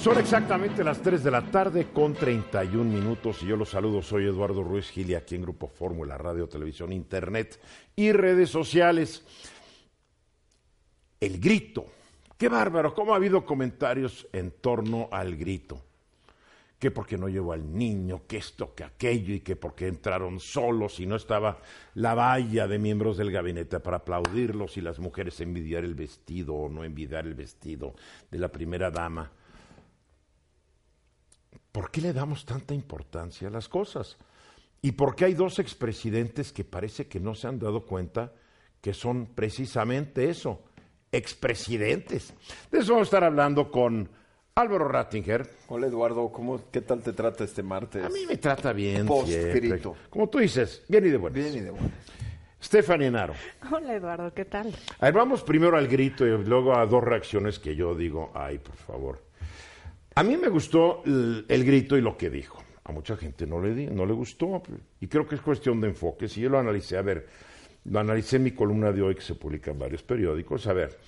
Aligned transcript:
Son 0.00 0.16
exactamente 0.16 0.84
las 0.84 1.02
3 1.02 1.24
de 1.24 1.30
la 1.30 1.50
tarde 1.50 1.88
con 1.92 2.14
31 2.14 2.84
minutos 2.84 3.42
y 3.42 3.46
yo 3.46 3.56
los 3.56 3.70
saludo. 3.70 4.00
Soy 4.00 4.26
Eduardo 4.26 4.62
Ruiz 4.62 4.88
Gili 4.90 5.16
aquí 5.16 5.34
en 5.34 5.42
Grupo 5.42 5.66
Fórmula, 5.66 6.16
Radio, 6.16 6.48
Televisión, 6.48 6.92
Internet 6.92 7.60
y 7.96 8.12
redes 8.12 8.48
sociales. 8.48 9.24
El 11.18 11.40
grito. 11.40 11.86
Qué 12.38 12.48
bárbaro, 12.48 12.94
cómo 12.94 13.12
ha 13.12 13.16
habido 13.16 13.44
comentarios 13.44 14.28
en 14.32 14.52
torno 14.52 15.08
al 15.10 15.36
grito. 15.36 15.82
Que 16.78 16.92
porque 16.92 17.18
no 17.18 17.28
llevó 17.28 17.52
al 17.52 17.76
niño, 17.76 18.22
que 18.28 18.36
esto, 18.36 18.76
que 18.76 18.84
aquello, 18.84 19.34
y 19.34 19.40
que 19.40 19.56
porque 19.56 19.88
entraron 19.88 20.38
solos 20.38 21.00
y 21.00 21.06
no 21.06 21.16
estaba 21.16 21.58
la 21.94 22.14
valla 22.14 22.68
de 22.68 22.78
miembros 22.78 23.16
del 23.16 23.32
gabinete 23.32 23.80
para 23.80 23.96
aplaudirlos 23.96 24.76
y 24.76 24.80
las 24.80 25.00
mujeres 25.00 25.40
envidiar 25.40 25.82
el 25.82 25.96
vestido 25.96 26.54
o 26.54 26.68
no 26.68 26.84
envidiar 26.84 27.26
el 27.26 27.34
vestido 27.34 27.94
de 28.30 28.38
la 28.38 28.48
primera 28.48 28.92
dama. 28.92 29.32
¿Por 31.72 31.90
qué 31.90 32.00
le 32.00 32.12
damos 32.12 32.44
tanta 32.44 32.74
importancia 32.74 33.48
a 33.48 33.50
las 33.50 33.68
cosas? 33.68 34.16
¿Y 34.80 34.92
por 34.92 35.16
qué 35.16 35.26
hay 35.26 35.34
dos 35.34 35.58
expresidentes 35.58 36.52
que 36.52 36.64
parece 36.64 37.08
que 37.08 37.20
no 37.20 37.34
se 37.34 37.48
han 37.48 37.58
dado 37.58 37.84
cuenta 37.84 38.32
que 38.80 38.94
son 38.94 39.26
precisamente 39.26 40.30
eso, 40.30 40.62
expresidentes? 41.10 42.32
De 42.70 42.78
eso 42.78 42.92
vamos 42.92 43.06
a 43.06 43.10
estar 43.10 43.24
hablando 43.24 43.70
con 43.70 44.08
Álvaro 44.54 44.88
Rattinger. 44.88 45.48
Hola 45.68 45.86
Eduardo, 45.86 46.30
¿cómo, 46.32 46.60
¿qué 46.70 46.80
tal 46.80 47.02
te 47.02 47.12
trata 47.12 47.44
este 47.44 47.62
martes? 47.62 48.04
A 48.04 48.08
mí 48.08 48.24
me 48.26 48.36
trata 48.36 48.72
bien. 48.72 49.06
Post 49.06 49.28
siempre. 49.28 49.60
grito. 49.60 49.96
Como 50.10 50.28
tú 50.28 50.38
dices, 50.38 50.84
bien 50.88 51.06
y 51.06 51.10
de 51.10 51.16
buenas. 51.16 51.38
Bien 51.42 51.56
y 51.56 51.60
de 51.60 51.70
buenas. 51.70 51.92
Stephanie 52.60 53.06
Enaro. 53.06 53.34
Hola 53.70 53.94
Eduardo, 53.94 54.34
¿qué 54.34 54.44
tal? 54.44 54.74
A 54.98 55.04
ver, 55.06 55.14
vamos 55.14 55.42
primero 55.42 55.76
al 55.76 55.86
grito 55.86 56.26
y 56.26 56.44
luego 56.44 56.76
a 56.76 56.84
dos 56.86 57.04
reacciones 57.04 57.58
que 57.58 57.76
yo 57.76 57.94
digo, 57.94 58.32
ay, 58.34 58.58
por 58.58 58.74
favor. 58.76 59.27
A 60.18 60.22
mí 60.24 60.36
me 60.36 60.48
gustó 60.48 61.02
el, 61.06 61.44
el 61.48 61.64
grito 61.64 61.96
y 61.96 62.00
lo 62.00 62.16
que 62.16 62.28
dijo. 62.28 62.62
A 62.84 62.90
mucha 62.92 63.16
gente 63.16 63.46
no 63.46 63.60
le, 63.60 63.86
no 63.86 64.04
le 64.04 64.12
gustó. 64.14 64.62
Y 65.00 65.06
creo 65.06 65.26
que 65.28 65.36
es 65.36 65.40
cuestión 65.40 65.80
de 65.80 65.88
enfoque. 65.88 66.26
Si 66.28 66.40
yo 66.40 66.48
lo 66.50 66.58
analicé, 66.58 66.96
a 66.96 67.02
ver, 67.02 67.28
lo 67.84 68.00
analicé 68.00 68.36
en 68.36 68.42
mi 68.44 68.50
columna 68.52 68.90
de 68.90 69.02
hoy 69.02 69.14
que 69.14 69.20
se 69.20 69.34
publica 69.36 69.70
en 69.70 69.78
varios 69.78 70.02
periódicos. 70.02 70.66
A 70.66 70.72
ver, 70.72 70.98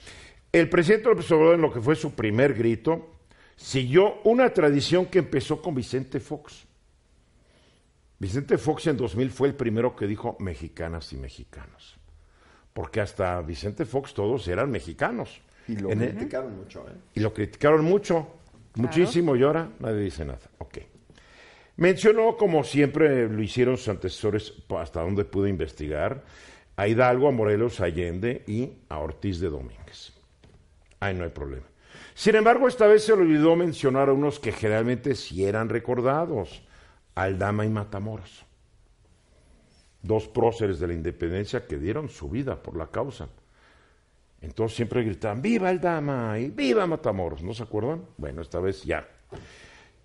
el 0.53 0.69
presidente 0.69 1.09
López 1.09 1.31
Obrador 1.33 1.55
en 1.57 1.63
lo 1.63 1.73
que 1.73 1.81
fue 1.81 1.97
su 1.97 2.13
primer 2.15 2.55
grito 2.55 3.11
siguió 3.57 4.21
una 4.25 4.51
tradición 4.53 5.07
que 5.07 5.19
empezó 5.21 5.61
con 5.61 5.75
Vicente 5.75 6.21
Fox. 6.21 6.67
Vicente 8.19 8.59
Fox 8.59 8.87
en 8.87 8.97
2000 8.97 9.31
fue 9.31 9.49
el 9.49 9.55
primero 9.55 9.97
que 9.97 10.07
dijo 10.07 10.37
mexicanas 10.39 11.13
y 11.13 11.17
mexicanos. 11.17 11.97
Porque 12.73 13.01
hasta 13.01 13.41
Vicente 13.41 13.85
Fox 13.87 14.15
todos 14.15 14.47
eran 14.47 14.71
mexicanos. 14.71 15.41
Y 15.67 15.77
lo 15.77 15.91
En 15.91 16.03
el- 16.03 16.11
criticaron 16.15 16.57
mucho, 16.57 16.87
¿eh? 16.89 16.93
y 17.15 17.21
lo 17.21 17.33
criticaron 17.33 17.85
mucho, 17.85 18.27
muchísimo, 18.75 19.37
y 19.37 19.43
ahora 19.43 19.71
nadie 19.79 20.03
dice 20.03 20.25
nada. 20.25 20.41
Ok. 20.59 20.79
Mencionó, 21.77 22.37
como 22.37 22.63
siempre 22.63 23.29
lo 23.29 23.43
hicieron 23.43 23.77
sus 23.77 23.89
antecesores, 23.89 24.53
hasta 24.79 25.01
donde 25.01 25.25
pude 25.25 25.49
investigar, 25.49 26.25
a 26.77 26.89
Hidalgo, 26.89 27.29
a 27.29 27.33
Morelos, 27.33 27.81
a 27.81 27.85
Allende 27.85 28.45
y 28.47 28.71
a 28.89 28.99
Ortiz 28.99 29.41
de 29.41 29.51
Domínguez. 29.51 30.13
Ahí 31.01 31.15
no 31.15 31.25
hay 31.25 31.31
problema. 31.31 31.67
Sin 32.15 32.35
embargo, 32.35 32.69
esta 32.69 32.87
vez 32.87 33.05
se 33.05 33.17
le 33.17 33.23
olvidó 33.23 33.57
mencionar 33.57 34.09
a 34.09 34.13
unos 34.13 34.39
que 34.39 34.53
generalmente 34.53 35.15
sí 35.15 35.45
eran 35.45 35.69
recordados, 35.69 36.63
Aldama 37.15 37.65
y 37.65 37.71
Matamoros. 37.71 38.45
Dos 40.03 40.29
próceres 40.29 40.81
de 40.81 40.87
la 40.87 40.95
independencia 40.95 41.67
que 41.67 41.79
dieron 41.79 42.09
su 42.09 42.29
vida 42.29 42.63
por 42.63 42.77
la 42.77 42.89
causa. 42.89 43.29
Entonces 44.43 44.77
siempre 44.77 45.03
gritaban, 45.03 45.43
viva 45.43 45.71
el 45.71 45.81
Dama 45.81 46.39
y 46.39 46.49
viva 46.49 46.87
Matamoros, 46.87 47.43
¿no 47.43 47.53
se 47.53 47.63
acuerdan? 47.63 48.03
Bueno, 48.17 48.43
esta 48.43 48.59
vez 48.59 48.83
ya. 48.85 49.07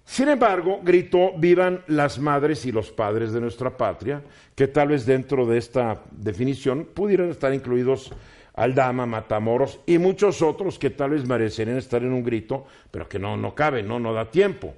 Sin 0.03 0.27
embargo, 0.27 0.81
gritó, 0.83 1.31
vivan 1.37 1.83
las 1.87 2.19
madres 2.19 2.65
y 2.65 2.71
los 2.71 2.91
padres 2.91 3.31
de 3.31 3.41
nuestra 3.41 3.75
patria, 3.75 4.21
que 4.53 4.67
tal 4.67 4.89
vez 4.89 5.05
dentro 5.05 5.45
de 5.45 5.57
esta 5.57 6.03
definición 6.11 6.85
pudieran 6.93 7.29
estar 7.29 7.53
incluidos 7.53 8.11
Aldama, 8.53 9.05
Matamoros 9.05 9.79
y 9.85 9.97
muchos 9.97 10.41
otros 10.41 10.77
que 10.77 10.91
tal 10.91 11.11
vez 11.11 11.27
merecerían 11.27 11.77
estar 11.77 12.03
en 12.03 12.13
un 12.13 12.23
grito, 12.23 12.65
pero 12.91 13.09
que 13.09 13.19
no, 13.19 13.35
no 13.35 13.55
cabe, 13.55 13.83
no, 13.83 13.99
no 13.99 14.13
da 14.13 14.29
tiempo. 14.29 14.73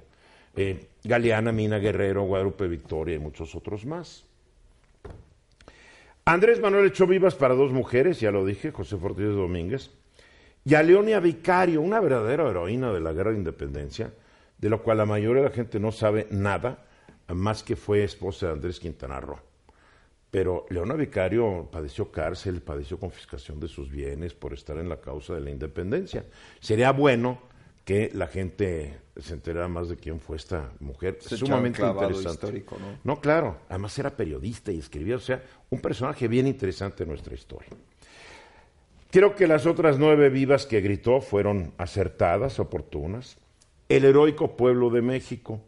Eh, 0.56 0.86
Galeana, 1.04 1.52
Mina 1.52 1.78
Guerrero, 1.78 2.22
Guadalupe 2.22 2.66
Victoria 2.66 3.16
y 3.16 3.18
muchos 3.18 3.54
otros 3.54 3.84
más. 3.84 4.27
Andrés 6.28 6.60
Manuel 6.60 6.84
echó 6.84 7.06
vivas 7.06 7.34
para 7.34 7.54
dos 7.54 7.72
mujeres, 7.72 8.20
ya 8.20 8.30
lo 8.30 8.44
dije, 8.44 8.70
José 8.70 8.96
Ortiz 9.00 9.28
Domínguez, 9.28 9.90
y 10.62 10.74
a 10.74 10.82
Leonia 10.82 11.20
Vicario, 11.20 11.80
una 11.80 12.00
verdadera 12.00 12.46
heroína 12.50 12.92
de 12.92 13.00
la 13.00 13.14
guerra 13.14 13.30
de 13.30 13.38
independencia, 13.38 14.12
de 14.58 14.68
lo 14.68 14.82
cual 14.82 14.98
la 14.98 15.06
mayoría 15.06 15.42
de 15.42 15.48
la 15.48 15.54
gente 15.54 15.80
no 15.80 15.90
sabe 15.90 16.26
nada, 16.30 16.84
más 17.28 17.62
que 17.62 17.76
fue 17.76 18.04
esposa 18.04 18.48
de 18.48 18.52
Andrés 18.52 18.78
Quintana 18.78 19.20
Roo. 19.20 19.40
Pero 20.30 20.66
Leona 20.68 20.96
Vicario 20.96 21.66
padeció 21.72 22.12
cárcel, 22.12 22.60
padeció 22.60 23.00
confiscación 23.00 23.58
de 23.58 23.68
sus 23.68 23.90
bienes 23.90 24.34
por 24.34 24.52
estar 24.52 24.76
en 24.76 24.90
la 24.90 25.00
causa 25.00 25.32
de 25.32 25.40
la 25.40 25.48
independencia. 25.48 26.26
Sería 26.60 26.92
bueno 26.92 27.38
que 27.88 28.10
la 28.12 28.26
gente 28.26 28.98
se 29.16 29.32
enterara 29.32 29.66
más 29.66 29.88
de 29.88 29.96
quién 29.96 30.20
fue 30.20 30.36
esta 30.36 30.72
mujer, 30.78 31.16
Se 31.22 31.38
sumamente 31.38 31.80
interesante. 31.80 32.32
histórico, 32.32 32.76
¿no? 32.78 32.98
No, 33.02 33.18
claro, 33.18 33.60
además 33.70 33.98
era 33.98 34.14
periodista 34.14 34.70
y 34.70 34.78
escribía, 34.78 35.16
o 35.16 35.20
sea, 35.20 35.42
un 35.70 35.80
personaje 35.80 36.28
bien 36.28 36.46
interesante 36.46 37.04
en 37.04 37.08
nuestra 37.08 37.34
historia. 37.34 37.70
Creo 39.10 39.34
que 39.34 39.46
las 39.46 39.64
otras 39.64 39.98
nueve 39.98 40.28
vivas 40.28 40.66
que 40.66 40.82
gritó 40.82 41.22
fueron 41.22 41.72
acertadas, 41.78 42.60
oportunas. 42.60 43.38
El 43.88 44.04
heroico 44.04 44.54
pueblo 44.54 44.90
de 44.90 45.00
México. 45.00 45.62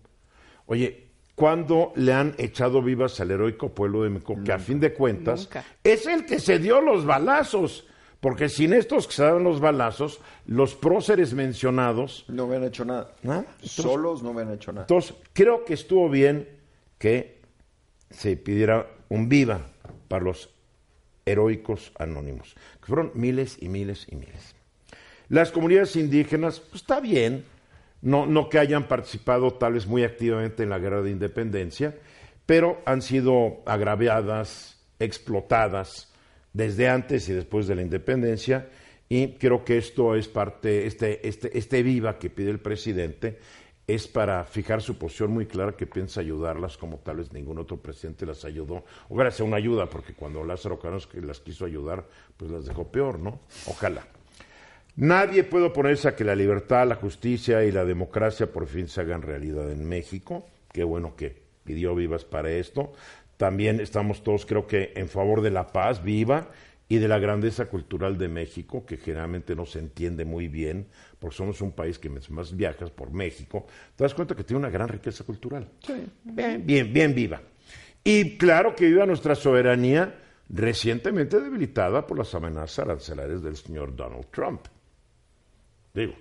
Oye, 0.67 1.07
¿cuándo 1.35 1.95
le 1.97 2.13
han 2.13 2.35
echado 2.37 2.83
vivas 2.83 3.19
al 3.21 3.31
heroico 3.31 3.71
pueblo 3.75 4.03
de 4.03 4.11
México? 4.11 4.37
Que 4.45 4.53
a 4.53 4.59
fin 4.59 4.79
de 4.79 4.93
cuentas 4.93 5.45
Nunca. 5.45 5.65
es 5.83 6.05
el 6.05 6.27
que 6.27 6.39
se 6.39 6.59
dio 6.59 6.83
los 6.83 7.07
balazos. 7.07 7.87
Porque 8.21 8.51
sin 8.51 8.75
estos 8.75 9.07
que 9.07 9.15
se 9.15 9.23
daban 9.23 9.45
los 9.45 9.61
balazos, 9.61 10.21
los 10.47 10.75
próceres 10.75 11.33
mencionados 11.33 12.27
No 12.29 12.53
han 12.53 12.65
hecho 12.65 12.85
nada. 12.85 13.15
Nada. 13.23 13.47
Solos 13.63 14.23
no 14.23 14.39
han 14.39 14.53
hecho 14.53 14.73
nada. 14.73 14.85
entonces, 14.85 15.17
creo 15.33 15.65
que 15.65 15.75
estuvo 15.75 16.09
bien 16.11 16.47
que 16.99 17.41
se 18.11 18.37
pidiera 18.37 18.87
un 19.09 19.29
viva 19.29 19.63
para 20.09 20.25
los 20.25 20.51
heroicos 21.25 21.93
anónimos, 21.99 22.55
que 22.81 22.87
fueron 22.87 23.13
miles 23.15 23.57
y 23.61 23.69
miles 23.69 24.07
y 24.11 24.17
miles. 24.17 24.55
Las 25.29 25.53
comunidades 25.53 25.97
indígenas, 25.97 26.61
pues 26.61 26.83
está 26.83 27.01
bien, 27.01 27.45
no, 28.03 28.27
no 28.27 28.49
que 28.49 28.59
hayan 28.59 28.89
participado 28.89 29.53
tal 29.53 29.75
vez 29.75 29.87
muy 29.87 30.03
activamente 30.03 30.63
en 30.63 30.71
la 30.71 30.79
guerra 30.79 31.03
de 31.03 31.11
independencia, 31.11 31.97
pero 32.45 32.81
han 32.85 33.01
sido 33.01 33.63
agraviadas, 33.65 34.79
explotadas 34.99 36.10
desde 36.53 36.89
antes 36.89 37.29
y 37.29 37.33
después 37.33 37.67
de 37.67 37.75
la 37.75 37.83
independencia, 37.83 38.69
y 39.09 39.35
creo 39.35 39.65
que 39.65 39.79
esto 39.79 40.15
es 40.15 40.29
parte, 40.29 40.87
este, 40.87 41.27
este, 41.27 41.57
este 41.59 41.83
viva 41.83 42.19
que 42.19 42.31
pide 42.31 42.51
el 42.51 42.61
presidente, 42.61 43.39
es 43.95 44.07
para 44.07 44.45
fijar 44.45 44.83
su 44.83 44.99
posición 44.99 45.33
muy 45.33 45.47
clara 45.47 45.77
que 45.77 45.87
piensa 45.87 46.21
ayudarlas 46.21 46.77
como 46.77 46.99
tal 46.99 47.17
vez 47.17 47.33
ningún 47.33 47.59
otro 47.59 47.77
presidente 47.77 48.25
las 48.25 48.45
ayudó. 48.45 48.85
Ojalá 49.09 49.33
sea 49.33 49.45
una 49.45 49.57
ayuda, 49.57 49.87
porque 49.91 50.15
cuando 50.15 50.45
Lázaro 50.45 50.79
Cárdenas 50.79 51.09
las 51.15 51.41
quiso 51.41 51.65
ayudar, 51.65 52.07
pues 52.37 52.53
las 52.53 52.67
dejó 52.67 52.91
peor, 52.93 53.19
¿no? 53.19 53.41
Ojalá. 53.67 54.07
Nadie 54.97 55.45
puede 55.45 55.67
oponerse 55.67 56.09
a 56.09 56.15
que 56.15 56.25
la 56.25 56.37
libertad, 56.37 56.87
la 56.87 56.97
justicia 56.97 57.65
y 57.65 57.73
la 57.73 57.85
democracia 57.85 58.53
por 58.53 58.67
fin 58.67 58.87
se 58.87 59.01
hagan 59.01 59.23
realidad 59.23 59.71
en 59.71 59.89
México. 59.89 60.47
Qué 60.73 60.85
bueno 60.85 61.17
que 61.17 61.43
pidió 61.65 61.95
vivas 61.95 62.25
para 62.25 62.51
esto. 62.51 62.93
También 63.41 63.81
estamos 63.81 64.23
todos, 64.23 64.45
creo 64.45 64.67
que, 64.67 64.93
en 64.97 65.09
favor 65.09 65.41
de 65.41 65.51
la 65.51 65.67
paz 65.69 66.05
viva 66.05 66.51
y 66.91 66.99
de 66.99 67.09
la 67.09 67.19
grandeza 67.19 67.65
cultural 67.71 68.19
de 68.19 68.29
México, 68.29 68.85
que 68.85 68.99
generalmente 68.99 69.57
no 69.57 69.65
se 69.65 69.79
entiende 69.79 70.27
muy 70.27 70.47
bien, 70.49 70.89
porque 71.19 71.37
somos 71.39 71.63
un 71.63 71.73
país 71.73 71.99
que 71.99 72.11
mientras 72.11 72.31
más 72.33 72.55
viajas 72.55 72.91
por 72.91 73.11
México, 73.13 73.67
te 73.97 74.05
das 74.05 74.13
cuenta 74.13 74.35
que 74.35 74.45
tiene 74.45 74.59
una 74.59 74.69
gran 74.69 74.89
riqueza 74.89 75.25
cultural. 75.25 75.67
Bien, 76.23 76.67
bien, 76.67 76.93
bien 76.93 77.15
viva. 77.15 77.41
Y 78.05 78.37
claro 78.37 78.77
que 78.77 78.85
viva 78.85 79.07
nuestra 79.07 79.35
soberanía 79.35 80.15
recientemente 80.51 81.41
debilitada 81.41 82.07
por 82.07 82.19
las 82.19 82.35
amenazas 82.35 82.81
arancelarias 82.81 83.43
del 83.43 83.57
señor 83.57 83.97
Donald 83.97 84.27
Trump. 84.31 84.67
Digo, 85.95 86.13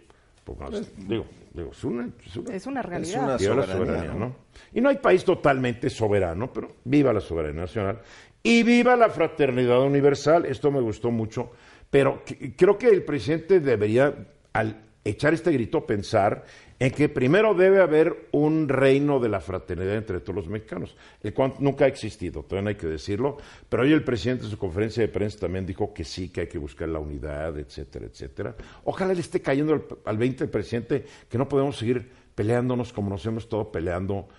por 0.45 0.57
más- 0.57 0.89
digo, 1.05 1.25
digo, 1.53 1.71
es 1.71 1.83
una, 1.83 2.09
es 2.25 2.35
una- 2.37 2.55
Es 2.55 2.65
una 2.67 2.79
Es 2.81 2.85
realidad. 2.85 3.23
una 3.23 3.37
viva 3.37 3.55
la 3.55 3.63
soberanía, 3.63 3.85
soberanía, 3.85 4.13
¿no? 4.13 4.19
¿no? 4.27 4.35
Y 4.73 4.81
no 4.81 4.89
hay 4.89 4.97
país 4.97 5.23
totalmente 5.23 5.89
soberano, 5.89 6.51
pero 6.53 6.75
viva 6.83 7.11
la 7.13 7.19
soberanía 7.21 7.61
nacional 7.61 7.99
y 8.43 8.63
viva 8.63 8.95
la 8.95 9.09
fraternidad 9.09 9.81
universal. 9.81 10.45
Esto 10.45 10.71
me 10.71 10.79
gustó 10.81 11.11
mucho, 11.11 11.51
pero 11.89 12.23
creo 12.57 12.77
que 12.77 12.87
el 12.87 13.03
presidente 13.03 13.59
debería, 13.59 14.13
al 14.53 14.83
echar 15.03 15.33
este 15.33 15.51
grito, 15.51 15.85
pensar 15.85 16.43
en 16.79 16.91
que 16.91 17.09
primero 17.09 17.53
debe 17.53 17.81
haber 17.81 18.29
un 18.31 18.69
reino 18.69 19.19
de 19.19 19.27
la 19.27 19.41
fraternidad 19.41 19.95
entre 19.95 20.21
todos 20.21 20.35
los 20.35 20.47
mexicanos, 20.47 20.95
el 21.21 21.33
cual 21.33 21.53
nunca 21.59 21.85
ha 21.85 21.87
existido, 21.89 22.43
todavía 22.43 22.61
no 22.63 22.69
hay 22.69 22.75
que 22.75 22.87
decirlo, 22.87 23.37
pero 23.67 23.83
hoy 23.83 23.91
el 23.91 24.03
presidente 24.03 24.45
en 24.45 24.51
su 24.51 24.57
conferencia 24.57 25.01
de 25.01 25.09
prensa 25.09 25.39
también 25.39 25.65
dijo 25.65 25.93
que 25.93 26.05
sí, 26.05 26.29
que 26.29 26.41
hay 26.41 26.47
que 26.47 26.57
buscar 26.57 26.87
la 26.87 26.99
unidad, 26.99 27.57
etcétera, 27.59 28.05
etcétera. 28.05 28.55
Ojalá 28.85 29.13
le 29.13 29.19
esté 29.19 29.41
cayendo 29.41 29.73
al, 29.73 29.83
al 30.05 30.17
20 30.17 30.45
el 30.45 30.49
presidente 30.49 31.05
que 31.29 31.37
no 31.37 31.49
podemos 31.49 31.77
seguir 31.77 32.09
peleándonos 32.33 32.93
como 32.93 33.09
nos 33.09 33.25
hemos 33.25 33.43
estado 33.43 33.69
peleando 33.69 34.29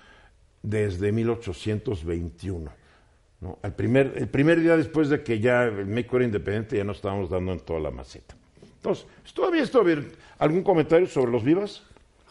desde 0.62 1.12
1821. 1.12 2.70
¿no? 3.42 3.58
Al 3.62 3.74
primer, 3.74 4.14
el 4.16 4.28
primer 4.28 4.60
día 4.60 4.76
después 4.76 5.10
de 5.10 5.22
que 5.22 5.40
ya 5.40 5.64
el 5.64 5.86
México 5.86 6.16
era 6.16 6.24
independiente, 6.24 6.76
ya 6.76 6.84
nos 6.84 6.96
estábamos 6.96 7.28
dando 7.28 7.52
en 7.52 7.60
toda 7.60 7.80
la 7.80 7.90
maceta. 7.90 8.34
Entonces, 8.76 9.06
¿todavía 9.34 9.64
bien? 9.84 10.08
¿Algún 10.38 10.62
comentario 10.62 11.06
sobre 11.06 11.30
los 11.30 11.44
vivas? 11.44 11.82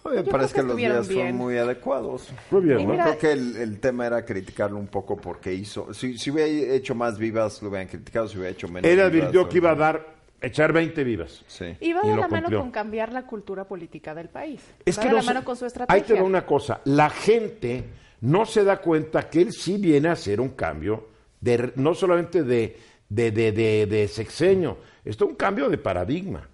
Yo 0.03 0.25
parece 0.25 0.53
creo 0.53 0.75
que, 0.75 0.81
que 0.81 0.89
los 0.89 1.07
días 1.07 1.07
bien. 1.09 1.35
muy 1.35 1.57
adecuados. 1.57 2.29
Muy 2.51 2.61
bien, 2.61 2.77
¿no? 2.83 2.91
mira- 2.93 3.03
Creo 3.05 3.17
que 3.19 3.31
el, 3.31 3.55
el 3.57 3.79
tema 3.79 4.07
era 4.07 4.23
criticarlo 4.25 4.77
un 4.77 4.87
poco 4.87 5.17
porque 5.17 5.53
hizo. 5.53 5.93
Si, 5.93 6.17
si 6.17 6.31
hubiera 6.31 6.49
hecho 6.73 6.95
más 6.95 7.17
vivas, 7.17 7.61
lo 7.61 7.69
hubieran 7.69 7.87
criticado. 7.87 8.27
Si 8.27 8.37
hubiera 8.37 8.51
hecho 8.51 8.67
menos. 8.67 8.89
Él 8.89 8.99
advirtió 8.99 9.47
que 9.49 9.57
iba 9.57 9.71
a 9.71 9.75
dar, 9.75 10.15
echar 10.41 10.71
20 10.73 11.03
vivas. 11.03 11.43
Sí. 11.47 11.75
Y 11.79 11.93
va 11.93 12.01
de 12.01 12.07
la 12.15 12.27
mano 12.27 12.43
cumplió. 12.43 12.59
con 12.61 12.71
cambiar 12.71 13.11
la 13.11 13.25
cultura 13.25 13.65
política 13.65 14.15
del 14.15 14.29
país. 14.29 14.61
Es 14.85 14.97
va 14.97 15.01
que 15.03 15.07
de 15.07 15.11
no 15.11 15.17
la 15.17 15.21
se- 15.23 15.27
mano 15.33 15.43
con 15.45 15.55
su 15.55 15.65
Ahí 15.65 15.67
estrategia. 15.67 16.05
te 16.05 16.13
va 16.13 16.23
una 16.23 16.45
cosa. 16.45 16.81
La 16.85 17.09
gente 17.09 17.83
no 18.21 18.45
se 18.45 18.63
da 18.63 18.77
cuenta 18.81 19.29
que 19.29 19.41
él 19.41 19.51
sí 19.53 19.77
viene 19.77 20.09
a 20.09 20.13
hacer 20.13 20.39
un 20.41 20.49
cambio, 20.49 21.07
de, 21.41 21.71
no 21.75 21.93
solamente 21.93 22.43
de, 22.43 22.77
de, 23.09 23.31
de, 23.31 23.51
de- 23.51 23.85
de 23.85 24.07
sexenio, 24.07 24.77
esto 25.05 25.25
es 25.25 25.31
un 25.31 25.35
cambio 25.37 25.69
de 25.69 25.77
paradigma. 25.77 26.47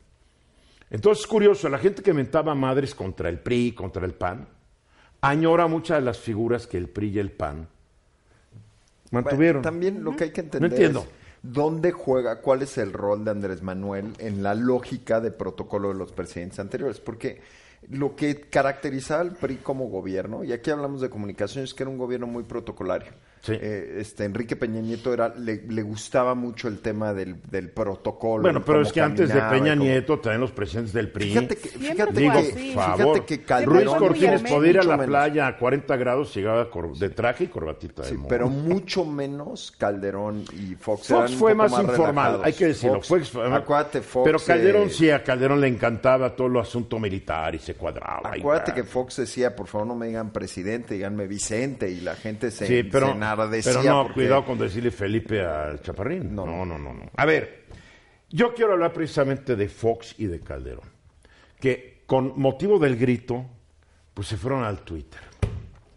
Entonces 0.95 1.25
es 1.25 1.27
curioso, 1.27 1.67
la 1.67 1.77
gente 1.77 2.01
que 2.01 2.13
mentaba 2.13 2.55
madres 2.55 2.95
contra 2.95 3.27
el 3.27 3.37
PRI, 3.37 3.73
contra 3.73 4.05
el 4.05 4.13
PAN, 4.13 4.47
añora 5.19 5.67
muchas 5.67 5.97
de 5.97 6.05
las 6.05 6.17
figuras 6.19 6.67
que 6.67 6.77
el 6.77 6.87
PRI 6.87 7.09
y 7.09 7.19
el 7.19 7.31
PAN 7.33 7.67
mantuvieron. 9.11 9.61
Bueno, 9.61 9.73
también 9.73 10.05
lo 10.05 10.15
que 10.15 10.23
hay 10.23 10.29
que 10.31 10.41
No 10.41 10.45
entender 10.45 10.71
entiendo. 10.71 10.99
es 11.01 11.07
dónde 11.43 11.91
juega, 11.91 12.39
cuál 12.39 12.61
es 12.61 12.77
el 12.77 12.93
rol 12.93 13.25
de 13.25 13.31
Andrés 13.31 13.61
Manuel 13.61 14.13
en 14.19 14.41
la 14.41 14.55
lógica 14.55 15.19
de 15.19 15.31
protocolo 15.31 15.89
de 15.89 15.95
los 15.95 16.13
presidentes 16.13 16.59
anteriores. 16.59 17.01
Porque 17.01 17.41
lo 17.89 18.15
que 18.15 18.39
caracterizaba 18.39 19.19
al 19.19 19.33
PRI 19.33 19.57
como 19.57 19.89
gobierno, 19.89 20.45
y 20.45 20.53
aquí 20.53 20.71
hablamos 20.71 21.01
de 21.01 21.09
comunicaciones, 21.09 21.73
que 21.73 21.83
era 21.83 21.89
un 21.89 21.97
gobierno 21.97 22.25
muy 22.25 22.43
protocolario. 22.43 23.11
Sí. 23.41 23.53
Eh, 23.53 23.97
este 23.99 24.23
Enrique 24.25 24.55
Peña 24.55 24.81
Nieto 24.81 25.13
era, 25.13 25.29
le, 25.35 25.61
le 25.67 25.81
gustaba 25.83 26.33
mucho 26.33 26.67
el 26.67 26.79
tema 26.79 27.13
del, 27.13 27.35
del 27.49 27.69
protocolo. 27.69 28.41
Bueno, 28.41 28.63
pero 28.65 28.81
es 28.81 28.91
que 28.91 29.01
antes 29.01 29.29
de 29.29 29.39
Peña 29.41 29.73
cómo- 29.73 29.83
Nieto, 29.85 30.19
también 30.19 30.41
los 30.41 30.51
presidentes 30.51 30.93
del 30.93 31.11
PRI. 31.11 31.25
Fíjate 31.29 31.55
que, 31.55 31.69
fíjate 31.69 32.13
Digo, 32.19 32.31
así. 32.33 32.51
fíjate 32.53 32.73
favor, 32.97 33.25
que 33.25 33.35
Siempre 33.35 33.45
Calderón 33.45 33.75
Ruiz 33.85 33.95
Cortines 33.97 34.41
podía 34.43 34.69
ir 34.71 34.79
a 34.79 34.83
la 34.83 34.97
menos. 34.97 35.05
playa 35.05 35.47
a 35.47 35.57
40 35.57 35.95
grados 35.95 36.35
y 36.35 36.39
llegaba 36.39 36.67
de 36.97 37.09
traje 37.09 37.43
y 37.43 37.47
corbatita 37.47 38.01
de 38.01 38.09
Sí, 38.09 38.15
mono. 38.15 38.27
pero 38.29 38.49
mucho 38.49 39.05
menos 39.05 39.71
Calderón 39.77 40.43
y 40.53 40.73
Fox. 40.75 41.07
Fox 41.07 41.09
eran 41.11 41.29
fue 41.37 41.51
poco 41.55 41.69
más, 41.69 41.71
informal, 41.83 42.07
relajados. 42.07 42.45
hay 42.45 42.53
que 42.53 42.65
decirlo. 42.65 43.01
Fox- 43.03 43.29
Fue- 43.29 43.53
acuérdate, 43.55 44.01
Fox. 44.01 44.25
pero 44.25 44.39
Calderón 44.39 44.87
eh, 44.87 44.89
sí, 44.89 45.09
a 45.11 45.23
Calderón 45.23 45.61
le 45.61 45.67
encantaba 45.67 46.35
todo 46.35 46.47
lo 46.49 46.59
asunto 46.61 46.97
militar 46.97 47.53
y 47.53 47.59
se 47.59 47.75
cuadraba. 47.75 48.31
Acuérdate 48.35 48.73
que 48.73 48.83
Fox 48.83 49.17
decía, 49.17 49.55
por 49.55 49.67
favor 49.67 49.85
no 49.85 49.95
me 49.95 50.07
digan 50.07 50.31
presidente, 50.31 50.95
díganme 50.95 51.27
Vicente, 51.27 51.91
y 51.91 52.01
la 52.01 52.15
gente 52.15 52.49
se, 52.49 52.65
Sí, 52.65 52.83
pero, 52.83 53.09
se 53.09 53.15
enardecía 53.35 53.73
pero 53.73 53.83
no, 53.83 54.03
porque- 54.03 54.13
cuidado 54.15 54.43
con 54.45 54.57
decirle 54.57 54.91
Felipe 54.91 55.41
al 55.45 55.81
Chaparrín. 55.81 56.33
No. 56.35 56.45
No, 56.45 56.65
no, 56.65 56.77
no, 56.77 56.93
no. 56.93 57.09
A 57.15 57.25
ver, 57.25 57.65
yo 58.29 58.53
quiero 58.53 58.73
hablar 58.73 58.91
precisamente 58.91 59.55
de 59.55 59.69
Fox 59.69 60.15
y 60.17 60.25
de 60.25 60.39
Calderón, 60.41 60.89
que 61.59 62.03
con 62.05 62.33
motivo 62.39 62.79
del 62.79 62.97
grito, 62.97 63.45
pues 64.13 64.27
se 64.27 64.37
fueron 64.37 64.63
al 64.63 64.79
Twitter. 64.81 65.21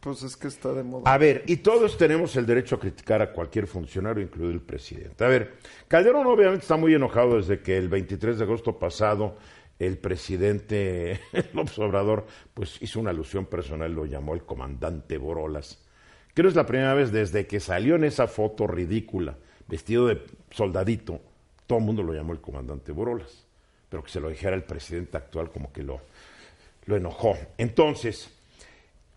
Pues 0.01 0.23
es 0.23 0.37
que 0.37 0.47
está 0.47 0.73
de 0.73 0.85
moda. 0.85 1.13
A 1.13 1.19
ver, 1.19 1.43
y 1.47 1.57
todos 1.57 1.99
tenemos 1.99 2.37
el 2.37 2.47
derecho 2.47 2.77
a 2.77 2.81
criticar 2.81 3.21
a 3.21 3.33
cualquier 3.33 3.67
funcionario, 3.67 4.23
incluido 4.23 4.53
el 4.53 4.61
presidente. 4.63 5.25
A 5.25 5.29
ver, 5.29 5.57
Calderón 5.89 6.27
obviamente 6.27 6.63
está 6.63 6.77
muy 6.77 6.95
enojado 6.95 7.37
desde 7.37 7.61
que 7.61 7.77
el 7.77 7.89
23 7.89 8.39
de 8.39 8.45
agosto 8.45 8.79
pasado 8.79 9.37
el 9.81 9.99
presidente 9.99 11.21
López 11.53 11.79
Obrador 11.81 12.27
pues 12.55 12.81
hizo 12.81 13.01
una 13.01 13.11
alusión 13.11 13.47
personal, 13.47 13.93
lo 13.93 14.07
llamó 14.07 14.35
el 14.35 14.45
comandante 14.45 15.19
Borolas. 15.19 15.85
Que 16.39 16.47
es 16.47 16.55
la 16.55 16.67
primera 16.67 16.95
vez 16.95 17.11
desde 17.11 17.49
que 17.49 17.59
salió 17.59 17.97
en 17.97 18.05
esa 18.05 18.29
foto 18.29 18.69
ridícula, 18.69 19.37
vestido 19.67 20.07
de 20.07 20.23
soldadito, 20.53 21.21
todo 21.67 21.81
el 21.81 21.85
mundo 21.85 22.05
lo 22.05 22.15
llamó 22.15 22.33
el 22.33 22.41
comandante 22.41 22.93
Borolas. 22.93 23.45
Pero 23.89 24.05
que 24.05 24.11
se 24.13 24.21
lo 24.21 24.29
dijera 24.29 24.55
el 24.55 24.63
presidente 24.63 25.17
actual 25.17 25.51
como 25.51 25.73
que 25.73 25.83
lo, 25.83 26.01
lo 26.87 26.97
enojó. 26.97 27.37
Entonces, 27.57 28.31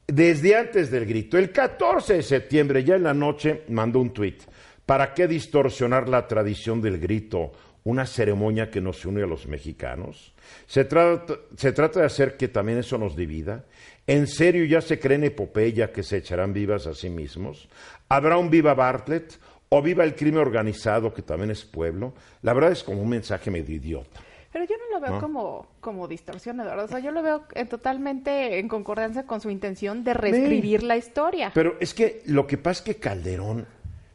desde 0.08 0.56
antes 0.56 0.90
del 0.90 1.06
grito. 1.06 1.38
El 1.38 1.52
14 1.52 2.16
de 2.16 2.24
septiembre, 2.24 2.84
ya 2.84 2.96
en 2.96 3.04
la 3.04 3.14
noche, 3.14 3.66
mandó 3.68 4.00
un 4.00 4.14
tuit. 4.14 4.42
¿Para 4.88 5.14
qué 5.14 5.28
distorsionar 5.28 6.10
la 6.10 6.28
tradición 6.28 6.82
del 6.82 6.98
grito? 6.98 7.52
Una 7.84 8.08
ceremonia 8.08 8.72
que 8.72 8.82
nos 8.82 9.06
une 9.06 9.22
a 9.22 9.28
los 9.28 9.46
mexicanos. 9.46 10.34
Se 10.66 10.86
trata, 10.86 11.36
se 11.56 11.72
trata 11.72 12.00
de 12.00 12.08
hacer 12.08 12.36
que 12.36 12.48
también 12.48 12.80
eso 12.80 12.98
nos 12.98 13.16
divida. 13.16 13.64
¿En 14.08 14.28
serio 14.28 14.66
ya 14.66 14.82
se 14.82 15.00
cree 15.00 15.16
en 15.16 15.26
epopeya 15.26 15.92
que 15.92 16.04
se 16.04 16.18
echarán 16.18 16.54
vivas 16.54 16.88
a 16.88 16.94
sí 16.94 17.10
mismos? 17.10 17.70
¿Habrá 18.10 18.38
un 18.38 18.50
viva 18.50 18.74
Bartlett? 18.74 19.40
¿O 19.70 19.82
viva 19.82 20.04
el 20.04 20.16
crimen 20.16 20.42
organizado 20.42 21.14
que 21.14 21.22
también 21.22 21.52
es 21.52 21.64
pueblo? 21.64 22.14
La 22.42 22.54
verdad 22.54 22.74
es 22.74 22.84
como 22.84 23.02
un 23.02 23.10
mensaje 23.10 23.50
medio 23.50 23.76
idiota. 23.76 24.20
Pero 24.52 24.66
yo 24.66 24.76
no 24.78 24.96
lo 24.96 25.02
veo 25.02 25.12
¿No? 25.14 25.22
como, 25.22 25.68
como 25.80 26.08
distorsión, 26.08 26.60
Eduardo. 26.60 26.84
O 26.84 26.88
sea, 26.88 27.00
yo 27.00 27.12
lo 27.12 27.24
veo 27.24 27.44
eh, 27.56 27.66
totalmente 27.66 28.60
en 28.60 28.68
concordancia 28.68 29.26
con 29.26 29.40
su 29.40 29.50
intención 29.50 30.04
de 30.04 30.14
reescribir 30.14 30.84
la 30.84 30.98
historia. 30.98 31.52
Pero 31.54 31.78
es 31.80 31.94
que 31.94 32.22
lo 32.26 32.46
que 32.48 32.58
pasa 32.58 32.80
es 32.80 32.82
que 32.82 33.00
Calderón, 33.00 33.66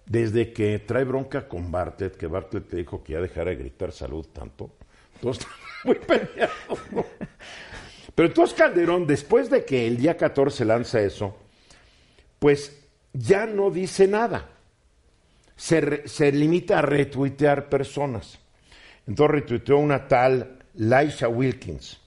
desde 0.05 0.53
que 0.53 0.79
trae 0.81 1.05
bronca 1.05 1.49
con 1.49 1.73
Bartlett, 1.73 2.17
que 2.17 2.27
Bartlett 2.27 2.71
le 2.71 2.79
dijo 2.81 3.03
que 3.03 3.15
ya 3.15 3.21
dejara 3.21 3.51
de 3.51 3.57
gritar 3.57 3.93
salud 3.93 4.27
tanto, 4.31 4.73
todos 5.23 5.39
están 5.39 5.55
muy 5.85 5.95
peleados. 5.95 6.81
Pero 8.17 8.29
entonces 8.29 8.57
Calderón, 8.57 9.07
después 9.07 9.51
de 9.51 9.65
que 9.65 9.87
el 9.87 9.99
día 9.99 10.17
14 10.17 10.65
lanza 10.65 11.01
eso, 11.01 11.37
pues 12.41 12.77
ya 13.13 13.47
no 13.47 13.71
dice 13.71 14.09
nada. 14.09 14.49
Se, 15.55 16.09
se 16.09 16.33
limita 16.33 16.81
a 16.81 16.83
retuitear 16.83 17.69
personas. 17.69 18.41
Entonces 19.07 19.35
retuiteó 19.35 19.77
una 19.77 20.09
tal 20.09 20.59
Laisha 20.75 21.29
Wilkins 21.29 22.01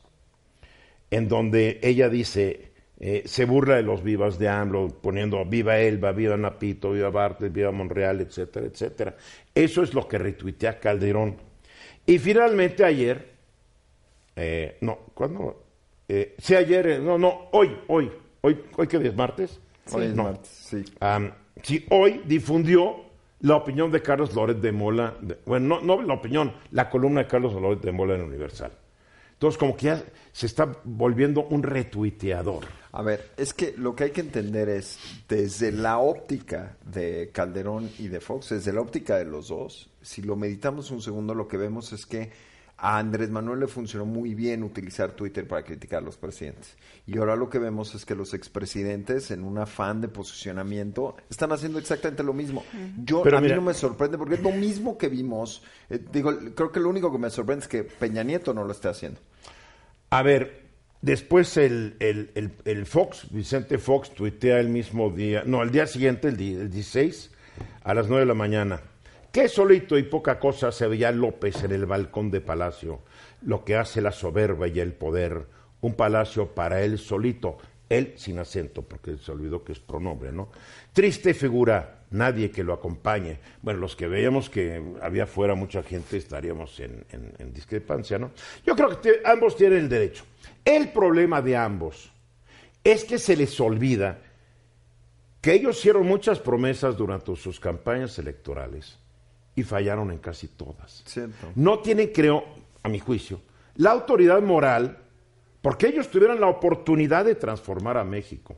en 1.11 1.27
donde 1.27 1.79
ella 1.81 2.09
dice, 2.09 2.71
eh, 3.00 3.23
se 3.25 3.45
burla 3.45 3.75
de 3.75 3.83
los 3.83 4.03
vivas 4.03 4.38
de 4.38 4.50
AMLO, 4.50 4.89
poniendo 5.01 5.44
viva 5.45 5.79
Elba, 5.79 6.11
viva 6.11 6.38
Napito, 6.38 6.91
viva 6.91 7.09
Bartlett, 7.09 7.53
viva 7.53 7.71
Monreal, 7.71 8.21
etcétera, 8.21 8.65
etcétera. 8.67 9.15
Eso 9.53 9.83
es 9.83 9.94
lo 9.94 10.07
que 10.07 10.17
retuitea 10.17 10.79
Calderón. 10.79 11.38
Y 12.06 12.17
finalmente 12.19 12.83
ayer, 12.83 13.29
eh, 14.35 14.77
no, 14.81 14.97
¿cuándo? 15.13 15.69
Eh, 16.11 16.35
sí, 16.39 16.56
ayer, 16.56 16.87
eh, 16.87 16.99
no, 16.99 17.19
no, 17.19 17.49
hoy, 17.51 17.78
hoy, 17.87 18.11
hoy, 18.42 18.59
hoy 18.75 18.87
que 18.87 18.97
es 18.97 19.16
martes. 19.16 19.59
Hoy 19.92 20.06
es 20.06 20.16
No. 20.16 20.23
martes, 20.23 20.49
sí. 20.49 20.83
Sí, 21.61 21.85
hoy 21.92 22.21
difundió 22.25 22.95
la 23.42 23.56
opinión 23.57 23.92
de 23.92 24.01
Carlos 24.01 24.33
Loret 24.33 24.57
de 24.57 24.71
Mola, 24.71 25.16
de- 25.21 25.37
bueno, 25.45 25.80
no, 25.81 25.97
no 25.97 26.01
la 26.01 26.16
opinión, 26.16 26.51
la 26.71 26.89
columna 26.89 27.21
de 27.21 27.28
Carlos 27.28 27.54
Loret 27.54 27.81
de 27.81 27.92
Mola 27.92 28.16
en 28.16 28.21
Universal. 28.23 28.71
Entonces, 29.33 29.57
como 29.57 29.78
que 29.78 29.85
ya 29.85 30.04
se 30.33 30.47
está 30.47 30.69
volviendo 30.83 31.44
un 31.45 31.61
retuiteador. 31.63 32.66
A 32.92 33.01
ver, 33.04 33.30
es 33.37 33.54
que 33.54 33.73
lo 33.78 33.95
que 33.95 34.06
hay 34.06 34.11
que 34.11 34.21
entender 34.21 34.68
es, 34.68 34.97
desde 35.30 35.71
la 35.71 35.99
óptica 35.99 36.75
de 36.85 37.30
Calderón 37.31 37.89
y 37.99 38.07
de 38.07 38.19
Fox, 38.19 38.49
desde 38.49 38.73
la 38.73 38.81
óptica 38.81 39.16
de 39.18 39.25
los 39.25 39.49
dos, 39.49 39.89
si 40.01 40.21
lo 40.23 40.35
meditamos 40.35 40.89
un 40.92 41.01
segundo, 41.01 41.35
lo 41.35 41.47
que 41.47 41.57
vemos 41.57 41.94
es 41.94 42.06
que 42.06 42.31
a 42.81 42.98
Andrés 42.98 43.30
Manuel 43.30 43.59
le 43.59 43.68
funcionó 43.68 44.06
muy 44.06 44.33
bien 44.36 44.64
utilizar 44.64 45.12
Twitter 45.12 45.48
para 45.48 45.64
criticar 45.64 46.00
a 46.02 46.06
los 46.06 46.18
presidentes. 46.18 46.78
Y 47.06 47.18
ahora 47.18 47.36
lo 47.36 47.50
que 47.50 47.59
vemos 47.59 47.94
es 47.95 48.06
que 48.06 48.16
los 48.16 48.33
expresidentes, 48.33 49.31
en 49.31 49.44
un 49.44 49.57
afán 49.57 50.00
de 50.02 50.07
posicionamiento, 50.07 51.18
están 51.30 51.52
haciendo 51.52 51.80
exactamente 51.80 52.24
lo 52.24 52.33
mismo. 52.33 52.64
Yo, 53.04 53.21
Pero 53.21 53.38
a 53.38 53.42
mí 53.42 53.48
no 53.50 53.62
me 53.62 53.74
sorprende, 53.74 54.18
porque 54.18 54.36
es 54.36 54.42
lo 54.42 54.52
mismo 54.52 54.98
que 54.98 55.09
vimos. 55.09 55.62
eh, 55.90 56.00
digo, 56.12 56.31
creo 56.56 56.71
que 56.71 56.80
lo 56.80 56.90
único 56.90 57.12
que 57.12 57.18
me 57.18 57.30
sorprende 57.30 57.64
es 57.64 57.68
que 57.68 57.83
Peña 57.83 58.24
Nieto 58.24 58.54
no 58.54 58.64
lo 58.64 58.71
esté 58.71 58.88
haciendo. 58.88 59.19
A 60.09 60.24
ver, 60.24 60.64
después 61.02 61.57
el, 61.57 61.95
el- 62.00 62.31
el- 62.36 62.54
el 62.66 62.86
Fox, 62.86 63.28
Vicente 63.31 63.78
Fox, 63.78 64.12
tuitea 64.14 64.59
el 64.59 64.69
mismo 64.69 65.09
día, 65.09 65.44
no, 65.45 65.62
el 65.64 65.71
día 65.71 65.86
siguiente, 65.86 66.30
el, 66.30 66.38
di- 66.38 66.54
el 66.56 66.69
16, 66.69 67.31
a 67.83 67.94
las 67.94 68.07
9 68.07 68.21
de 68.21 68.26
la 68.28 68.33
mañana. 68.36 68.81
Qué 69.31 69.48
solito 69.48 69.95
y 69.95 70.04
poca 70.04 70.40
cosa 70.40 70.71
se 70.71 70.88
veía 70.88 71.12
López 71.12 71.64
en 71.64 71.71
el 71.71 71.86
balcón 71.86 72.31
de 72.31 72.42
Palacio, 72.42 73.02
lo 73.44 73.64
que 73.64 73.76
hace 73.76 74.02
la 74.02 74.12
soberba 74.12 74.68
y 74.68 74.80
el 74.80 74.94
poder, 74.94 75.45
un 75.81 75.94
palacio 75.94 76.48
para 76.56 76.81
él 76.81 76.98
solito. 76.98 77.57
Él 77.88 78.14
sin 78.18 78.38
acento, 78.38 78.83
porque 78.83 79.18
se 79.18 79.31
olvidó 79.31 79.64
que 79.64 79.71
es 79.71 79.80
pronombre, 79.80 80.31
¿no? 80.31 80.50
Triste 80.94 81.33
figura, 81.33 82.04
nadie 82.12 82.52
que 82.52 82.64
lo 82.64 82.74
acompañe. 82.74 83.40
Bueno, 83.64 83.80
los 83.80 83.95
que 83.95 84.07
veíamos 84.07 84.48
que 84.48 84.80
había 85.02 85.26
fuera 85.26 85.56
mucha 85.56 85.81
gente 85.81 86.18
estaríamos 86.18 86.80
en, 86.80 87.04
en 87.12 87.52
discrepancia, 87.52 88.19
¿no? 88.19 88.31
Yo 88.64 88.76
creo 88.76 89.02
que 89.02 89.21
ambos 89.26 89.56
tienen 89.56 89.80
el 89.80 89.90
derecho. 89.90 90.24
El 90.64 90.92
problema 90.92 91.42
de 91.42 91.57
ambos 91.57 92.12
es 92.83 93.06
que 93.06 93.18
se 93.18 93.36
les 93.36 93.59
olvida 93.59 94.19
que 95.42 95.54
ellos 95.54 95.80
hicieron 95.80 96.06
muchas 96.06 96.40
promesas 96.40 96.95
durante 96.95 97.36
sus 97.36 97.59
campañas 97.59 98.19
electorales 98.19 99.00
y 99.59 99.63
fallaron 99.63 100.11
en 100.11 100.19
casi 100.19 100.47
todas. 100.47 101.04
No 101.56 101.80
tienen, 101.80 102.11
creo, 102.13 102.44
a 102.81 102.89
mi 102.89 102.99
juicio, 102.99 103.42
la 103.75 103.92
autoridad 103.92 104.42
moral, 104.42 104.97
porque 105.61 105.87
ellos 105.87 106.09
tuvieron 106.09 106.39
la 106.39 106.47
oportunidad 106.47 107.25
de 107.25 107.35
transformar 107.35 107.97
a 107.97 108.04
México. 108.04 108.56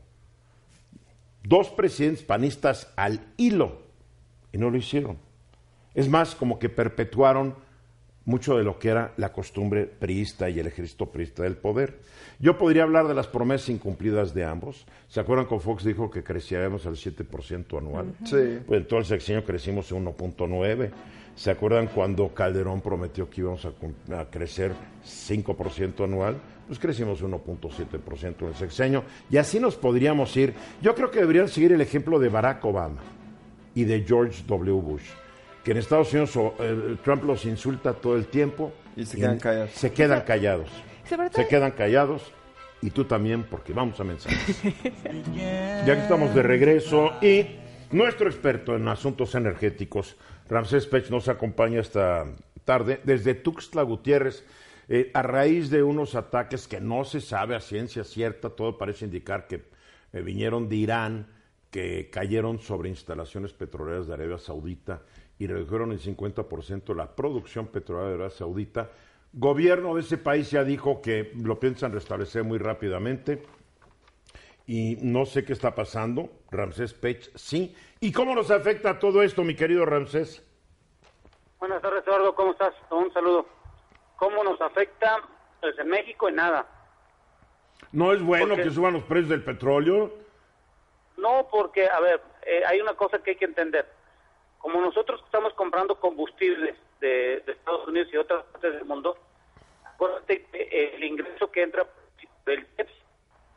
Dos 1.42 1.70
presidentes 1.70 2.24
panistas 2.24 2.92
al 2.96 3.20
hilo 3.36 3.82
y 4.52 4.58
no 4.58 4.70
lo 4.70 4.76
hicieron. 4.76 5.18
Es 5.94 6.08
más, 6.08 6.34
como 6.36 6.58
que 6.58 6.68
perpetuaron 6.68 7.56
mucho 8.24 8.56
de 8.56 8.64
lo 8.64 8.78
que 8.78 8.88
era 8.88 9.12
la 9.16 9.32
costumbre 9.32 9.86
priista 9.86 10.48
y 10.48 10.60
el 10.60 10.66
ejército 10.66 11.06
priista 11.06 11.42
del 11.42 11.56
poder. 11.56 11.98
Yo 12.38 12.58
podría 12.58 12.84
hablar 12.84 13.08
de 13.08 13.14
las 13.14 13.26
promesas 13.26 13.68
incumplidas 13.68 14.34
de 14.34 14.44
ambos. 14.44 14.86
¿Se 15.08 15.20
acuerdan 15.20 15.46
que 15.46 15.58
Fox 15.58 15.84
dijo 15.84 16.10
que 16.10 16.22
creceríamos 16.22 16.86
al 16.86 16.94
7% 16.94 17.78
anual? 17.78 18.14
Sí. 18.24 18.60
Pues 18.66 18.80
entonces 18.80 19.10
el 19.12 19.18
sexenio 19.18 19.44
crecimos 19.44 19.90
en 19.92 20.04
1.9. 20.04 20.90
¿Se 21.34 21.50
acuerdan 21.50 21.88
cuando 21.88 22.32
Calderón 22.34 22.80
prometió 22.80 23.28
que 23.28 23.40
íbamos 23.40 23.64
a, 23.64 23.72
a 24.18 24.30
crecer 24.30 24.72
5% 25.04 26.04
anual? 26.04 26.36
Pues 26.66 26.78
crecimos 26.78 27.22
1.7% 27.22 28.34
en 28.40 28.48
el 28.48 28.54
sexenio. 28.54 29.04
Y 29.30 29.38
así 29.38 29.58
nos 29.58 29.76
podríamos 29.76 30.36
ir. 30.36 30.54
Yo 30.80 30.94
creo 30.94 31.10
que 31.10 31.20
deberían 31.20 31.48
seguir 31.48 31.72
el 31.72 31.80
ejemplo 31.80 32.18
de 32.18 32.28
Barack 32.28 32.64
Obama 32.64 33.00
y 33.74 33.84
de 33.84 34.04
George 34.06 34.44
W. 34.46 34.80
Bush 34.80 35.08
que 35.62 35.70
en 35.70 35.76
Estados 35.78 36.12
Unidos 36.12 36.38
Trump 37.02 37.24
los 37.24 37.44
insulta 37.44 37.94
todo 37.94 38.16
el 38.16 38.26
tiempo. 38.26 38.72
Y 38.96 39.04
se 39.04 39.16
quedan 39.16 39.38
callados. 39.38 39.70
Se 39.72 39.92
quedan 39.92 40.20
callados. 40.22 40.70
Se 41.32 41.48
quedan 41.48 41.70
callados. 41.72 42.32
Y 42.80 42.90
tú 42.90 43.04
también, 43.04 43.44
porque 43.44 43.72
vamos 43.72 44.00
a 44.00 44.04
mensajes. 44.04 44.60
ya 44.64 45.94
que 45.94 46.02
estamos 46.02 46.34
de 46.34 46.42
regreso 46.42 47.12
y 47.22 47.46
nuestro 47.92 48.28
experto 48.28 48.74
en 48.74 48.88
asuntos 48.88 49.34
energéticos, 49.36 50.16
Ramsés 50.48 50.86
Pech, 50.86 51.08
nos 51.10 51.28
acompaña 51.28 51.80
esta 51.80 52.26
tarde 52.64 53.00
desde 53.04 53.34
Tuxtla 53.34 53.82
Gutiérrez. 53.82 54.44
Eh, 54.88 55.10
a 55.14 55.22
raíz 55.22 55.70
de 55.70 55.82
unos 55.84 56.16
ataques 56.16 56.66
que 56.66 56.80
no 56.80 57.04
se 57.04 57.20
sabe 57.20 57.54
a 57.54 57.60
ciencia 57.60 58.02
cierta, 58.02 58.50
todo 58.50 58.76
parece 58.76 59.04
indicar 59.04 59.46
que 59.46 59.62
eh, 60.12 60.20
vinieron 60.22 60.68
de 60.68 60.76
Irán, 60.76 61.26
que 61.70 62.10
cayeron 62.10 62.58
sobre 62.58 62.88
instalaciones 62.88 63.52
petroleras 63.52 64.08
de 64.08 64.14
Arabia 64.14 64.38
Saudita 64.38 65.02
y 65.42 65.48
redujeron 65.48 65.90
en 65.90 65.98
50% 65.98 66.94
la 66.94 67.16
producción 67.16 67.66
petrolera 67.66 68.10
de 68.10 68.14
Arabia 68.14 68.30
Saudita. 68.30 68.90
Gobierno 69.32 69.96
de 69.96 70.02
ese 70.02 70.16
país 70.16 70.52
ya 70.52 70.62
dijo 70.62 71.02
que 71.02 71.32
lo 71.34 71.58
piensan 71.58 71.92
restablecer 71.92 72.44
muy 72.44 72.58
rápidamente 72.58 73.42
y 74.68 74.98
no 75.02 75.26
sé 75.26 75.44
qué 75.44 75.52
está 75.52 75.74
pasando. 75.74 76.30
Ramsés 76.52 76.94
Pech, 76.94 77.28
sí. 77.34 77.74
¿Y 77.98 78.12
cómo 78.12 78.36
nos 78.36 78.52
afecta 78.52 79.00
todo 79.00 79.20
esto, 79.20 79.42
mi 79.42 79.56
querido 79.56 79.84
Ramsés? 79.84 80.46
Buenas 81.58 81.82
tardes, 81.82 82.06
Eduardo. 82.06 82.36
¿Cómo 82.36 82.52
estás? 82.52 82.74
Un 82.92 83.12
saludo. 83.12 83.44
¿Cómo 84.18 84.44
nos 84.44 84.60
afecta? 84.60 85.22
Pues 85.60 85.76
en 85.76 85.88
México 85.88 86.28
en 86.28 86.36
nada. 86.36 86.64
¿No 87.90 88.12
es 88.12 88.22
bueno 88.22 88.54
que 88.54 88.70
suban 88.70 88.92
los 88.92 89.02
precios 89.02 89.30
del 89.30 89.42
petróleo? 89.42 90.12
No, 91.16 91.48
porque, 91.50 91.88
a 91.88 91.98
ver, 91.98 92.20
eh, 92.46 92.62
hay 92.64 92.80
una 92.80 92.94
cosa 92.94 93.18
que 93.18 93.32
hay 93.32 93.36
que 93.36 93.46
entender 93.46 94.01
como 94.62 94.80
nosotros 94.80 95.20
estamos 95.24 95.52
comprando 95.54 95.96
combustibles 95.96 96.76
de, 97.00 97.42
Estados 97.46 97.86
Unidos 97.88 98.08
y 98.12 98.16
otras 98.16 98.44
partes 98.44 98.74
del 98.74 98.84
mundo, 98.84 99.18
acuérdate 99.84 100.44
que 100.44 100.92
el 100.94 101.04
ingreso 101.04 101.50
que 101.50 101.62
entra 101.62 101.84
del 102.46 102.64
TEPS 102.76 102.92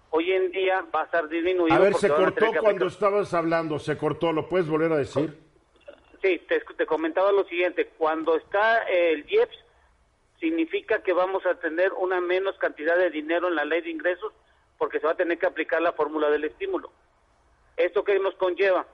hoy 0.09 0.31
en 0.31 0.51
día 0.51 0.83
va 0.93 1.01
a 1.01 1.05
estar 1.05 1.29
disminuido. 1.29 1.75
A 1.75 1.79
ver, 1.79 1.93
se 1.93 2.09
cortó 2.09 2.47
cuando 2.59 2.87
estabas 2.87 3.33
hablando, 3.35 3.77
se 3.77 3.97
cortó, 3.97 4.33
¿lo 4.33 4.49
puedes 4.49 4.67
volver 4.67 4.91
a 4.91 4.97
decir? 4.97 5.37
Sí, 6.23 6.41
te, 6.47 6.85
comentaba 6.87 7.31
lo 7.31 7.43
siguiente, 7.45 7.91
cuando 7.97 8.35
está 8.35 8.79
el 8.83 9.29
IEPS, 9.29 9.57
significa 10.39 11.03
que 11.03 11.13
vamos 11.13 11.45
a 11.45 11.53
tener 11.55 11.93
una 11.93 12.19
menos 12.19 12.57
cantidad 12.57 12.97
de 12.97 13.11
dinero 13.11 13.47
en 13.47 13.55
la 13.55 13.65
ley 13.65 13.81
de 13.81 13.91
ingresos 13.91 14.33
porque 14.79 14.99
se 14.99 15.05
va 15.05 15.11
a 15.13 15.17
tener 15.17 15.37
que 15.37 15.45
aplicar 15.45 15.81
la 15.83 15.93
fórmula 15.93 16.31
del 16.31 16.45
estímulo. 16.45 16.91
¿Esto 17.77 18.03
qué 18.03 18.17
nos 18.19 18.33
conlleva? 18.35 18.87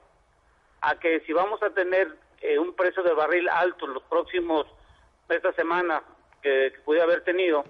A 0.82 0.96
que 0.96 1.20
si 1.20 1.32
vamos 1.32 1.62
a 1.62 1.70
tener 1.70 2.16
eh, 2.40 2.58
un 2.58 2.74
precio 2.74 3.02
de 3.02 3.14
barril 3.14 3.48
alto 3.48 3.86
en 3.86 3.94
los 3.94 4.02
próximos, 4.02 4.66
esta 5.28 5.52
semana 5.52 6.02
que, 6.42 6.72
pudiera 6.84 7.04
haber 7.04 7.22
tenido, 7.22 7.64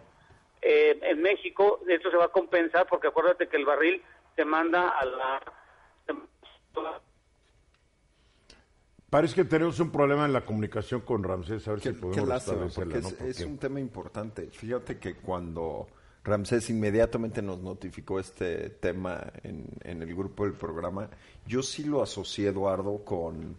eh, 0.62 0.98
en 1.02 1.20
México 1.22 1.80
esto 1.88 2.10
se 2.10 2.16
va 2.16 2.24
a 2.26 2.28
compensar 2.28 2.86
porque 2.88 3.08
acuérdate 3.08 3.48
que 3.48 3.56
el 3.56 3.66
barril 3.66 4.02
se 4.34 4.44
manda 4.44 4.88
a 4.88 5.04
la... 5.04 5.42
Parece 9.10 9.34
que 9.34 9.44
tenemos 9.44 9.78
un 9.78 9.92
problema 9.92 10.24
en 10.24 10.32
la 10.32 10.40
comunicación 10.40 11.02
con 11.02 11.22
Ramsés, 11.22 11.68
a 11.68 11.72
ver 11.72 11.80
si 11.80 11.92
podemos 11.92 12.44
porque 12.74 12.98
es, 13.28 13.40
un 13.40 13.58
tema 13.58 13.78
importante. 13.78 14.46
Fíjate 14.46 14.98
que 14.98 15.16
cuando 15.16 15.86
Ramsés 16.24 16.70
inmediatamente 16.70 17.42
nos 17.42 17.60
notificó 17.60 18.20
este 18.20 18.70
tema 18.70 19.32
en, 19.42 19.66
en, 19.82 20.02
el 20.02 20.14
grupo 20.14 20.44
del 20.44 20.54
programa. 20.54 21.08
Yo 21.46 21.62
sí 21.62 21.84
lo 21.84 22.02
asocié, 22.02 22.48
Eduardo, 22.48 23.04
con, 23.04 23.56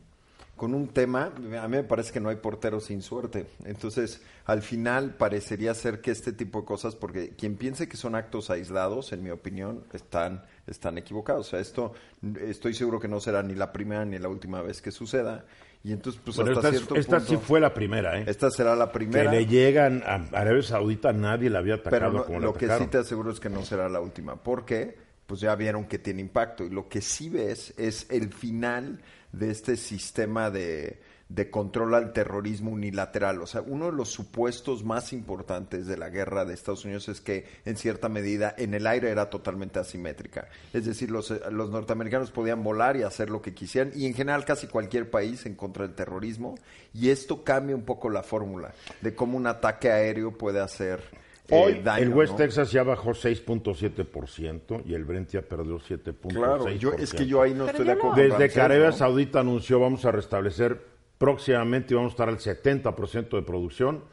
con 0.56 0.74
un 0.74 0.88
tema. 0.88 1.34
A 1.62 1.68
mí 1.68 1.78
me 1.78 1.84
parece 1.84 2.14
que 2.14 2.22
no 2.22 2.30
hay 2.30 2.38
portero 2.38 2.80
sin 2.80 3.02
suerte. 3.02 3.48
Entonces, 3.66 4.22
al 4.46 4.62
final 4.62 5.16
parecería 5.16 5.74
ser 5.74 6.00
que 6.00 6.12
este 6.12 6.32
tipo 6.32 6.62
de 6.62 6.66
cosas, 6.66 6.96
porque 6.96 7.32
quien 7.32 7.58
piense 7.58 7.90
que 7.90 7.98
son 7.98 8.16
actos 8.16 8.50
aislados, 8.50 9.12
en 9.12 9.24
mi 9.24 9.30
opinión, 9.30 9.84
están, 9.92 10.46
están 10.66 10.98
equivocados. 10.98 11.48
O 11.48 11.50
sea, 11.52 11.60
esto 11.60 11.94
estoy 12.42 12.74
seguro 12.74 13.00
que 13.00 13.10
no 13.10 13.20
será 13.20 13.44
ni 13.44 13.56
la 13.56 13.74
primera 13.74 14.06
ni 14.06 14.20
la 14.20 14.30
última 14.30 14.62
vez 14.62 14.82
que 14.82 14.92
suceda. 14.92 15.46
Y 15.86 15.92
entonces, 15.92 16.22
pues 16.24 16.40
hasta 16.40 16.70
esta, 16.70 16.96
esta 16.96 17.20
sí 17.20 17.36
fue 17.36 17.60
la 17.60 17.74
primera, 17.74 18.18
¿eh? 18.18 18.24
Esta 18.26 18.50
será 18.50 18.74
la 18.74 18.90
primera. 18.90 19.30
Que 19.30 19.38
le 19.38 19.46
llegan 19.46 20.02
a 20.06 20.16
Arabia 20.32 20.64
Saudita, 20.64 21.12
nadie 21.12 21.50
la 21.50 21.60
había 21.60 21.76
atacado 21.76 22.12
Pero 22.12 22.26
como 22.26 22.40
lo 22.40 22.54
que 22.54 22.70
sí 22.70 22.88
te 22.88 23.00
aseguro 23.00 23.32
es 23.32 23.40
que 23.42 23.50
no 23.50 23.64
será 23.64 23.90
la 23.90 24.00
última. 24.00 24.42
porque 24.42 24.98
Pues 25.26 25.42
ya 25.42 25.54
vieron 25.56 25.86
que 25.86 26.00
tiene 26.00 26.22
impacto. 26.22 26.64
Y 26.64 26.70
lo 26.70 26.88
que 26.88 27.02
sí 27.02 27.30
ves 27.30 27.74
es 27.78 28.08
el 28.10 28.32
final 28.32 29.02
de 29.34 29.52
este 29.52 29.76
sistema 29.76 30.50
de 30.50 31.02
de 31.30 31.50
control 31.50 31.96
al 31.96 32.14
terrorismo 32.14 32.72
unilateral. 32.72 33.42
O 33.42 33.48
sea, 33.48 33.62
uno 33.62 33.88
de 33.88 33.94
los 33.94 34.10
supuestos 34.10 34.84
más 34.84 35.14
importantes 35.14 35.88
de 35.88 35.98
la 35.98 36.10
guerra 36.10 36.46
de 36.46 36.54
Estados 36.54 36.86
Unidos 36.86 37.10
es 37.10 37.22
que, 37.22 37.46
en 37.66 37.76
cierta 37.76 38.10
medida, 38.10 38.54
en 38.58 38.74
el 38.74 38.86
aire 38.86 39.10
era 39.10 39.30
totalmente 39.30 39.80
asimétrica. 39.80 40.48
Es 40.74 40.86
decir, 40.86 41.10
los, 41.10 41.32
eh, 41.32 41.42
los 41.52 41.70
norteamericanos 41.70 42.32
podían 42.32 42.64
volar 42.64 42.98
y 42.98 43.04
hacer 43.04 43.30
lo 43.30 43.42
que 43.42 43.54
quisieran, 43.54 43.92
y 43.96 44.06
en 44.06 44.14
general 44.14 44.46
casi 44.46 44.68
cualquier 44.68 45.10
país 45.10 45.46
en 45.46 45.56
contra 45.56 45.88
del 45.88 45.96
terrorismo. 45.96 46.56
Y 46.94 47.10
esto 47.10 47.44
cambia 47.44 47.76
un 47.76 47.84
poco 47.84 48.10
la 48.10 48.24
fórmula 48.24 48.74
de 49.02 49.16
cómo 49.16 49.38
un 49.38 49.48
ataque 49.48 49.92
aéreo 49.92 50.38
puede 50.38 50.60
hacer. 50.60 51.02
Eh, 51.50 51.62
Hoy 51.62 51.82
daño, 51.84 52.04
el 52.04 52.10
West 52.14 52.38
Texas 52.38 52.72
ya 52.72 52.84
bajó 52.84 53.12
6.7% 53.12 54.84
y 54.86 54.94
el 54.94 55.04
Brent 55.04 55.30
ya 55.32 55.42
perdió 55.42 55.78
7.6%. 55.78 56.34
Claro, 56.34 56.70
yo, 56.70 56.94
es 56.94 57.14
que 57.14 57.26
yo 57.26 57.42
ahí 57.42 57.54
no 57.54 57.68
estoy 57.68 57.86
de 57.86 57.92
acuerdo. 57.92 58.16
Desde 58.16 58.50
que 58.50 58.62
Arabia 58.62 58.92
Saudita 58.92 59.42
anunció 59.42 59.80
vamos 59.80 60.06
a 60.06 60.12
restablecer 60.12 60.93
próximamente 61.24 61.96
vamos 61.96 62.12
a 62.12 62.14
estar 62.16 62.28
al 62.28 62.38
70% 62.38 63.30
de 63.30 63.42
producción, 63.44 64.04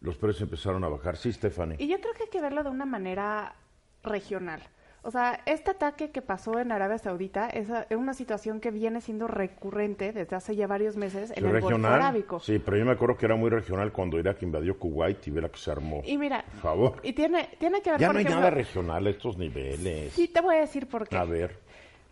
los 0.00 0.16
precios 0.16 0.42
empezaron 0.42 0.82
a 0.82 0.88
bajar. 0.88 1.16
Sí, 1.16 1.32
Stephanie. 1.32 1.76
Y 1.78 1.86
yo 1.86 2.00
creo 2.00 2.12
que 2.14 2.24
hay 2.24 2.28
que 2.28 2.40
verlo 2.40 2.64
de 2.64 2.70
una 2.70 2.84
manera 2.84 3.54
regional. 4.02 4.60
O 5.02 5.12
sea, 5.12 5.42
este 5.46 5.70
ataque 5.70 6.10
que 6.10 6.22
pasó 6.22 6.58
en 6.58 6.72
Arabia 6.72 6.98
Saudita 6.98 7.48
es 7.48 7.68
una 7.96 8.14
situación 8.14 8.58
que 8.58 8.72
viene 8.72 9.00
siendo 9.00 9.28
recurrente 9.28 10.12
desde 10.12 10.34
hace 10.34 10.56
ya 10.56 10.66
varios 10.66 10.96
meses 10.96 11.32
en 11.36 11.46
el 11.46 11.60
Golfo 11.60 11.86
Arábico. 11.86 12.40
Sí, 12.40 12.58
pero 12.58 12.76
yo 12.76 12.84
me 12.84 12.90
acuerdo 12.90 13.16
que 13.16 13.26
era 13.26 13.36
muy 13.36 13.48
regional 13.48 13.92
cuando 13.92 14.18
Irak 14.18 14.42
invadió 14.42 14.76
Kuwait 14.76 15.24
y 15.28 15.30
verá 15.30 15.48
que 15.48 15.58
se 15.58 15.70
armó. 15.70 16.02
Y 16.04 16.18
mira, 16.18 16.44
por 16.50 16.60
favor. 16.62 16.96
Y 17.04 17.12
tiene, 17.12 17.48
tiene 17.60 17.80
que 17.80 17.92
ver 17.92 18.00
Ya 18.00 18.12
no 18.12 18.18
hay 18.18 18.24
nada 18.24 18.50
regional 18.50 19.06
a 19.06 19.10
estos 19.10 19.38
niveles. 19.38 20.12
Sí, 20.14 20.26
te 20.26 20.40
voy 20.40 20.56
a 20.56 20.60
decir 20.62 20.88
por 20.88 21.06
qué. 21.06 21.16
A 21.16 21.24
ver. 21.24 21.60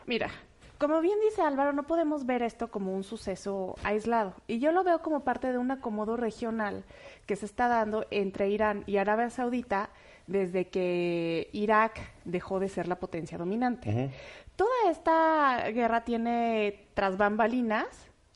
Mira, 0.06 0.30
como 0.78 1.00
bien 1.00 1.18
dice 1.28 1.42
Álvaro, 1.42 1.72
no 1.72 1.84
podemos 1.84 2.26
ver 2.26 2.42
esto 2.42 2.68
como 2.68 2.94
un 2.94 3.04
suceso 3.04 3.76
aislado. 3.84 4.34
Y 4.46 4.58
yo 4.58 4.72
lo 4.72 4.84
veo 4.84 5.02
como 5.02 5.24
parte 5.24 5.52
de 5.52 5.58
un 5.58 5.70
acomodo 5.70 6.16
regional 6.16 6.84
que 7.26 7.36
se 7.36 7.46
está 7.46 7.68
dando 7.68 8.06
entre 8.10 8.48
Irán 8.50 8.84
y 8.86 8.96
Arabia 8.96 9.30
Saudita 9.30 9.90
desde 10.26 10.68
que 10.68 11.48
Irak 11.52 12.00
dejó 12.24 12.60
de 12.60 12.68
ser 12.68 12.88
la 12.88 12.96
potencia 12.96 13.38
dominante. 13.38 14.10
Toda 14.56 14.90
esta 14.90 15.68
guerra 15.70 16.04
tiene 16.04 16.86
tras 16.94 17.16
bambalinas 17.16 17.86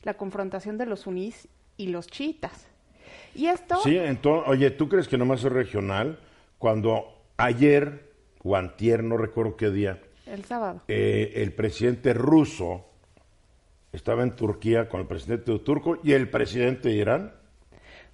la 0.03 0.15
confrontación 0.15 0.77
de 0.77 0.85
los 0.85 1.01
sunís 1.01 1.47
y 1.77 1.87
los 1.87 2.07
chiitas. 2.07 2.67
Y 3.35 3.47
esto... 3.47 3.77
Sí, 3.83 3.97
entonces, 3.97 4.49
oye, 4.49 4.71
¿tú 4.71 4.89
crees 4.89 5.07
que 5.07 5.17
nomás 5.17 5.43
es 5.43 5.51
regional? 5.51 6.19
Cuando 6.57 7.05
ayer 7.37 8.11
o 8.43 8.55
antier, 8.55 9.03
no 9.03 9.17
recuerdo 9.17 9.55
qué 9.55 9.69
día, 9.69 10.01
el 10.29 10.45
sábado. 10.45 10.81
Eh, 10.87 11.33
el 11.35 11.53
presidente 11.53 12.13
ruso 12.13 12.85
estaba 13.91 14.23
en 14.23 14.35
Turquía 14.35 14.87
con 14.87 15.01
el 15.01 15.07
presidente 15.07 15.57
turco 15.59 15.97
y 16.03 16.13
el 16.13 16.29
presidente 16.29 16.89
de 16.89 16.95
Irán. 16.95 17.33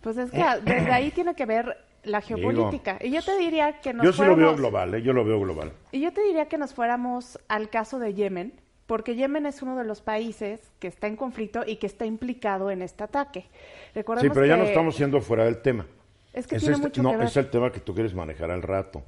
Pues 0.02 0.18
es 0.18 0.32
que 0.32 0.44
desde 0.64 0.92
ahí 0.92 1.12
tiene 1.12 1.36
que 1.36 1.46
ver 1.46 1.78
la 2.04 2.22
geopolítica. 2.22 3.00
y 3.02 3.12
yo 3.12 3.22
te 3.24 3.36
diría 3.38 3.80
que 3.82 3.92
nos 3.94 4.06
Yo 4.06 4.12
sí 4.14 4.20
lo 4.22 4.28
fuéramos- 4.36 4.38
veo 4.38 4.56
global, 4.56 4.94
¿eh? 4.94 5.02
yo 5.02 5.12
lo 5.14 5.26
veo 5.26 5.40
global. 5.40 5.72
Y 5.92 6.02
yo 6.02 6.14
te 6.14 6.22
diría 6.22 6.46
que 6.48 6.58
nos 6.58 6.74
fuéramos 6.74 7.40
al 7.48 7.70
caso 7.70 7.98
de 7.98 8.14
Yemen, 8.14 8.54
porque 8.86 9.16
Yemen 9.16 9.48
es 9.48 9.64
uno 9.64 9.76
de 9.76 9.84
los 9.84 10.02
países 10.02 10.60
que 10.80 10.88
está 10.88 11.08
en 11.08 11.16
conflicto 11.16 11.64
y 11.66 11.78
que 11.78 11.88
está 11.88 12.06
implicado 12.06 12.70
en 12.70 12.84
este 12.84 13.04
ataque. 13.04 13.42
Sí, 13.42 13.50
Recordemos 13.96 14.36
pero 14.36 14.46
ya 14.46 14.54
que 14.56 14.62
no 14.62 14.68
estamos 14.68 14.98
yendo 15.00 15.20
fuera 15.22 15.46
del 15.46 15.62
tema. 15.64 15.88
Es 16.32 16.46
que 16.46 16.58
Es 16.58 16.62
tiene 16.62 16.76
este- 16.76 16.88
mucho 16.90 17.02
no, 17.02 17.10
que 17.12 17.18
ver. 17.18 17.26
es 17.28 17.38
el 17.38 17.50
tema 17.50 17.72
que 17.72 17.80
tú 17.80 17.94
quieres 17.96 18.14
manejar 18.14 18.52
al 18.52 18.62
rato. 18.62 19.02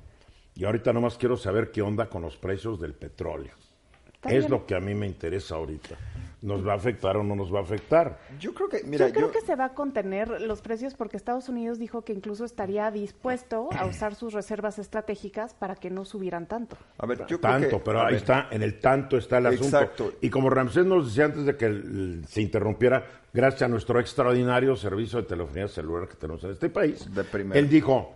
Y 0.58 0.66
ahorita 0.66 0.92
nomás 0.92 1.18
quiero 1.18 1.38
saber 1.38 1.72
qué 1.72 1.82
onda 1.82 2.10
con 2.10 2.24
los 2.24 2.36
precios 2.36 2.80
del 2.80 2.94
petróleo. 2.94 3.54
Está 4.14 4.30
es 4.30 4.40
bien. 4.40 4.52
lo 4.52 4.66
que 4.66 4.74
a 4.76 4.80
mí 4.80 4.96
me 4.96 5.06
interesa 5.06 5.56
ahorita. 5.56 5.96
¿Nos 6.42 6.66
va 6.66 6.74
a 6.74 6.76
afectar 6.76 7.18
o 7.18 7.24
no 7.24 7.36
nos 7.36 7.54
va 7.54 7.60
a 7.60 7.62
afectar? 7.64 8.20
Yo 8.40 8.54
creo 8.54 8.70
que, 8.70 8.82
mira, 8.84 9.08
yo 9.08 9.14
creo 9.14 9.28
yo- 9.28 9.32
que 9.34 9.42
se 9.42 9.56
va 9.56 9.66
a 9.66 9.74
contener 9.74 10.42
los 10.42 10.62
precios 10.62 10.94
porque 10.94 11.18
Estados 11.18 11.50
Unidos 11.50 11.80
dijo 11.80 12.04
que 12.04 12.14
incluso 12.14 12.46
estaría 12.46 12.90
dispuesto 12.92 13.70
a 13.76 13.86
usar 13.86 14.14
sus 14.16 14.34
reservas 14.34 14.78
estratégicas 14.78 15.54
para 15.56 15.76
que 15.76 15.90
no 15.90 16.06
subieran 16.06 16.48
tanto. 16.48 16.78
a 17.00 17.06
ver, 17.08 17.20
yo 17.22 17.26
creo 17.26 17.40
tanto, 17.40 17.70
que- 17.78 17.84
pero 17.84 18.00
a 18.00 18.08
ahí 18.08 18.14
ver, 18.14 18.22
está, 18.22 18.48
en 18.52 18.62
el 18.64 18.80
tanto 18.80 19.18
está 19.18 19.40
el 19.40 19.48
asunto. 19.48 19.66
Exacto. 19.80 20.14
Y 20.22 20.30
como 20.30 20.50
Ramsés 20.52 20.86
nos 20.86 21.08
decía 21.08 21.26
antes 21.26 21.46
de 21.46 21.56
que 21.58 21.66
el- 21.66 22.24
se 22.28 22.42
interrumpiera, 22.42 23.04
gracias 23.34 23.64
a 23.64 23.68
nuestro 23.68 24.00
extraordinario 24.00 24.76
servicio 24.76 25.20
de 25.22 25.28
telefonía 25.28 25.68
celular 25.68 26.08
que 26.08 26.16
tenemos 26.16 26.44
en 26.44 26.52
este 26.52 26.70
país, 26.70 27.14
De 27.14 27.24
primera. 27.24 27.60
él 27.60 27.68
dijo, 27.68 28.16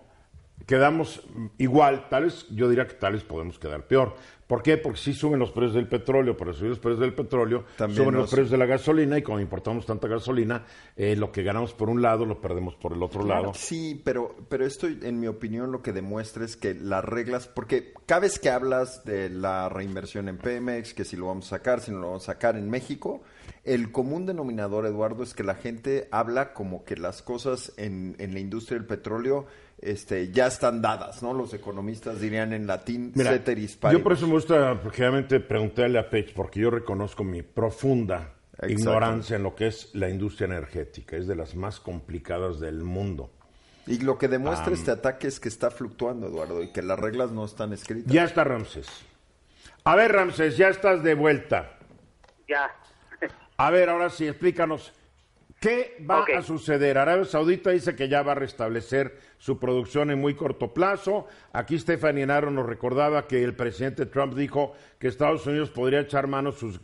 quedamos 0.66 1.22
igual, 1.58 2.08
tal 2.10 2.26
vez, 2.26 2.46
yo 2.50 2.70
diría 2.70 2.88
que 2.88 2.96
tal 2.96 3.14
vez 3.14 3.24
podemos 3.24 3.60
quedar 3.60 3.86
peor. 3.88 4.16
¿Por 4.52 4.62
qué? 4.62 4.78
Porque 4.78 5.00
si 5.00 5.14
suben 5.14 5.40
los 5.40 5.52
precios 5.52 5.76
del 5.76 5.88
petróleo, 5.88 6.36
por 6.36 6.54
subir 6.54 6.72
los 6.72 6.80
precios 6.80 7.00
del 7.00 7.14
petróleo, 7.14 7.64
También 7.78 8.04
suben 8.04 8.16
los 8.16 8.30
precios 8.30 8.52
de 8.52 8.58
la 8.58 8.66
gasolina 8.66 9.18
y 9.18 9.22
como 9.22 9.40
importamos 9.40 9.86
tanta 9.86 10.10
gasolina, 10.10 10.66
eh, 10.98 11.16
lo 11.16 11.32
que 11.32 11.42
ganamos 11.42 11.74
por 11.74 11.90
un 11.90 12.02
lado 12.02 12.26
lo 12.26 12.42
perdemos 12.42 12.76
por 12.76 12.92
el 12.92 13.02
otro 13.02 13.26
lado. 13.26 13.54
Sí, 13.56 14.02
pero, 14.04 14.36
pero 14.50 14.66
esto, 14.66 14.88
en 14.88 15.22
mi 15.22 15.28
opinión, 15.28 15.72
lo 15.72 15.82
que 15.82 15.94
demuestra 15.94 16.44
es 16.44 16.58
que 16.58 16.74
las 16.74 17.06
reglas, 17.06 17.48
porque 17.48 17.94
cada 18.06 18.22
vez 18.22 18.40
que 18.40 18.50
hablas 18.50 19.06
de 19.06 19.30
la 19.30 19.70
reinversión 19.70 20.28
en 20.28 20.38
Pemex, 20.38 20.94
que 20.94 21.06
si 21.06 21.16
lo 21.16 21.28
vamos 21.28 21.46
a 21.46 21.58
sacar, 21.58 21.80
si 21.80 21.92
no 21.92 22.00
lo 22.00 22.08
vamos 22.08 22.24
a 22.24 22.34
sacar 22.34 22.58
en 22.58 22.70
México, 22.70 23.22
el 23.64 23.92
común 23.92 24.26
denominador, 24.26 24.86
Eduardo, 24.86 25.24
es 25.24 25.34
que 25.34 25.44
la 25.44 25.56
gente 25.56 26.08
habla 26.12 26.54
como 26.54 26.84
que 26.84 26.96
las 26.98 27.22
cosas 27.22 27.74
en, 27.78 28.16
en 28.18 28.34
la 28.34 28.40
industria 28.40 28.78
del 28.80 28.88
petróleo 28.88 29.46
este, 29.80 30.32
ya 30.32 30.48
están 30.48 30.82
dadas, 30.82 31.22
¿no? 31.24 31.34
Los 31.34 31.54
economistas 31.54 32.20
dirían 32.20 32.54
en 32.54 32.68
latín, 32.68 33.12
Mira, 33.16 33.32
ceteris 33.32 33.74
yo 33.76 33.80
paribus. 33.82 34.04
por 34.04 34.14
eso 34.14 34.28
me 34.28 34.34
gusta 34.34 34.80
generalmente 34.92 35.40
preguntarle 35.40 36.00
a 36.00 36.10
Pech, 36.10 36.34
porque 36.34 36.60
yo 36.60 36.70
reconozco 36.70 37.24
mi 37.24 37.42
profunda 37.42 38.34
Exacto. 38.54 38.74
ignorancia 38.74 39.36
en 39.38 39.44
lo 39.44 39.56
que 39.56 39.68
es 39.68 39.90
la 39.94 40.10
industria 40.10 40.46
energética. 40.46 41.18
Es 41.18 41.28
de 41.28 41.36
las 41.36 41.56
más 41.56 41.80
complicadas 41.80 42.60
del 42.60 42.84
mundo. 42.84 43.32
Y 43.88 43.98
lo 44.00 44.18
que 44.20 44.28
demuestra 44.28 44.74
este 44.74 44.92
ataque 44.92 45.28
es 45.28 45.40
que 45.40 45.50
está 45.50 45.72
fluctuando, 45.72 46.28
Eduardo, 46.28 46.62
y 46.62 46.72
que 46.72 46.84
las 46.84 47.00
reglas 47.00 47.32
no 47.32 47.44
están 47.46 47.74
escritas. 47.74 48.14
Ya 48.14 48.24
está 48.24 48.44
Ramses. 48.44 48.88
A 49.84 49.96
ver, 49.96 50.12
Ramses, 50.12 50.58
ya 50.58 50.70
estás 50.70 51.02
de 51.02 51.16
vuelta. 51.16 51.78
Ya. 52.48 52.70
A 53.64 53.70
ver, 53.70 53.90
ahora 53.90 54.10
sí, 54.10 54.28
explícanos. 54.28 54.92
¿Qué 55.60 56.04
va 56.10 56.26
a 56.36 56.42
suceder? 56.42 56.98
Arabia 56.98 57.26
Saudita 57.26 57.70
dice 57.70 57.96
que 57.96 58.10
ya 58.10 58.24
va 58.24 58.32
a 58.32 58.36
restablecer 58.36 59.20
su 59.38 59.60
producción 59.60 60.10
en 60.10 60.20
muy 60.20 60.34
corto 60.34 60.74
plazo. 60.74 61.28
Aquí 61.54 61.78
Stephanie 61.78 62.26
Naro 62.26 62.50
nos 62.50 62.66
recordaba 62.66 63.28
que 63.28 63.44
el 63.44 63.56
presidente 63.56 64.08
Trump 64.08 64.34
dijo 64.34 64.74
que 64.98 65.08
Estados 65.08 65.46
Unidos 65.46 65.70
podría 65.70 66.00
echar 66.00 66.26
mano 66.26 66.52
sus 66.52 66.80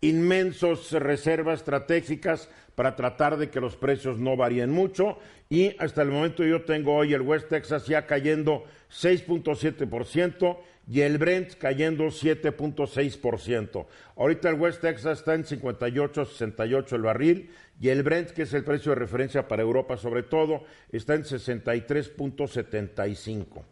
inmensos 0.00 0.92
reservas 0.92 1.60
estratégicas 1.60 2.48
para 2.74 2.96
tratar 2.96 3.36
de 3.36 3.50
que 3.50 3.60
los 3.60 3.76
precios 3.76 4.18
no 4.18 4.34
varíen 4.34 4.70
mucho. 4.70 5.18
Y 5.50 5.76
hasta 5.78 6.00
el 6.00 6.08
momento 6.08 6.42
yo 6.42 6.62
tengo 6.62 6.94
hoy 6.94 7.12
el 7.12 7.20
West 7.20 7.50
Texas 7.50 7.86
ya 7.86 8.06
cayendo 8.06 8.64
6.7% 8.90 10.56
y 10.86 11.00
el 11.00 11.18
Brent 11.18 11.54
cayendo 11.54 12.04
7.6%. 12.04 13.86
Ahorita 14.16 14.48
el 14.48 14.60
West 14.60 14.82
Texas 14.82 15.18
está 15.18 15.34
en 15.34 15.42
58.68 15.44 16.92
el 16.92 17.02
barril 17.02 17.52
y 17.80 17.88
el 17.88 18.02
Brent, 18.02 18.30
que 18.30 18.42
es 18.42 18.52
el 18.54 18.64
precio 18.64 18.92
de 18.92 18.96
referencia 18.96 19.48
para 19.48 19.62
Europa 19.62 19.96
sobre 19.96 20.22
todo, 20.22 20.64
está 20.92 21.14
en 21.14 21.24
63.75. 21.24 23.64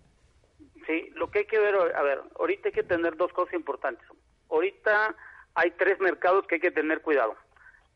Sí, 0.86 1.10
lo 1.14 1.30
que 1.30 1.40
hay 1.40 1.46
que 1.46 1.58
ver, 1.58 1.74
a 1.74 2.02
ver, 2.02 2.22
ahorita 2.38 2.68
hay 2.68 2.72
que 2.72 2.82
tener 2.82 3.16
dos 3.16 3.32
cosas 3.32 3.54
importantes. 3.54 4.06
Ahorita 4.50 5.14
hay 5.54 5.70
tres 5.72 6.00
mercados 6.00 6.46
que 6.46 6.54
hay 6.56 6.60
que 6.60 6.70
tener 6.70 7.00
cuidado. 7.02 7.36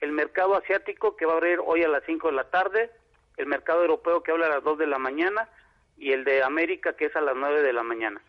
El 0.01 0.12
mercado 0.12 0.57
asiático 0.57 1.17
que 1.17 1.27
va 1.27 1.33
a 1.33 1.37
abrir 1.37 1.59
hoy 1.64 1.83
a 1.83 1.88
las 1.88 2.05
5 2.05 2.29
de 2.29 2.35
la 2.35 2.51
tarde, 2.51 2.91
el 3.38 3.47
mercado 3.47 3.81
europeo 3.81 4.23
que 4.23 4.33
habla 4.33 4.47
a 4.47 4.51
las 4.51 4.62
2 4.62 4.77
de 4.79 4.87
la 4.87 4.99
mañana 4.99 5.49
y 5.99 6.13
el 6.13 6.25
de 6.25 6.43
América 6.43 6.93
que 6.95 7.07
es 7.07 7.17
a 7.17 7.21
las 7.21 7.35
9 7.37 7.63
de 7.63 7.73
la 7.73 7.83
mañana. 7.83 8.21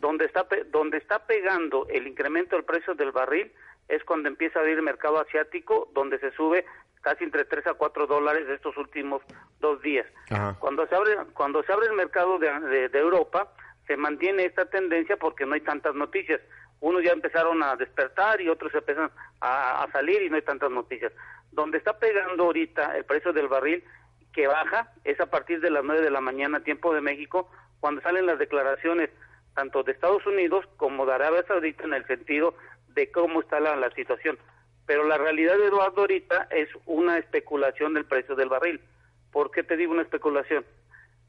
donde, 0.00 0.26
está, 0.26 0.46
donde 0.66 0.98
está 0.98 1.26
pegando 1.26 1.86
el 1.88 2.06
incremento 2.06 2.56
del 2.56 2.64
precio 2.64 2.94
del 2.94 3.10
barril 3.12 3.50
es 3.88 4.02
cuando 4.04 4.28
empieza 4.28 4.58
a 4.58 4.62
abrir 4.62 4.76
el 4.76 4.82
mercado 4.82 5.18
asiático, 5.20 5.90
donde 5.94 6.18
se 6.18 6.30
sube 6.32 6.64
casi 7.02 7.24
entre 7.24 7.44
3 7.44 7.66
a 7.68 7.74
4 7.74 8.06
dólares 8.06 8.46
de 8.46 8.54
estos 8.54 8.76
últimos 8.76 9.22
dos 9.60 9.80
días. 9.82 10.06
Cuando 10.58 10.86
se 10.86 10.94
abre 10.94 11.16
cuando 11.34 11.62
se 11.62 11.72
abre 11.72 11.86
el 11.86 11.92
mercado 11.92 12.38
de, 12.38 12.50
de- 12.60 12.88
de 12.88 12.98
Europa 12.98 13.52
se 13.86 13.96
mantiene 13.98 14.44
esta 14.46 14.64
tendencia 14.66 15.16
porque 15.18 15.44
no 15.46 15.54
hay 15.54 15.60
tantas 15.60 15.94
noticias. 15.94 16.40
Unos 16.80 17.02
ya 17.02 17.12
empezaron 17.12 17.62
a 17.62 17.76
despertar 17.76 18.40
y 18.40 18.48
otros 18.48 18.74
empiezan 18.74 19.10
a, 19.40 19.82
a 19.84 19.90
salir 19.92 20.22
y 20.22 20.30
no 20.30 20.36
hay 20.36 20.42
tantas 20.42 20.70
noticias. 20.70 21.12
Donde 21.52 21.78
está 21.78 21.98
pegando 21.98 22.44
ahorita 22.44 22.96
el 22.96 23.04
precio 23.04 23.32
del 23.34 23.48
barril 23.48 23.84
que 24.34 24.46
baja 24.46 24.92
es 25.04 25.18
a 25.20 25.26
partir 25.26 25.60
de 25.60 25.70
las 25.70 25.84
9 25.84 26.02
de 26.02 26.10
la 26.10 26.20
mañana 26.20 26.60
tiempo 26.60 26.92
de 26.92 27.00
México 27.00 27.48
cuando 27.80 28.02
salen 28.02 28.26
las 28.26 28.38
declaraciones 28.38 29.10
tanto 29.54 29.82
de 29.82 29.92
Estados 29.92 30.26
Unidos 30.26 30.64
como 30.76 31.06
de 31.06 31.14
Arabia 31.14 31.44
Saudita 31.46 31.84
en 31.84 31.94
el 31.94 32.06
sentido 32.06 32.54
de 32.88 33.10
cómo 33.10 33.40
está 33.40 33.60
la, 33.60 33.76
la 33.76 33.90
situación. 33.92 34.38
Pero 34.86 35.04
la 35.04 35.16
realidad, 35.16 35.58
Eduardo, 35.60 36.02
ahorita 36.02 36.48
es 36.50 36.68
una 36.86 37.18
especulación 37.18 37.94
del 37.94 38.04
precio 38.04 38.34
del 38.34 38.48
barril. 38.48 38.80
¿Por 39.32 39.50
qué 39.50 39.62
te 39.62 39.76
digo 39.76 39.92
una 39.92 40.02
especulación? 40.02 40.64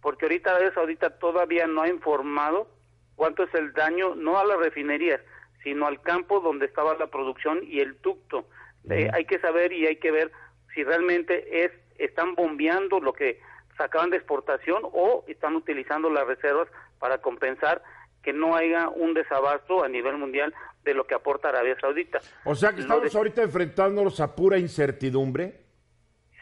Porque 0.02 0.26
ahorita 0.26 0.52
Arabia 0.52 0.74
Saudita 0.74 1.10
todavía 1.12 1.68
no 1.68 1.84
ha 1.84 1.88
informado 1.88 2.68
cuánto 3.16 3.44
es 3.44 3.54
el 3.54 3.74
daño, 3.74 4.16
no 4.16 4.38
a 4.38 4.46
las 4.46 4.58
refinerías, 4.58 5.22
sino 5.64 5.88
al 5.88 6.02
campo 6.02 6.40
donde 6.40 6.66
estaba 6.66 6.96
la 6.96 7.08
producción 7.08 7.62
y 7.64 7.80
el 7.80 8.00
ducto. 8.02 8.46
Eh, 8.90 9.10
hay 9.14 9.26
que 9.26 9.40
saber 9.40 9.72
y 9.74 9.88
hay 9.88 9.96
que 9.96 10.12
ver 10.12 10.32
si 10.74 10.84
realmente 10.84 11.66
es 11.66 11.72
están 11.98 12.36
bombeando 12.36 13.00
lo 13.00 13.14
que 13.14 13.40
sacaban 13.78 14.10
de 14.10 14.18
exportación 14.18 14.82
o 14.84 15.24
están 15.28 15.56
utilizando 15.56 16.10
las 16.10 16.26
reservas 16.28 16.68
para 17.00 17.18
compensar 17.20 17.82
que 18.24 18.34
no 18.34 18.56
haya 18.56 18.90
un 18.90 19.14
desabasto 19.14 19.84
a 19.84 19.88
nivel 19.90 20.18
mundial 20.18 20.54
de 20.84 20.94
lo 20.94 21.06
que 21.06 21.14
aporta 21.16 21.50
Arabia 21.50 21.78
Saudita. 21.80 22.20
O 22.44 22.56
sea 22.56 22.74
que 22.74 22.82
estamos 22.82 23.12
de- 23.12 23.18
ahorita 23.18 23.44
enfrentándonos 23.44 24.20
a 24.20 24.36
pura 24.36 24.58
incertidumbre. 24.58 25.62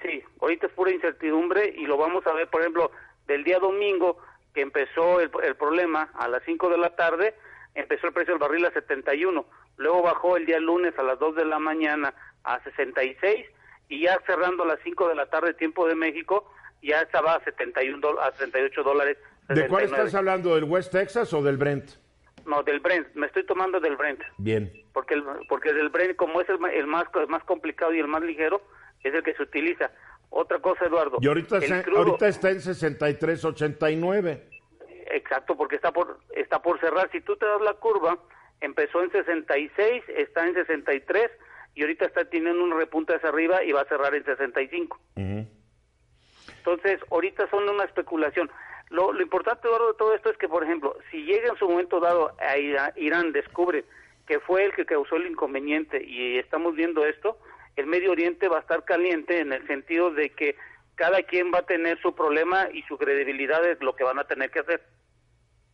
Sí, 0.02 0.22
ahorita 0.42 0.68
es 0.68 0.74
pura 0.74 0.92
incertidumbre 0.92 1.74
y 1.76 1.86
lo 1.86 1.98
vamos 1.98 2.26
a 2.28 2.34
ver, 2.34 2.48
por 2.50 2.62
ejemplo, 2.62 2.92
del 3.28 3.44
día 3.44 3.60
domingo 3.60 4.18
que 4.54 4.62
empezó 4.62 5.20
el, 5.20 5.32
el 5.44 5.56
problema 5.56 6.12
a 6.14 6.28
las 6.28 6.44
5 6.46 6.70
de 6.70 6.78
la 6.78 6.96
tarde, 6.96 7.34
empezó 7.74 8.08
el 8.08 8.14
precio 8.14 8.34
del 8.34 8.40
barril 8.42 8.66
a 8.66 8.72
71, 8.72 9.46
luego 9.78 10.02
bajó 10.04 10.38
el 10.38 10.46
día 10.46 10.60
lunes 10.60 10.94
a 11.00 11.04
las 11.04 11.18
2 11.20 11.36
de 11.36 11.46
la 11.46 11.58
mañana 11.60 12.14
a 12.44 12.62
66 12.64 13.46
y 13.94 14.02
ya 14.02 14.20
cerrando 14.26 14.64
a 14.64 14.68
las 14.68 14.80
5 14.84 15.08
de 15.10 15.16
la 15.16 15.26
tarde 15.28 15.54
tiempo 15.54 15.88
de 15.88 15.96
México 15.96 16.52
ya 16.82 17.02
estaba 17.02 17.36
a 17.36 17.44
71 17.44 18.00
dol- 18.02 18.20
a 18.20 18.32
38 18.32 18.84
dólares. 18.84 19.18
¿De 19.50 19.68
cuál 19.68 19.84
69. 19.84 19.88
estás 20.08 20.16
hablando? 20.16 20.56
¿Del 20.56 20.64
West 20.66 20.92
Texas 20.92 21.34
o 21.34 21.42
del 21.42 21.58
Brent? 21.58 21.90
No, 22.46 22.62
del 22.64 22.80
Brent, 22.82 23.08
me 23.16 23.28
estoy 23.28 23.46
tomando 23.46 23.80
del 23.80 23.96
Brent. 23.96 24.22
Bien. 24.38 24.72
porque 24.94 25.14
el, 25.14 25.24
porque 25.48 25.70
el 25.70 25.90
Brent 25.90 26.16
como 26.18 26.42
es 26.42 26.50
el, 26.50 26.64
el 26.74 26.88
más 26.88 27.06
el 27.16 27.28
más 27.28 27.44
complicado 27.46 27.94
y 27.94 28.00
el 28.00 28.08
más 28.08 28.22
ligero 28.22 28.62
es 29.04 29.14
el 29.14 29.24
que 29.24 29.34
se 29.34 29.44
utiliza 29.44 29.92
otra 30.30 30.60
cosa 30.60 30.86
Eduardo 30.86 31.18
Y 31.22 31.28
ahorita, 31.28 31.58
el 31.58 31.64
está, 31.64 31.84
crudo- 31.84 31.98
ahorita 32.00 32.28
está 32.28 32.50
en 32.52 32.58
63.89. 32.60 34.42
exacto 35.12 35.56
porque 35.56 35.76
está 35.76 35.92
por 35.92 36.20
está 36.36 36.62
por 36.62 36.80
cerrar 36.80 37.10
si 37.12 37.22
tú 37.22 37.36
te 37.38 37.46
das 37.46 37.62
la 37.62 37.74
curva 37.76 38.18
empezó 38.62 39.04
en 39.04 39.12
66 39.12 40.04
está 40.10 40.46
en 40.48 40.54
63 40.56 41.30
y 41.76 41.82
ahorita 41.82 42.06
está 42.06 42.26
teniendo 42.26 42.64
un 42.64 42.78
repunte 42.78 43.16
hacia 43.16 43.30
arriba 43.30 43.64
y 43.64 43.72
va 43.72 43.82
a 43.82 43.86
cerrar 43.86 44.14
en 44.16 44.26
65 44.26 45.00
entonces, 46.66 47.00
ahorita 47.12 47.50
son 47.50 47.68
una 47.68 47.84
especulación. 47.84 48.50
Lo, 48.90 49.12
lo 49.12 49.22
importante 49.22 49.68
Eduardo, 49.68 49.92
de 49.92 49.98
todo 49.98 50.16
esto 50.16 50.30
es 50.30 50.38
que, 50.38 50.48
por 50.48 50.64
ejemplo, 50.64 50.96
si 51.12 51.24
llega 51.24 51.50
en 51.50 51.58
su 51.58 51.68
momento 51.68 52.00
dado 52.00 52.34
a 52.40 52.58
Irán, 52.58 53.34
descubre 53.34 53.84
que 54.28 54.40
fue 54.40 54.64
el 54.64 54.74
que 54.74 54.86
causó 54.86 55.18
el 55.18 55.28
inconveniente 55.28 56.02
y 56.02 56.38
estamos 56.38 56.76
viendo 56.76 57.06
esto, 57.06 57.38
el 57.76 57.88
Medio 57.88 58.12
Oriente 58.12 58.48
va 58.48 58.58
a 58.58 58.62
estar 58.62 58.86
caliente 58.86 59.42
en 59.42 59.52
el 59.52 59.68
sentido 59.68 60.12
de 60.12 60.30
que 60.30 60.56
cada 60.96 61.24
quien 61.24 61.52
va 61.54 61.60
a 61.60 61.66
tener 61.66 62.00
su 62.02 62.16
problema 62.16 62.70
y 62.72 62.84
su 62.84 62.98
credibilidad 62.98 63.62
de 63.62 63.76
lo 63.82 63.96
que 63.96 64.06
van 64.06 64.20
a 64.20 64.24
tener 64.24 64.50
que 64.50 64.60
hacer. 64.60 64.82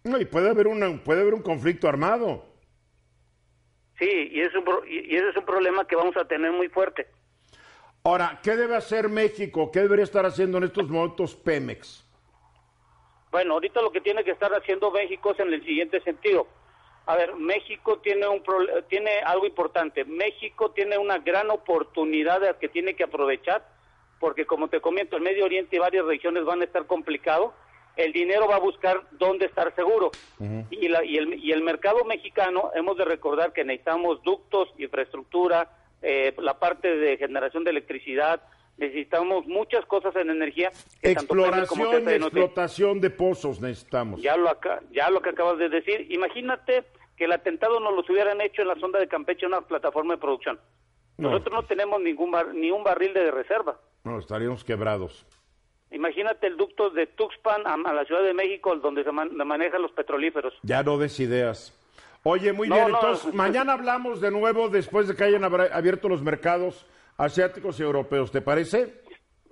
No, 0.05 0.19
y 0.19 0.25
puede 0.25 0.49
haber, 0.49 0.65
una, 0.67 0.97
puede 1.03 1.21
haber 1.21 1.35
un 1.35 1.43
conflicto 1.43 1.87
armado. 1.87 2.45
Sí, 3.99 4.29
y, 4.31 4.41
es 4.41 4.55
un, 4.55 4.65
y 4.87 5.15
ese 5.15 5.29
es 5.29 5.37
un 5.37 5.45
problema 5.45 5.85
que 5.85 5.95
vamos 5.95 6.15
a 6.15 6.25
tener 6.25 6.51
muy 6.51 6.69
fuerte. 6.69 7.07
Ahora, 8.03 8.39
¿qué 8.41 8.55
debe 8.55 8.77
hacer 8.77 9.09
México? 9.09 9.69
¿Qué 9.71 9.81
debería 9.81 10.05
estar 10.05 10.25
haciendo 10.25 10.57
en 10.57 10.63
estos 10.63 10.87
momentos 10.89 11.35
Pemex? 11.35 12.05
Bueno, 13.29 13.55
ahorita 13.55 13.81
lo 13.81 13.91
que 13.91 14.01
tiene 14.01 14.23
que 14.23 14.31
estar 14.31 14.51
haciendo 14.53 14.89
México 14.89 15.31
es 15.31 15.39
en 15.39 15.53
el 15.53 15.63
siguiente 15.63 16.01
sentido. 16.01 16.47
A 17.05 17.15
ver, 17.15 17.35
México 17.35 17.99
tiene 17.99 18.27
un 18.27 18.41
tiene 18.87 19.19
algo 19.25 19.45
importante. 19.45 20.05
México 20.05 20.71
tiene 20.71 20.97
una 20.97 21.17
gran 21.19 21.49
oportunidad 21.49 22.57
que 22.57 22.69
tiene 22.69 22.95
que 22.95 23.03
aprovechar, 23.03 23.67
porque 24.19 24.45
como 24.45 24.69
te 24.69 24.79
comento, 24.79 25.17
el 25.17 25.23
Medio 25.23 25.45
Oriente 25.45 25.75
y 25.75 25.79
varias 25.79 26.05
regiones 26.05 26.45
van 26.45 26.61
a 26.61 26.65
estar 26.65 26.85
complicados. 26.85 27.53
El 27.99 28.13
dinero 28.13 28.47
va 28.47 28.55
a 28.55 28.59
buscar 28.59 29.03
dónde 29.11 29.45
estar 29.47 29.75
seguro. 29.75 30.11
y, 30.39 30.85
y, 30.85 31.17
el, 31.17 31.33
y 31.33 31.51
el 31.51 31.61
mercado 31.61 32.05
mexicano, 32.05 32.71
hemos 32.73 32.97
de 32.97 33.03
recordar 33.03 33.51
que 33.51 33.65
necesitamos 33.65 34.23
ductos, 34.23 34.69
infraestructura, 34.77 35.69
eh, 36.01 36.33
la 36.37 36.57
parte 36.59 36.95
de 36.95 37.17
generación 37.17 37.65
de 37.65 37.71
electricidad, 37.71 38.41
necesitamos 38.77 39.45
muchas 39.47 39.85
cosas 39.85 40.15
en 40.15 40.29
energía. 40.29 40.71
Exploración 41.01 42.07
y 42.07 42.13
explotación 42.13 43.01
de 43.01 43.09
pozos 43.09 43.59
necesitamos. 43.59 44.21
Ya 44.21 44.37
lo, 44.37 44.47
acá, 44.49 44.81
ya 44.91 45.09
lo 45.09 45.21
que 45.21 45.31
acabas 45.31 45.57
de 45.57 45.67
decir. 45.67 46.07
Imagínate 46.09 46.85
que 47.17 47.25
el 47.25 47.33
atentado 47.33 47.81
nos 47.81 47.93
lo 47.93 48.01
hubieran 48.09 48.39
hecho 48.39 48.61
en 48.61 48.69
la 48.69 48.75
sonda 48.75 48.97
de 48.97 49.09
Campeche, 49.09 49.45
una 49.45 49.59
plataforma 49.59 50.13
de 50.13 50.21
producción. 50.21 50.57
Nosotros 51.17 51.53
no 51.53 51.63
tenemos 51.63 52.01
ningún 52.01 52.33
ni 52.53 52.71
un 52.71 52.81
barril 52.81 53.13
de 53.13 53.29
reserva. 53.29 53.77
No, 54.05 54.19
estaríamos 54.19 54.63
quebrados. 54.63 55.25
Imagínate 55.91 56.47
el 56.47 56.57
ducto 56.57 56.89
de 56.91 57.07
Tuxpan 57.07 57.65
a, 57.65 57.93
la 57.93 58.05
Ciudad 58.05 58.23
de 58.23 58.33
México, 58.33 58.75
donde 58.75 59.03
se 59.03 59.11
manejan 59.11 59.81
los 59.81 59.91
petrolíferos. 59.91 60.53
Ya 60.63 60.83
no 60.83 60.97
des 60.97 61.19
ideas. 61.19 61.75
Oye, 62.23 62.51
muy 62.51 62.67
bien, 62.67 62.89
entonces 62.89 63.33
mañana 63.33 63.73
hablamos 63.73 64.19
de 64.19 64.29
nuevo 64.29 64.69
después 64.69 65.07
de 65.07 65.15
que 65.15 65.23
hayan 65.23 65.43
abierto 65.43 66.09
los 66.09 66.21
mercados 66.21 66.85
asiáticos 67.17 67.79
y 67.79 67.83
europeos, 67.83 68.31
¿te 68.31 68.41
parece? 68.41 69.01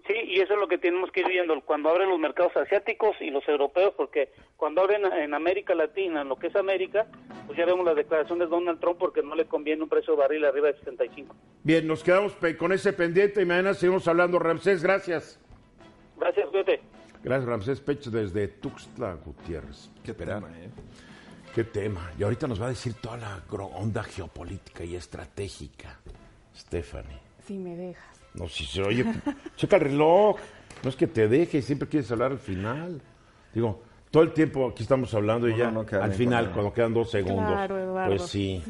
Sí, 0.05 0.13
y 0.25 0.39
eso 0.39 0.53
es 0.53 0.59
lo 0.59 0.67
que 0.67 0.77
tenemos 0.77 1.11
que 1.11 1.21
ir 1.21 1.27
viendo 1.27 1.59
cuando 1.61 1.89
abren 1.89 2.09
los 2.09 2.19
mercados 2.19 2.55
asiáticos 2.55 3.15
y 3.19 3.29
los 3.29 3.45
europeos, 3.47 3.93
porque 3.97 4.31
cuando 4.55 4.81
abren 4.81 5.05
en 5.05 5.33
América 5.33 5.75
Latina, 5.75 6.21
en 6.21 6.29
lo 6.29 6.37
que 6.37 6.47
es 6.47 6.55
América, 6.55 7.07
pues 7.45 7.57
ya 7.57 7.65
vemos 7.65 7.85
la 7.85 7.93
declaración 7.93 8.39
de 8.39 8.47
Donald 8.47 8.79
Trump 8.79 8.97
porque 8.99 9.21
no 9.21 9.35
le 9.35 9.45
conviene 9.45 9.83
un 9.83 9.89
precio 9.89 10.13
de 10.13 10.19
barril 10.19 10.45
arriba 10.45 10.67
de 10.67 10.77
65. 10.79 11.35
Bien, 11.63 11.87
nos 11.87 12.03
quedamos 12.03 12.37
con 12.57 12.71
ese 12.71 12.93
pendiente 12.93 13.41
y 13.41 13.45
mañana 13.45 13.73
seguimos 13.73 14.07
hablando. 14.07 14.39
Ramsés, 14.39 14.81
gracias. 14.81 15.41
Gracias, 16.19 16.47
cuídate. 16.49 16.81
Gracias, 17.23 17.49
Ramsés 17.49 17.79
Pech, 17.81 18.05
desde 18.05 18.47
Tuxtla 18.47 19.15
Gutiérrez. 19.15 19.89
Qué 20.03 20.13
tema, 20.13 20.47
¿eh? 20.57 20.69
Qué 21.53 21.63
tema. 21.63 22.11
Y 22.17 22.23
ahorita 22.23 22.47
nos 22.47 22.61
va 22.61 22.67
a 22.67 22.69
decir 22.69 22.93
toda 22.95 23.17
la 23.17 23.41
onda 23.75 24.03
geopolítica 24.03 24.83
y 24.83 24.95
estratégica, 24.95 25.99
Stephanie. 26.55 27.19
Si 27.45 27.57
me 27.57 27.75
dejas. 27.75 28.19
No, 28.33 28.47
si 28.47 28.65
se 28.65 28.83
oye, 28.83 29.05
checa 29.55 29.77
el 29.77 29.83
reloj. 29.83 30.37
No 30.83 30.89
es 30.89 30.95
que 30.95 31.07
te 31.07 31.27
deje, 31.27 31.61
siempre 31.61 31.87
quieres 31.87 32.11
hablar 32.11 32.31
al 32.31 32.39
final. 32.39 33.01
Digo, 33.53 33.81
todo 34.11 34.23
el 34.23 34.31
tiempo 34.31 34.67
aquí 34.67 34.83
estamos 34.83 35.13
hablando 35.13 35.49
y 35.49 35.57
ya 35.57 35.69
al 35.69 36.13
final, 36.13 36.51
cuando 36.51 36.71
quedan 36.71 36.93
dos 36.93 37.09
segundos, 37.09 37.69
pues 38.07 38.21
sí, 38.23 38.63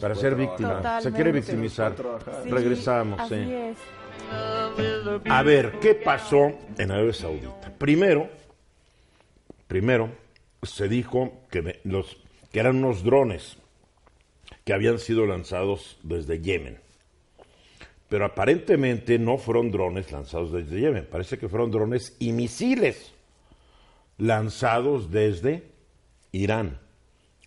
para 0.00 0.14
ser 0.14 0.36
víctima. 0.36 1.00
Se 1.00 1.12
quiere 1.12 1.32
victimizar. 1.32 1.94
Regresamos. 2.48 3.28
sí. 3.28 3.74
A 5.28 5.42
ver, 5.42 5.78
¿qué 5.80 5.94
pasó 5.94 6.52
en 6.78 6.90
Arabia 6.90 7.12
Saudita? 7.12 7.72
Primero, 7.78 8.28
primero 9.66 10.10
se 10.62 10.88
dijo 10.88 11.32
que 11.50 11.80
los 11.84 12.16
que 12.52 12.60
eran 12.60 12.76
unos 12.76 13.02
drones 13.02 13.56
que 14.64 14.72
habían 14.72 14.98
sido 14.98 15.26
lanzados 15.26 15.98
desde 16.02 16.40
Yemen. 16.40 16.78
Pero 18.08 18.24
aparentemente 18.24 19.18
no 19.18 19.38
fueron 19.38 19.70
drones 19.70 20.10
lanzados 20.10 20.52
desde 20.52 20.80
Yemen, 20.80 21.06
parece 21.10 21.38
que 21.38 21.48
fueron 21.48 21.70
drones 21.70 22.16
y 22.18 22.32
misiles 22.32 23.12
lanzados 24.18 25.10
desde 25.10 25.64
Irán 26.32 26.78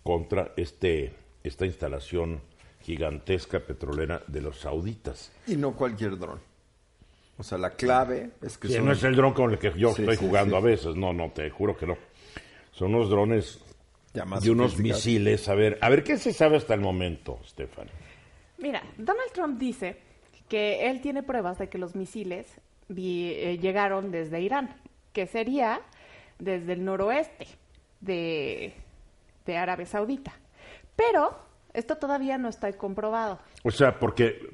contra 0.02 0.52
este, 0.56 1.14
esta 1.42 1.66
instalación 1.66 2.40
gigantesca 2.82 3.60
petrolera 3.60 4.22
de 4.26 4.40
los 4.40 4.60
sauditas. 4.60 5.32
Y 5.46 5.56
no 5.56 5.74
cualquier 5.74 6.18
dron. 6.18 6.53
O 7.36 7.42
sea, 7.42 7.58
la 7.58 7.70
clave 7.70 8.30
es 8.42 8.58
que... 8.58 8.80
no 8.80 8.92
es 8.92 9.02
el 9.02 9.16
dron 9.16 9.32
con 9.32 9.50
el 9.50 9.58
que 9.58 9.72
yo 9.76 9.90
estoy 9.90 10.16
jugando 10.16 10.56
a 10.56 10.60
veces, 10.60 10.94
no, 10.94 11.12
no, 11.12 11.30
te 11.30 11.50
juro 11.50 11.76
que 11.76 11.86
no. 11.86 11.96
Son 12.70 12.94
unos 12.94 13.10
drones 13.10 13.60
y 14.42 14.48
unos 14.48 14.78
misiles. 14.78 15.48
A 15.48 15.54
ver, 15.54 15.78
a 15.80 15.88
ver 15.88 16.04
qué 16.04 16.16
se 16.16 16.32
sabe 16.32 16.56
hasta 16.56 16.74
el 16.74 16.80
momento, 16.80 17.40
Stefan. 17.44 17.88
Mira, 18.58 18.82
Donald 18.96 19.32
Trump 19.32 19.58
dice 19.58 19.96
que 20.48 20.88
él 20.88 21.00
tiene 21.00 21.22
pruebas 21.22 21.58
de 21.58 21.68
que 21.68 21.78
los 21.78 21.96
misiles 21.96 22.46
eh, 22.94 23.58
llegaron 23.60 24.10
desde 24.10 24.40
Irán, 24.40 24.76
que 25.12 25.26
sería 25.26 25.80
desde 26.38 26.74
el 26.74 26.84
noroeste 26.84 27.46
de, 28.00 28.74
de 29.46 29.56
Arabia 29.56 29.86
Saudita. 29.86 30.32
Pero 30.94 31.36
esto 31.74 31.96
todavía 31.96 32.38
no 32.38 32.48
está 32.48 32.72
comprobado. 32.72 33.40
O 33.64 33.70
sea, 33.70 33.98
porque 33.98 34.48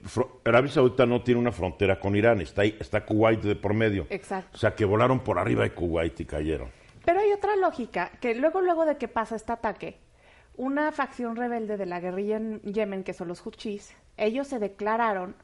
Arabia 0.45 0.73
Saudita 0.73 1.07
no 1.07 1.23
tiene 1.23 1.39
una 1.41 1.53
frontera 1.53 2.01
con 2.01 2.17
Irán, 2.17 2.41
está, 2.41 2.63
ahí, 2.63 2.77
está 2.81 3.05
Kuwait 3.05 3.43
de 3.43 3.55
por 3.55 3.75
medio. 3.75 4.07
Exacto. 4.11 4.51
O 4.55 4.59
sea, 4.59 4.75
que 4.75 4.87
volaron 4.87 5.21
por 5.21 5.39
arriba 5.39 5.63
de 5.63 5.73
Kuwait 5.73 6.19
y 6.19 6.25
cayeron. 6.25 6.71
Pero 7.05 7.21
hay 7.21 7.33
otra 7.33 7.57
lógica, 7.57 8.11
que 8.21 8.35
luego, 8.35 8.61
luego 8.63 8.87
de 8.87 8.97
que 8.97 9.07
pasa 9.07 9.37
este 9.37 9.53
ataque, 9.53 9.99
una 10.57 10.93
facción 10.93 11.37
rebelde 11.37 11.77
de 11.77 11.87
la 11.87 12.01
guerrilla 12.01 12.39
en 12.39 12.61
Yemen, 12.63 13.05
que 13.05 13.13
son 13.13 13.29
los 13.29 13.45
Huchis, 13.45 13.95
ellos 14.17 14.49
se 14.49 14.59
declararon 14.59 15.35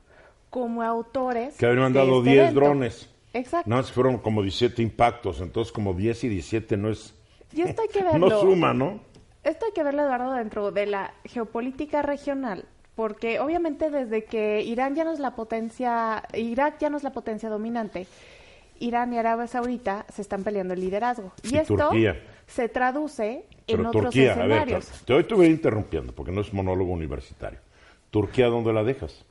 como 0.51 0.83
autores. 0.83 1.57
Que 1.57 1.67
habían 1.67 1.83
mandado 1.83 2.23
10 2.23 2.39
este 2.39 2.55
drones. 2.55 3.11
Exacto. 3.35 3.69
No, 3.69 3.83
fueron 3.83 4.19
como 4.19 4.43
17 4.43 4.83
impactos, 4.83 5.43
entonces 5.43 5.73
como 5.73 5.93
10 5.93 6.25
y 6.25 6.29
17 6.31 6.77
no 6.79 6.91
es. 6.91 7.15
Y 7.53 7.63
esto 7.63 7.83
hay 7.83 7.89
que 7.89 8.03
verlo. 8.03 8.29
no 8.29 8.41
suma, 8.41 8.73
¿no? 8.73 9.01
Esto 9.47 9.67
hay 9.67 9.73
que 9.73 9.85
verlo, 9.85 10.03
Eduardo, 10.03 10.33
dentro 10.33 10.73
de 10.73 10.87
la 10.87 11.15
geopolítica 11.25 12.03
regional, 12.03 12.65
porque 12.97 13.39
obviamente 13.39 13.91
desde 13.91 14.25
que 14.25 14.61
Irán 14.63 14.97
ya 14.97 15.05
no 15.05 15.13
es 15.13 15.21
la 15.21 15.37
potencia, 15.37 16.25
Irak 16.35 16.79
ya 16.81 16.91
no 16.91 16.97
es 16.97 17.05
la 17.05 17.13
potencia 17.13 17.49
dominante, 17.49 18.09
Irán 18.81 19.13
y 19.13 19.19
Arabia 19.19 19.47
Saudita 19.47 20.05
se 20.13 20.23
están 20.23 20.43
peleando 20.43 20.75
el 20.75 20.81
liderazgo. 20.81 21.33
Y, 21.45 21.59
esto 21.59 21.93
se 22.49 22.69
traduce 22.69 23.45
en 23.69 23.87
otros 23.87 24.17
escenarios. 24.17 24.91
te 25.05 25.17
estoy 25.17 25.47
interrumpiendo 25.47 26.13
porque 26.13 26.33
no 26.33 26.41
es 26.41 26.53
monólogo 26.53 26.91
universitario. 26.91 27.61
¿Turquía 28.11 28.47
dónde 28.47 28.73
la 28.73 28.83
dejas? 28.83 29.25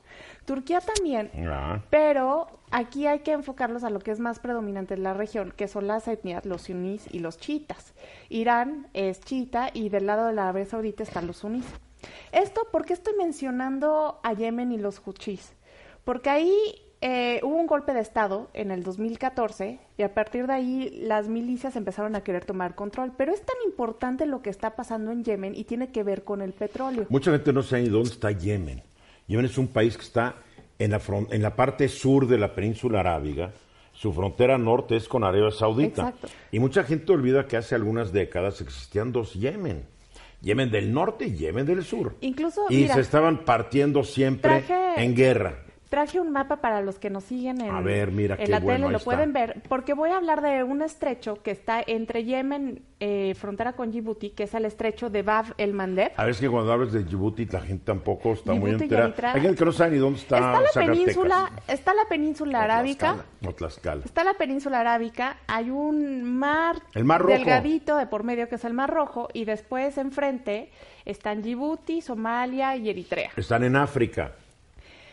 Turquía 0.46 0.80
también, 0.80 1.30
pero 1.90 2.46
aquí 2.70 3.06
hay 3.06 3.18
que 3.18 3.32
enfocarlos 3.32 3.84
a 3.84 3.90
lo 3.90 3.98
que 3.98 4.12
es 4.12 4.20
más 4.20 4.38
predominante 4.38 4.94
en 4.94 5.02
la 5.02 5.12
región, 5.12 5.52
que 5.56 5.68
son 5.68 5.86
las 5.86 6.08
etnias, 6.08 6.46
los 6.46 6.62
sunís 6.62 7.06
y 7.12 7.18
los 7.18 7.38
chiitas. 7.38 7.92
Irán 8.28 8.88
es 8.94 9.20
chiita 9.20 9.70
y 9.74 9.88
del 9.88 10.06
lado 10.06 10.26
de 10.26 10.32
la 10.32 10.44
Arabia 10.44 10.64
Saudita 10.64 11.02
están 11.02 11.26
los 11.26 11.38
sunís. 11.38 11.66
Esto, 12.32 12.62
¿por 12.70 12.84
qué 12.84 12.92
estoy 12.92 13.14
mencionando 13.18 14.20
a 14.22 14.32
Yemen 14.32 14.72
y 14.72 14.78
los 14.78 15.02
huchís? 15.04 15.52
Porque 16.04 16.30
ahí 16.30 16.54
eh, 17.00 17.40
hubo 17.42 17.56
un 17.56 17.66
golpe 17.66 17.92
de 17.92 18.00
Estado 18.00 18.48
en 18.54 18.70
el 18.70 18.82
2014 18.82 19.80
y 19.98 20.02
a 20.02 20.14
partir 20.14 20.46
de 20.46 20.52
ahí 20.52 20.90
las 21.02 21.28
milicias 21.28 21.76
empezaron 21.76 22.14
a 22.16 22.22
querer 22.22 22.44
tomar 22.44 22.74
control. 22.74 23.12
Pero 23.16 23.32
es 23.32 23.42
tan 23.42 23.56
importante 23.66 24.26
lo 24.26 24.42
que 24.42 24.50
está 24.50 24.76
pasando 24.76 25.10
en 25.10 25.24
Yemen 25.24 25.54
y 25.54 25.64
tiene 25.64 25.90
que 25.90 26.02
ver 26.02 26.24
con 26.24 26.40
el 26.40 26.52
petróleo. 26.52 27.06
Mucha 27.08 27.32
gente 27.32 27.52
no 27.52 27.62
sabe 27.62 27.88
dónde 27.88 28.10
está 28.10 28.30
Yemen. 28.30 28.82
Yemen 29.26 29.46
es 29.46 29.58
un 29.58 29.68
país 29.68 29.96
que 29.96 30.02
está 30.02 30.36
en 30.78 30.90
la, 30.90 31.00
en 31.30 31.42
la 31.42 31.56
parte 31.56 31.88
sur 31.88 32.26
de 32.26 32.38
la 32.38 32.54
península 32.54 33.00
arábiga. 33.00 33.52
Su 33.92 34.12
frontera 34.12 34.58
norte 34.58 34.96
es 34.96 35.08
con 35.08 35.24
Arabia 35.24 35.50
Saudita. 35.50 36.14
Y 36.52 36.58
mucha 36.58 36.84
gente 36.84 37.12
olvida 37.12 37.46
que 37.46 37.56
hace 37.56 37.74
algunas 37.74 38.12
décadas 38.12 38.60
existían 38.60 39.10
dos 39.10 39.34
Yemen. 39.34 39.84
Yemen 40.42 40.70
del 40.70 40.92
norte 40.92 41.26
y 41.26 41.34
Yemen 41.34 41.64
del 41.64 41.82
sur. 41.82 42.14
Incluso, 42.20 42.66
y 42.68 42.86
se 42.88 43.00
estaban 43.00 43.44
partiendo 43.44 44.04
siempre 44.04 44.64
en 44.96 45.14
guerra. 45.14 45.65
Traje 45.88 46.18
un 46.18 46.32
mapa 46.32 46.56
para 46.56 46.80
los 46.80 46.98
que 46.98 47.10
nos 47.10 47.24
siguen 47.24 47.60
en, 47.60 47.70
a 47.70 47.80
ver, 47.80 48.10
mira, 48.10 48.36
la 48.48 48.60
tele, 48.60 48.88
lo 48.88 48.98
pueden 48.98 49.32
ver, 49.32 49.62
porque 49.68 49.94
voy 49.94 50.10
a 50.10 50.16
hablar 50.16 50.42
de 50.42 50.64
un 50.64 50.82
estrecho 50.82 51.42
que 51.42 51.52
está 51.52 51.82
entre 51.86 52.24
Yemen, 52.24 52.82
eh, 52.98 53.34
frontera 53.34 53.74
con 53.74 53.92
Djibouti, 53.92 54.30
que 54.30 54.44
es 54.44 54.54
el 54.54 54.64
estrecho 54.64 55.10
de 55.10 55.22
Bab 55.22 55.54
el 55.58 55.72
Mandeb. 55.74 56.10
A 56.16 56.24
ver, 56.24 56.32
es 56.32 56.40
que 56.40 56.48
cuando 56.48 56.72
hablas 56.72 56.92
de 56.92 57.04
Djibouti 57.04 57.46
la 57.46 57.60
gente 57.60 57.84
tampoco 57.84 58.32
está 58.32 58.52
muy 58.54 58.72
enterada. 58.72 59.32
Hay 59.32 59.40
gente 59.40 59.56
que 59.56 59.64
no 59.64 59.72
sabe 59.72 59.92
ni 59.92 59.98
dónde 59.98 60.18
está 60.18 60.36
Está 60.36 60.80
la 60.80 60.86
península, 60.86 61.52
está 61.68 61.94
la 61.94 62.04
península 62.08 62.62
arábica. 62.62 63.24
Está 64.04 64.24
la 64.24 64.34
península 64.34 64.80
arábica, 64.80 65.36
hay 65.46 65.70
un 65.70 66.24
mar, 66.24 66.76
el 66.94 67.04
mar 67.04 67.20
rojo. 67.20 67.32
delgadito 67.32 67.96
de 67.96 68.06
por 68.06 68.24
medio 68.24 68.48
que 68.48 68.56
es 68.56 68.64
el 68.64 68.74
Mar 68.74 68.90
Rojo, 68.90 69.28
y 69.32 69.44
después 69.44 69.98
enfrente 69.98 70.70
están 71.04 71.42
Djibouti, 71.42 72.00
Somalia 72.00 72.76
y 72.76 72.90
Eritrea. 72.90 73.30
Están 73.36 73.62
en 73.64 73.76
África. 73.76 74.32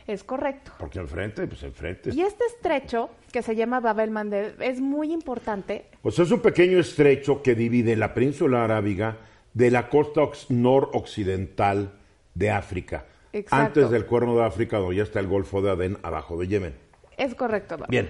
Es 0.07 0.23
correcto. 0.23 0.71
Porque 0.79 0.99
enfrente, 0.99 1.47
pues 1.47 1.63
enfrente. 1.63 2.09
Y 2.13 2.21
este 2.21 2.43
estrecho, 2.45 3.09
que 3.31 3.41
se 3.41 3.55
llama 3.55 3.79
Babel 3.79 4.11
Mandeb, 4.11 4.61
es 4.61 4.81
muy 4.81 5.13
importante. 5.13 5.85
Pues 6.01 6.19
es 6.19 6.29
un 6.31 6.41
pequeño 6.41 6.79
estrecho 6.79 7.41
que 7.41 7.55
divide 7.55 7.95
la 7.95 8.13
península 8.13 8.63
arábiga 8.63 9.17
de 9.53 9.71
la 9.71 9.89
costa 9.89 10.21
noroccidental 10.49 11.93
de 12.33 12.51
África. 12.51 13.05
Exacto. 13.33 13.65
antes 13.65 13.89
del 13.89 14.05
Cuerno 14.05 14.35
de 14.37 14.45
África, 14.45 14.77
donde 14.77 14.97
ya 14.97 15.03
está 15.03 15.19
el 15.19 15.27
Golfo 15.27 15.61
de 15.61 15.71
Adén 15.71 15.97
abajo 16.03 16.37
de 16.37 16.47
Yemen. 16.47 16.75
Es 17.17 17.33
correcto. 17.33 17.75
Eduardo. 17.75 17.89
Bien. 17.89 18.09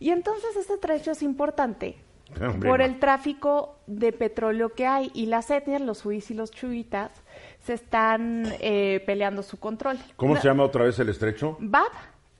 Y 0.00 0.10
entonces 0.10 0.56
este 0.56 0.76
trecho 0.76 1.12
es 1.12 1.22
importante 1.22 1.96
por 2.66 2.82
el 2.82 2.98
tráfico 2.98 3.76
de 3.86 4.12
petróleo 4.12 4.70
que 4.70 4.86
hay 4.86 5.10
y 5.14 5.26
las 5.26 5.50
etnias, 5.50 5.80
los 5.80 6.04
huís 6.04 6.30
y 6.30 6.34
los 6.34 6.50
chuitas, 6.50 7.12
se 7.70 7.74
están 7.74 8.52
eh, 8.60 9.00
peleando 9.06 9.44
su 9.44 9.58
control. 9.60 9.96
¿Cómo 10.16 10.34
No, 10.34 10.40
se 10.40 10.48
llama 10.48 10.64
otra 10.64 10.84
vez 10.84 10.98
el 10.98 11.08
estrecho? 11.08 11.56
Bab 11.60 11.86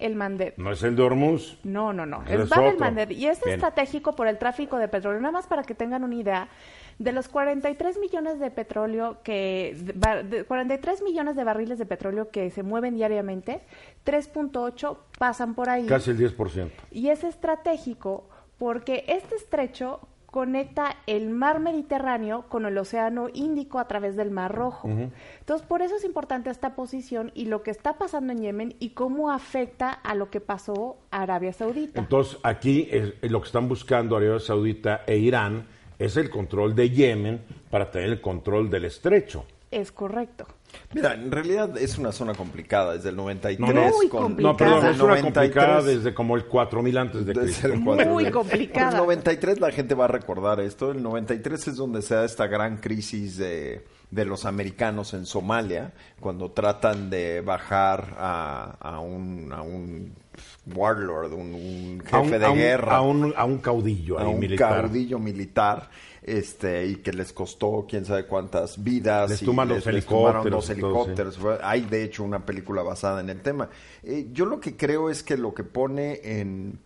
el 0.00 0.16
Mandeb. 0.16 0.54
No 0.56 0.72
es 0.72 0.82
el 0.82 0.96
de 0.96 1.02
Hormuz. 1.02 1.58
No, 1.62 1.92
no, 1.92 2.04
no. 2.04 2.22
Es 2.26 2.40
es 2.40 2.48
Bab 2.48 2.64
el. 2.66 2.78
Mandeb. 2.78 3.12
Y 3.12 3.26
es 3.26 3.40
Bien. 3.44 3.54
estratégico 3.54 4.16
por 4.16 4.26
el 4.26 4.38
tráfico 4.38 4.78
de 4.78 4.88
petróleo. 4.88 5.20
Nada 5.20 5.30
más 5.30 5.46
para 5.46 5.62
que 5.62 5.74
tengan 5.74 6.02
una 6.02 6.16
idea, 6.16 6.48
de 6.98 7.12
los 7.12 7.28
43 7.28 7.98
millones 8.00 8.40
de 8.40 8.50
petróleo 8.50 9.18
que... 9.22 9.76
de 9.78 9.92
bar- 9.92 10.24
de 10.24 10.44
43 10.44 11.02
millones 11.02 11.36
de 11.36 11.44
barriles 11.44 11.78
de 11.78 11.86
petróleo 11.86 12.30
que 12.30 12.50
se 12.50 12.62
mueven 12.64 12.96
diariamente, 12.96 13.60
3.8 14.06 14.96
pasan 15.18 15.54
por 15.54 15.68
ahí. 15.70 15.86
Casi 15.86 16.10
el 16.10 16.18
10%. 16.18 16.70
Y 16.90 17.08
es 17.10 17.22
estratégico 17.22 18.28
porque 18.58 19.04
este 19.06 19.36
estrecho 19.36 20.00
conecta 20.30 20.96
el 21.06 21.30
mar 21.30 21.58
Mediterráneo 21.60 22.44
con 22.48 22.64
el 22.66 22.78
Océano 22.78 23.28
Índico 23.32 23.78
a 23.78 23.88
través 23.88 24.16
del 24.16 24.30
Mar 24.30 24.54
Rojo. 24.54 24.88
Entonces, 24.88 25.66
por 25.66 25.82
eso 25.82 25.96
es 25.96 26.04
importante 26.04 26.50
esta 26.50 26.74
posición 26.74 27.32
y 27.34 27.46
lo 27.46 27.62
que 27.62 27.70
está 27.70 27.98
pasando 27.98 28.32
en 28.32 28.40
Yemen 28.42 28.76
y 28.78 28.90
cómo 28.90 29.30
afecta 29.32 29.90
a 29.90 30.14
lo 30.14 30.30
que 30.30 30.40
pasó 30.40 30.96
a 31.10 31.22
Arabia 31.22 31.52
Saudita. 31.52 32.00
Entonces, 32.00 32.38
aquí 32.42 32.88
es- 32.90 33.14
lo 33.30 33.40
que 33.40 33.46
están 33.46 33.68
buscando 33.68 34.16
Arabia 34.16 34.38
Saudita 34.38 35.02
e 35.06 35.16
Irán 35.18 35.66
es 35.98 36.16
el 36.16 36.30
control 36.30 36.74
de 36.74 36.90
Yemen 36.90 37.40
para 37.70 37.90
tener 37.90 38.10
el 38.10 38.20
control 38.20 38.70
del 38.70 38.84
estrecho. 38.84 39.44
es 39.72 39.92
correcto. 39.92 40.46
Mira, 40.92 41.14
en 41.14 41.30
realidad 41.30 41.76
es 41.78 41.98
una 41.98 42.10
zona 42.12 42.34
complicada 42.34 42.94
desde 42.94 43.10
el 43.10 43.16
93. 43.16 43.60
No, 43.60 43.72
no. 43.72 43.90
Con-. 44.08 44.36
No, 44.38 44.56
perdón, 44.56 44.76
desde 44.80 44.90
es 44.90 44.96
el 44.96 45.02
una 45.02 45.14
93, 45.16 45.22
complicada 45.54 45.82
desde 45.82 46.14
como 46.14 46.36
el 46.36 46.44
4000 46.46 46.98
antes 46.98 47.26
de 47.26 47.32
Cristo. 47.32 47.66
el 47.68 47.78
Muy 47.78 47.96
4000. 47.96 48.30
complicada. 48.32 48.90
El 48.90 48.96
93 48.96 49.60
la 49.60 49.70
gente 49.70 49.94
va 49.94 50.06
a 50.06 50.08
recordar 50.08 50.60
esto. 50.60 50.90
El 50.90 51.02
93 51.02 51.68
es 51.68 51.76
donde 51.76 52.02
se 52.02 52.14
da 52.16 52.24
esta 52.24 52.46
gran 52.48 52.78
crisis 52.78 53.36
de, 53.36 53.84
de 54.10 54.24
los 54.24 54.44
americanos 54.46 55.14
en 55.14 55.26
Somalia, 55.26 55.92
cuando 56.18 56.50
tratan 56.50 57.08
de 57.10 57.40
bajar 57.40 58.16
a, 58.18 58.76
a 58.80 58.98
un, 59.00 59.52
a 59.52 59.62
un 59.62 60.12
warlord, 60.74 61.32
un, 61.32 61.54
un 61.54 62.00
jefe 62.04 62.16
A 62.16 62.20
un, 62.20 62.30
de 62.30 62.44
a 62.46 62.50
un- 62.50 62.56
guerra. 62.58 62.96
a 62.96 63.00
un, 63.02 63.34
a 63.36 63.44
un 63.44 63.58
caudillo 63.58 64.18
a 64.18 64.22
ahí 64.22 64.28
un 64.28 64.38
militar. 64.40 64.80
caudillo 64.82 65.18
militar 65.18 65.88
este 66.38 66.86
y 66.86 66.96
que 66.96 67.12
les 67.12 67.32
costó 67.32 67.86
quién 67.88 68.04
sabe 68.04 68.26
cuántas 68.26 68.82
vidas 68.82 69.30
Les 69.30 69.42
y 69.42 69.44
tumban 69.44 69.68
los 69.68 69.86
helicópteros 69.86 71.36
todo, 71.36 71.54
sí. 71.54 71.60
hay 71.62 71.82
de 71.82 72.04
hecho 72.04 72.24
una 72.24 72.44
película 72.44 72.82
basada 72.82 73.20
en 73.20 73.30
el 73.30 73.40
tema 73.40 73.68
Eh, 74.02 74.28
yo 74.32 74.46
lo 74.46 74.60
que 74.60 74.76
creo 74.76 75.10
es 75.10 75.22
que 75.22 75.36
lo 75.36 75.52
que 75.54 75.64
pone 75.64 76.20
en 76.22 76.78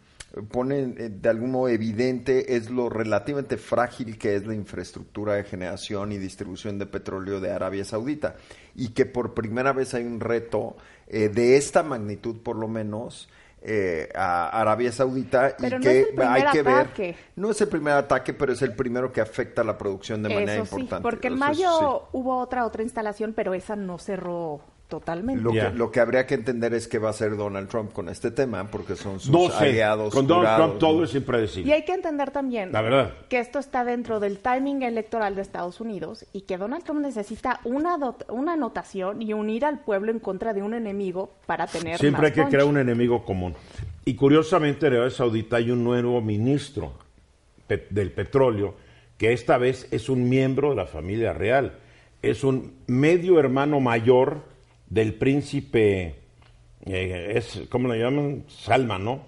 pone 0.51 0.81
eh, 0.81 1.11
de 1.11 1.29
algún 1.29 1.53
modo 1.53 1.69
evidente 1.69 2.57
es 2.57 2.71
lo 2.71 2.89
relativamente 2.89 3.57
frágil 3.57 4.19
que 4.19 4.35
es 4.35 4.47
la 4.47 4.55
infraestructura 4.55 5.35
de 5.35 5.45
generación 5.45 6.13
y 6.13 6.19
distribución 6.19 6.79
de 6.79 6.87
petróleo 6.87 7.41
de 7.41 7.53
Arabia 7.53 7.85
Saudita 7.85 8.37
y 8.75 8.89
que 8.89 9.07
por 9.07 9.35
primera 9.35 9.73
vez 9.73 9.95
hay 9.95 10.05
un 10.05 10.21
reto 10.21 10.77
eh, 11.07 11.29
de 11.29 11.57
esta 11.57 11.83
magnitud 11.83 12.37
por 12.43 12.57
lo 12.57 12.69
menos 12.69 13.29
eh, 13.67 14.11
a 14.15 14.61
Arabia 14.61 14.93
Saudita 14.93 15.57
Pero 15.59 15.77
y 15.77 15.81
no 15.81 15.85
que 15.85 16.01
es 16.01 16.07
el 16.09 16.15
primer 16.15 16.29
hay 16.29 16.43
que 16.53 16.61
ataque. 16.61 17.03
ver 17.03 17.17
no 17.37 17.51
es 17.51 17.61
el 17.63 17.69
primer 17.69 17.95
ataque 17.95 18.35
pero 18.35 18.53
es 18.53 18.61
el 18.63 18.75
primero 18.75 19.11
que 19.11 19.23
afecta 19.23 19.65
la 19.65 19.79
producción 19.79 20.23
de 20.23 20.29
manera 20.29 20.55
Eso 20.57 20.67
sí, 20.67 20.75
importante 20.83 21.03
porque 21.03 21.29
en 21.29 21.35
Eso 21.35 21.41
mayo 21.41 21.71
sí. 22.03 22.09
hubo 22.13 22.37
otra 22.39 22.67
otra 22.67 22.83
instalación, 22.83 23.33
pero 23.35 23.55
esa 23.55 23.75
no 23.75 23.99
cerró 23.99 24.61
totalmente. 24.89 25.43
Lo, 25.43 25.51
que, 25.53 25.71
lo 25.71 25.91
que 25.91 26.01
habría 26.01 26.27
que 26.27 26.35
entender 26.35 26.75
es 26.75 26.87
qué 26.89 26.99
va 26.99 27.09
a 27.09 27.11
hacer 27.11 27.37
Donald 27.37 27.69
Trump 27.69 27.93
con 27.93 28.09
este 28.09 28.31
tema, 28.31 28.71
porque 28.71 28.97
son 28.97 29.19
sus 29.19 29.31
No 29.31 29.49
sé, 29.51 29.65
aliados. 29.71 30.13
con 30.15 30.27
Donald 30.27 30.47
jurados, 30.47 30.67
Trump 30.69 30.81
todo 30.81 30.99
¿no? 31.01 31.05
es 31.05 31.15
impredecible. 31.15 31.71
Y 31.71 31.73
hay 31.73 31.85
que 31.85 31.95
entender 31.95 32.31
también 32.31 32.71
La 32.73 32.81
verdad. 32.83 33.13
que 33.29 33.39
esto 33.39 33.59
está 33.59 33.85
dentro 33.85 34.21
del 34.21 34.39
timing 34.39 34.83
electoral 34.83 35.35
de 35.35 35.43
Estados 35.43 35.81
Unidos 35.81 36.27
y 36.33 36.43
que 36.43 36.59
Donald 36.59 36.85
Trump 36.85 37.01
necesita 37.01 37.61
una, 37.65 37.97
una 38.29 38.53
anotación 38.53 39.21
y 39.23 39.33
unir 39.33 39.65
al 39.65 39.81
pueblo 39.81 40.13
en 40.13 40.19
contra 40.21 40.53
de 40.55 40.63
un 40.63 40.75
enemigo 40.75 41.31
para 41.47 41.67
tener 41.67 41.99
Siempre 41.99 42.23
más 42.23 42.31
hay 42.31 42.35
que 42.35 42.43
punch. 42.43 42.51
crear 42.53 42.67
un 42.69 42.79
enemigo 42.79 43.25
común. 43.25 43.55
Y 44.05 44.15
curiosamente, 44.15 44.87
en 44.87 44.93
Arabia 44.95 45.11
Saudita 45.11 45.57
hay 45.57 45.71
un 45.71 45.83
nuevo 45.83 46.21
ministro 46.21 46.93
pe- 47.67 47.87
del 47.91 48.13
petróleo 48.13 48.75
que 49.17 49.33
esta 49.33 49.59
vez 49.59 49.89
es 49.91 50.09
un 50.09 50.29
miembro 50.29 50.71
de 50.71 50.77
la 50.77 50.87
familia 50.87 51.33
real. 51.33 51.79
Es 52.21 52.43
un 52.45 52.75
medio 52.87 53.39
hermano 53.39 53.81
mayor 53.81 54.43
del 54.95 55.15
príncipe, 55.15 56.15
eh, 56.87 57.33
es, 57.35 57.63
¿cómo 57.69 57.89
le 57.93 57.99
llaman? 57.99 58.45
Salman, 58.47 59.05
¿no? 59.05 59.27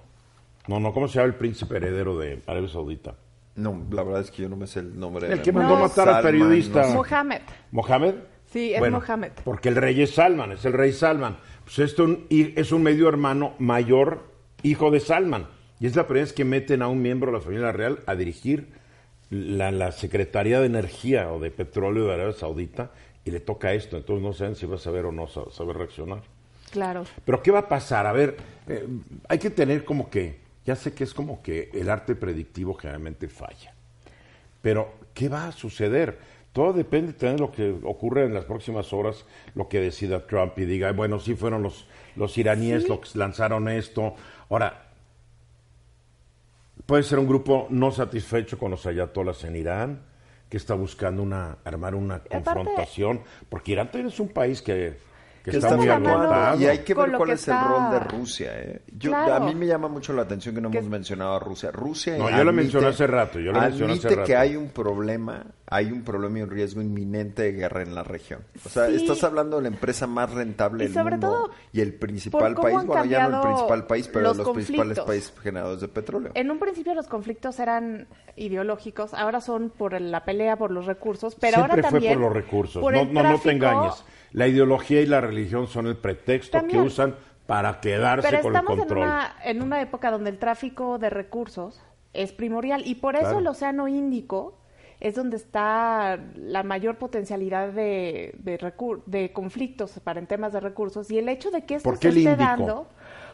No, 0.69 0.79
no, 0.79 0.93
¿cómo 0.93 1.09
se 1.09 1.15
llama 1.19 1.27
el 1.27 1.35
príncipe 1.35 1.77
heredero 1.77 2.17
de 2.19 2.41
Arabia 2.47 2.69
Saudita? 2.69 3.17
No, 3.57 3.85
la 3.91 4.05
verdad 4.05 4.21
es 4.21 4.31
que 4.31 4.43
yo 4.43 4.49
no 4.49 4.55
me 4.57 4.69
sé 4.69 4.81
el 4.81 4.99
nombre. 4.99 5.33
El 5.33 5.43
que 5.43 5.51
mandó 5.51 5.75
No. 5.75 5.81
matar 5.81 6.09
al 6.09 6.15
Salman, 6.23 6.33
periodista. 6.33 6.83
no 6.83 6.89
sé. 6.89 6.95
Mohammed. 6.95 7.41
¿Mohamed? 7.73 8.15
Sí, 8.53 8.73
es 8.75 8.79
Bueno, 8.79 9.01
Mohammed. 9.01 9.33
Porque 9.45 9.69
el 9.69 9.75
rey 9.77 10.01
es 10.03 10.11
Salman, 10.15 10.53
es 10.53 10.65
el 10.65 10.73
rey 10.73 10.93
Salman. 10.93 11.37
Pues 11.65 11.81
esto 11.81 12.07
es 12.31 12.71
un 12.71 12.83
medio 12.85 13.09
hermano 13.09 13.55
mayor, 13.59 14.23
hijo 14.63 14.93
de 14.93 15.01
Salman. 15.01 15.49
Y 15.81 15.87
es 15.87 15.97
la 15.97 16.07
primera 16.07 16.25
vez 16.27 16.33
que 16.33 16.45
meten 16.45 16.81
a 16.83 16.87
un 16.89 17.03
miembro 17.03 17.33
de 17.33 17.39
la 17.39 17.43
familia 17.43 17.73
real 17.73 17.99
a 18.07 18.15
dirigir 18.15 18.69
la, 19.31 19.73
la 19.73 19.91
Secretaría 19.91 20.61
de 20.61 20.67
Energía 20.67 21.33
o 21.33 21.41
de 21.41 21.51
Petróleo 21.51 22.07
de 22.07 22.15
Arabia 22.15 22.35
Saudita 22.35 22.93
y 23.27 23.31
le 23.31 23.41
toca 23.41 23.75
esto. 23.75 23.99
Entonces 23.99 24.23
no 24.25 24.33
saben 24.33 24.55
si 24.57 24.65
va 24.65 24.77
a 24.77 24.79
saber 24.79 25.05
o 25.05 25.13
no 25.13 25.27
sa- 25.27 25.51
saber 25.51 25.77
reaccionar. 25.77 26.23
Claro. 26.71 27.05
Pero 27.25 27.43
¿qué 27.43 27.51
va 27.51 27.59
a 27.59 27.69
pasar? 27.69 28.07
A 28.07 28.13
ver, 28.13 28.37
eh, 28.69 28.87
hay 29.29 29.39
que 29.39 29.51
tener 29.51 29.85
como 29.85 30.09
que, 30.09 30.39
ya 30.65 30.75
sé 30.77 30.95
que 30.95 31.05
es 31.05 31.13
como 31.13 31.43
que 31.43 31.71
el 31.75 31.91
arte 31.91 32.15
predictivo 32.15 32.73
generalmente 32.75 33.29
falla. 33.29 33.75
Pero, 34.63 34.95
¿qué 35.13 35.29
va 35.29 35.49
a 35.49 35.53
suceder? 35.53 36.19
Todo 36.53 36.73
depende 36.73 37.13
también 37.13 37.37
de 37.37 37.43
lo 37.43 37.53
que 37.53 37.71
ocurre 37.87 38.25
en 38.25 38.33
las 38.33 38.47
próximas 38.47 38.93
horas, 38.95 39.27
lo 39.55 39.69
que 39.69 39.79
decida 39.81 40.27
Trump 40.27 40.59
y 40.59 40.65
diga, 40.65 40.91
bueno, 40.93 41.21
sí 41.21 41.35
fueron 41.35 41.63
los, 41.63 41.87
los 42.17 42.39
iraníes 42.39 42.85
Sí. 42.85 42.89
los 42.89 43.01
que 43.01 43.19
lanzaron 43.19 43.69
esto. 43.69 44.15
Ahora, 44.49 44.87
puede 46.87 47.03
ser 47.03 47.19
un 47.19 47.27
grupo 47.27 47.67
no 47.71 47.91
satisfecho 47.91 48.59
con 48.59 48.71
los 48.71 48.87
ayatolas 48.87 49.45
en 49.45 49.57
Irán, 49.57 50.01
que 50.49 50.57
está 50.57 50.75
buscando 50.75 51.23
una, 51.23 51.59
armar 51.65 51.95
una 51.95 52.17
Aparte- 52.17 52.45
confrontación, 52.45 53.23
porque 53.49 53.73
Irán 53.73 53.91
también 53.91 54.09
es 54.09 54.21
un 54.21 54.29
país 54.29 54.63
que, 54.63 54.97
que 55.47 55.53
Que 55.53 55.57
está 55.59 55.69
está 55.69 55.77
muy 55.79 55.89
agotado. 55.89 56.61
Y 56.61 56.67
hay 56.67 56.79
que 56.81 56.93
ver 56.93 57.13
cuál 57.13 57.29
que 57.31 57.35
es 57.37 57.47
el 57.47 57.55
rol 57.57 57.91
de 57.93 58.01
Rusia. 58.01 58.51
¿eh? 58.61 58.83
Yo, 58.99 59.11
Claro. 59.13 59.35
A 59.35 59.41
mí 59.41 59.55
me 59.55 59.65
llama 59.67 59.87
mucho 59.87 60.13
la 60.13 60.23
atención 60.23 60.57
que 60.57 60.61
no 60.61 60.71
Que- 60.73 60.79
hemos 60.79 60.91
mencionado 60.91 61.35
a 61.37 61.39
Rusia. 61.39 61.71
Rusia 61.71 62.19
No, 62.19 62.29
yo 62.29 62.43
lo 62.43 62.53
mencioné 62.53 62.89
hace 62.89 63.07
rato, 63.07 63.39
yo 63.39 63.53
lo 63.53 63.61
mencioné 63.61 63.93
hace 63.93 64.09
admite 64.09 64.25
que 64.25 64.35
hay 64.37 64.57
un 64.57 64.71
problema, 64.71 65.47
hay 65.69 65.93
un 65.93 66.03
problema 66.03 66.41
y 66.41 66.43
un 66.43 66.51
riesgo 66.51 66.83
inminente 66.83 67.43
de 67.43 67.53
guerra 67.53 67.83
en 67.83 67.95
la 67.95 68.03
región. 68.03 68.41
O 68.65 68.69
sea, 68.69 68.89
Sí. 68.89 68.97
estás 68.97 69.23
hablando 69.23 69.57
de 69.57 69.63
la 69.63 69.69
empresa 69.69 70.09
más 70.09 70.33
rentable 70.33 70.83
Y 70.85 70.87
del 70.89 70.95
sobre 70.95 71.13
mundo 71.13 71.29
todo, 71.29 71.51
y 71.73 71.81
el 71.81 71.95
principal 71.95 72.55
país, 72.57 72.85
bueno, 72.85 73.05
ya 73.05 73.29
no 73.29 73.41
el 73.43 73.49
principal 73.49 73.87
país, 73.87 74.09
pero 74.13 74.35
los 74.35 74.49
principales 74.51 74.99
países 74.99 75.33
generadores 75.41 75.81
de 75.81 75.89
petróleo. 75.89 76.33
En 76.35 76.51
un 76.51 76.59
principio 76.59 76.93
los 76.95 77.07
conflictos 77.07 77.61
eran 77.61 78.09
ideológicos, 78.35 79.15
ahora 79.15 79.41
son 79.41 79.71
por 79.71 80.01
la 80.01 80.25
pelea 80.25 80.57
por 80.57 80.73
los 80.73 80.87
recursos, 80.87 81.37
pero 81.37 81.55
Siempre 81.59 81.73
ahora 81.73 81.83
fue 81.91 81.93
también 82.01 82.15
por 82.15 82.23
los 82.23 82.33
recursos. 82.33 82.83
por 82.83 82.93
No, 82.93 83.01
el 83.01 83.13
no, 83.15 83.23
no 83.23 83.39
te 83.39 83.53
engañes. 83.53 84.05
La 84.37 84.47
ideología 84.47 85.01
y 85.01 85.07
la 85.07 85.21
religión 85.23 85.67
son 85.67 85.87
el 85.87 85.97
pretexto 85.97 86.59
También. 86.59 86.81
que 86.83 86.87
usan 86.87 87.15
para 87.47 87.81
quedarse 87.81 88.29
Pero 88.29 88.43
con 88.43 88.53
el 88.53 88.57
estamos 88.57 88.73
en 88.75 88.79
control. 88.81 89.03
una, 89.05 89.37
en 89.45 89.63
una 89.63 89.81
época 89.81 90.11
donde 90.11 90.29
el 90.31 90.39
tráfico 90.39 90.99
de 90.99 91.09
recursos 91.11 91.81
es 92.13 92.33
primordial 92.33 92.83
y 92.87 92.97
por 92.97 93.15
eso 93.17 93.25
Claro. 93.25 93.39
el 93.39 93.47
Océano 93.47 93.89
Índico 93.89 94.59
es 95.01 95.15
donde 95.15 95.37
está 95.37 96.19
la 96.35 96.63
mayor 96.63 96.97
potencialidad 96.97 97.69
de, 97.71 98.35
de, 98.39 98.59
recur- 98.59 99.03
de 99.07 99.33
conflictos 99.33 99.99
para 100.05 100.19
en 100.21 100.27
temas 100.27 100.53
de 100.53 100.61
recursos 100.61 101.11
y 101.11 101.19
el 101.19 101.29
hecho 101.31 101.51
de 101.51 101.65
que 101.65 101.77
esto 101.77 101.89
¿Por 101.89 101.99
qué 101.99 102.13
se 102.13 102.19
el 102.21 102.27
esté 102.27 102.31
Índico? 102.33 102.45
dando. 102.49 102.87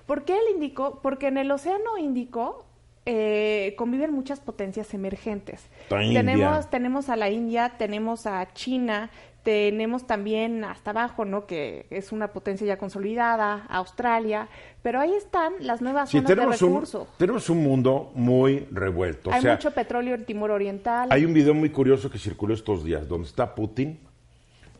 ¿Por 0.06 0.24
qué 0.24 0.34
el 0.34 0.54
Índico? 0.54 1.00
Porque 1.02 1.26
en 1.28 1.38
el 1.38 1.50
Océano 1.50 1.98
Índico 1.98 2.64
eh, 3.06 3.74
conviven 3.76 4.12
muchas 4.12 4.38
potencias 4.40 4.94
emergentes. 4.94 5.64
Tenemos, 5.88 6.70
tenemos 6.70 7.08
a 7.08 7.16
la 7.16 7.30
India, 7.30 7.72
tenemos 7.78 8.26
a 8.26 8.52
China, 8.52 9.10
tenemos 9.42 10.06
también 10.06 10.64
hasta 10.64 10.90
abajo, 10.90 11.24
¿no? 11.24 11.46
Que 11.46 11.86
es 11.90 12.12
una 12.12 12.28
potencia 12.28 12.66
ya 12.66 12.76
consolidada, 12.78 13.66
Australia, 13.68 14.48
pero 14.82 15.00
ahí 15.00 15.12
están 15.14 15.52
las 15.60 15.80
nuevas 15.82 16.10
Sí, 16.10 16.18
zonas 16.20 16.28
de 16.36 16.46
recursos. 16.66 17.08
tenemos 17.16 17.50
un 17.50 17.62
mundo 17.62 18.12
muy 18.14 18.66
revuelto. 18.70 19.30
O 19.30 19.32
Hay 19.32 19.42
sea, 19.42 19.54
mucho 19.54 19.70
petróleo 19.72 20.14
en 20.14 20.24
Timor 20.24 20.50
Oriental. 20.52 21.08
hay 21.10 21.24
un 21.24 21.32
video 21.34 21.54
muy 21.54 21.70
curioso 21.70 22.10
que 22.10 22.18
circuló 22.18 22.54
estos 22.54 22.84
días, 22.84 23.08
donde 23.08 23.26
está 23.28 23.54
Putin. 23.54 23.98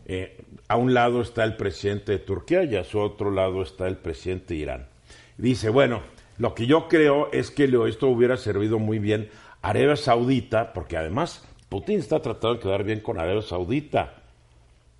eh, 0.05 0.45
a 0.69 0.77
un 0.77 0.95
lado 0.95 1.21
está 1.23 1.45
el 1.45 1.57
presidente 1.57 2.13
de 2.13 2.19
Turquía 2.19 2.65
y 2.65 2.77
a 2.77 2.85
su 2.85 2.99
otro 2.99 3.31
lado 3.31 3.63
está 3.63 3.87
el 3.89 3.97
presidente 3.97 4.55
de 4.55 4.61
Irán. 4.61 4.87
Dice, 5.39 5.71
bueno, 5.71 6.03
lo 6.39 6.55
que 6.55 6.67
yo 6.67 6.89
creo 6.89 7.31
es 7.33 7.51
que 7.51 7.65
esto 7.89 8.09
hubiera 8.09 8.37
servido 8.37 8.79
muy 8.79 8.99
bien 8.99 9.29
a 9.61 9.71
Arabia 9.71 9.97
Saudita, 9.97 10.73
porque 10.73 10.97
además 10.97 11.47
Putin 11.69 11.99
está 12.01 12.21
tratando 12.21 12.55
de 12.55 12.61
quedar 12.61 12.85
bien 12.85 13.01
con 13.01 13.19
Arabia 13.21 13.43
Saudita. 13.43 14.15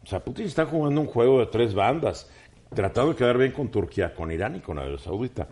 O 0.03 0.07
sea, 0.07 0.21
Putin 0.21 0.47
está 0.47 0.67
jugando 0.67 1.01
un 1.01 1.07
juego 1.07 1.41
de 1.41 1.47
tres 1.47 1.75
bandas. 1.75 2.31
tratando 2.75 3.11
de 3.13 3.17
quedar 3.19 3.37
bien 3.37 3.53
con 3.53 3.69
Turquía, 3.71 4.15
con 4.15 4.33
Irán 4.33 4.57
y 4.57 4.61
con 4.61 4.79
Arabia 4.79 4.97
Saudita. 4.99 5.47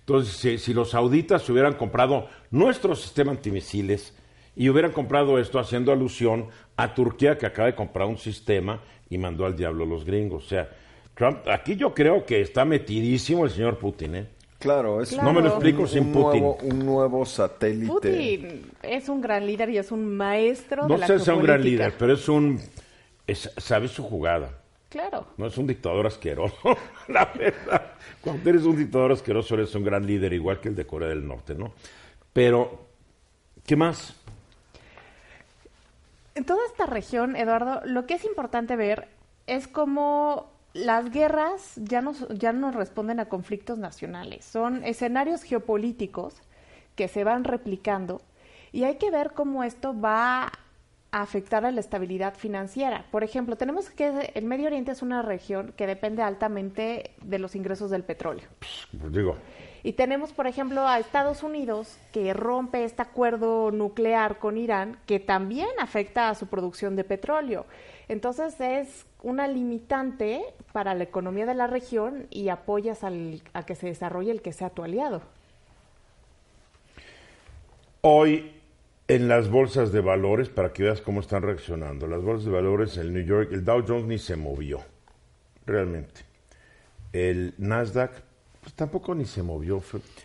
Entonces, 0.00 0.34
si, 0.36 0.58
si 0.58 0.74
los 0.74 0.90
sauditas 0.90 1.48
hubieran 1.48 1.72
comprado 1.74 2.28
nuestro 2.50 2.94
sistema 2.94 3.32
antimisiles 3.32 4.14
y 4.54 4.68
hubieran 4.68 4.92
comprado 4.92 5.38
esto 5.38 5.58
haciendo 5.58 5.90
alusión 5.90 6.48
a 6.76 6.92
Turquía 6.94 7.38
que 7.38 7.46
acaba 7.46 7.68
de 7.68 7.74
comprar 7.74 8.06
un 8.06 8.18
sistema 8.18 8.80
y 9.08 9.16
mandó 9.16 9.46
al 9.46 9.56
diablo 9.56 9.84
a 9.84 9.86
los 9.86 10.04
gringos. 10.04 10.44
O 10.44 10.48
sea, 10.48 10.68
Trump, 11.14 11.48
aquí 11.48 11.76
yo 11.76 11.94
creo 11.94 12.26
que 12.26 12.42
está 12.42 12.66
metidísimo 12.66 13.46
el 13.46 13.50
señor 13.50 13.78
Putin, 13.78 14.14
¿eh? 14.16 14.26
Claro, 14.58 15.00
es 15.00 15.16
No 15.16 15.32
me 15.32 15.40
lo 15.40 15.40
Claro. 15.40 15.48
explico 15.54 15.82
un, 15.82 15.88
sin 15.88 16.02
un 16.08 16.12
Putin. 16.12 16.40
nuevo, 16.42 16.58
un 16.62 16.78
nuevo 16.84 17.24
satélite. 17.24 17.86
Putin 17.90 18.62
es 18.82 19.08
un 19.08 19.20
gran 19.22 19.46
líder 19.46 19.70
y 19.70 19.78
es 19.78 19.90
un 19.90 20.14
maestro 20.14 20.86
No 20.86 20.94
de 20.94 21.00
la 21.00 21.06
sé 21.06 21.18
si 21.20 21.24
sea 21.24 21.34
un 21.34 21.42
gran 21.42 21.62
líder, 21.64 21.94
pero 21.98 22.12
es 22.12 22.28
un... 22.28 22.60
es- 23.26 23.50
sabe 23.56 23.88
su 23.88 24.02
jugada. 24.02 24.50
Claro. 24.88 25.26
No 25.36 25.46
es 25.46 25.58
un 25.58 25.66
dictador 25.66 26.06
asqueroso, 26.06 26.76
la 27.08 27.24
verdad. 27.26 27.92
Cuando 28.20 28.48
eres 28.50 28.62
un 28.64 28.76
dictador 28.76 29.12
asqueroso 29.12 29.54
eres 29.54 29.74
un 29.74 29.84
gran 29.84 30.06
líder, 30.06 30.32
igual 30.32 30.60
que 30.60 30.68
el 30.68 30.76
de 30.76 30.86
Corea 30.86 31.08
del 31.08 31.26
Norte, 31.26 31.54
¿no? 31.54 31.72
Pero, 32.32 32.86
¿qué 33.66 33.76
más? 33.76 34.14
En 36.34 36.44
toda 36.44 36.60
esta 36.66 36.86
región, 36.86 37.34
Eduardo, 37.36 37.80
lo 37.84 38.06
que 38.06 38.14
es 38.14 38.24
importante 38.24 38.76
ver 38.76 39.08
es 39.46 39.66
cómo 39.68 40.50
las 40.74 41.10
guerras 41.10 41.72
ya 41.76 42.02
no, 42.02 42.12
ya 42.28 42.52
no 42.52 42.70
responden 42.70 43.20
a 43.20 43.28
conflictos 43.28 43.78
nacionales, 43.78 44.44
son 44.44 44.84
escenarios 44.84 45.42
geopolíticos 45.42 46.34
que 46.94 47.08
se 47.08 47.24
van 47.24 47.44
replicando 47.44 48.20
y 48.72 48.84
hay 48.84 48.96
que 48.96 49.10
ver 49.10 49.32
cómo 49.32 49.64
esto 49.64 49.98
va 49.98 50.52
a 51.16 51.22
afectar 51.22 51.64
a 51.64 51.70
la 51.70 51.80
estabilidad 51.80 52.34
financiera. 52.34 53.06
Por 53.10 53.24
ejemplo, 53.24 53.56
tenemos 53.56 53.88
que 53.88 54.30
el 54.34 54.44
Medio 54.44 54.66
Oriente 54.66 54.92
es 54.92 55.00
una 55.00 55.22
región 55.22 55.72
que 55.76 55.86
depende 55.86 56.22
altamente 56.22 57.12
de 57.22 57.38
los 57.38 57.54
ingresos 57.56 57.90
del 57.90 58.02
petróleo. 58.04 58.46
Pues 59.00 59.12
digo, 59.12 59.36
Y 59.82 59.92
tenemos, 59.92 60.32
por 60.32 60.46
ejemplo, 60.46 60.86
a 60.86 60.98
Estados 60.98 61.42
Unidos 61.42 61.96
que 62.12 62.34
rompe 62.34 62.84
este 62.84 63.02
acuerdo 63.02 63.70
nuclear 63.70 64.38
con 64.38 64.58
Irán, 64.58 64.98
que 65.06 65.20
también 65.20 65.68
afecta 65.80 66.28
a 66.28 66.34
su 66.34 66.48
producción 66.48 66.96
de 66.96 67.04
petróleo. 67.04 67.64
Entonces 68.08 68.60
es 68.60 69.06
una 69.22 69.46
limitante 69.48 70.42
para 70.72 70.94
la 70.94 71.04
economía 71.04 71.46
de 71.46 71.54
la 71.54 71.66
región 71.66 72.26
y 72.30 72.48
apoyas 72.50 73.04
al- 73.04 73.42
a 73.54 73.64
que 73.64 73.74
se 73.74 73.86
desarrolle 73.86 74.32
el 74.32 74.42
que 74.42 74.52
sea 74.52 74.70
tu 74.70 74.82
aliado. 74.82 75.22
Hoy 78.02 78.52
en 79.08 79.28
las 79.28 79.48
bolsas 79.50 79.92
de 79.92 80.00
valores, 80.00 80.48
para 80.48 80.72
que 80.72 80.82
veas 80.82 81.00
cómo 81.00 81.20
están 81.20 81.42
reaccionando, 81.42 82.06
las 82.06 82.22
bolsas 82.22 82.46
de 82.46 82.52
valores, 82.52 82.96
el 82.96 83.12
New 83.12 83.22
York, 83.24 83.50
el 83.52 83.64
Dow 83.64 83.84
Jones 83.86 84.06
ni 84.06 84.18
se 84.18 84.34
movió, 84.36 84.80
realmente. 85.64 86.22
El 87.12 87.54
Nasdaq, 87.58 88.10
pues 88.60 88.74
tampoco 88.74 89.14
ni 89.14 89.24
se 89.24 89.44
movió. 89.44 89.80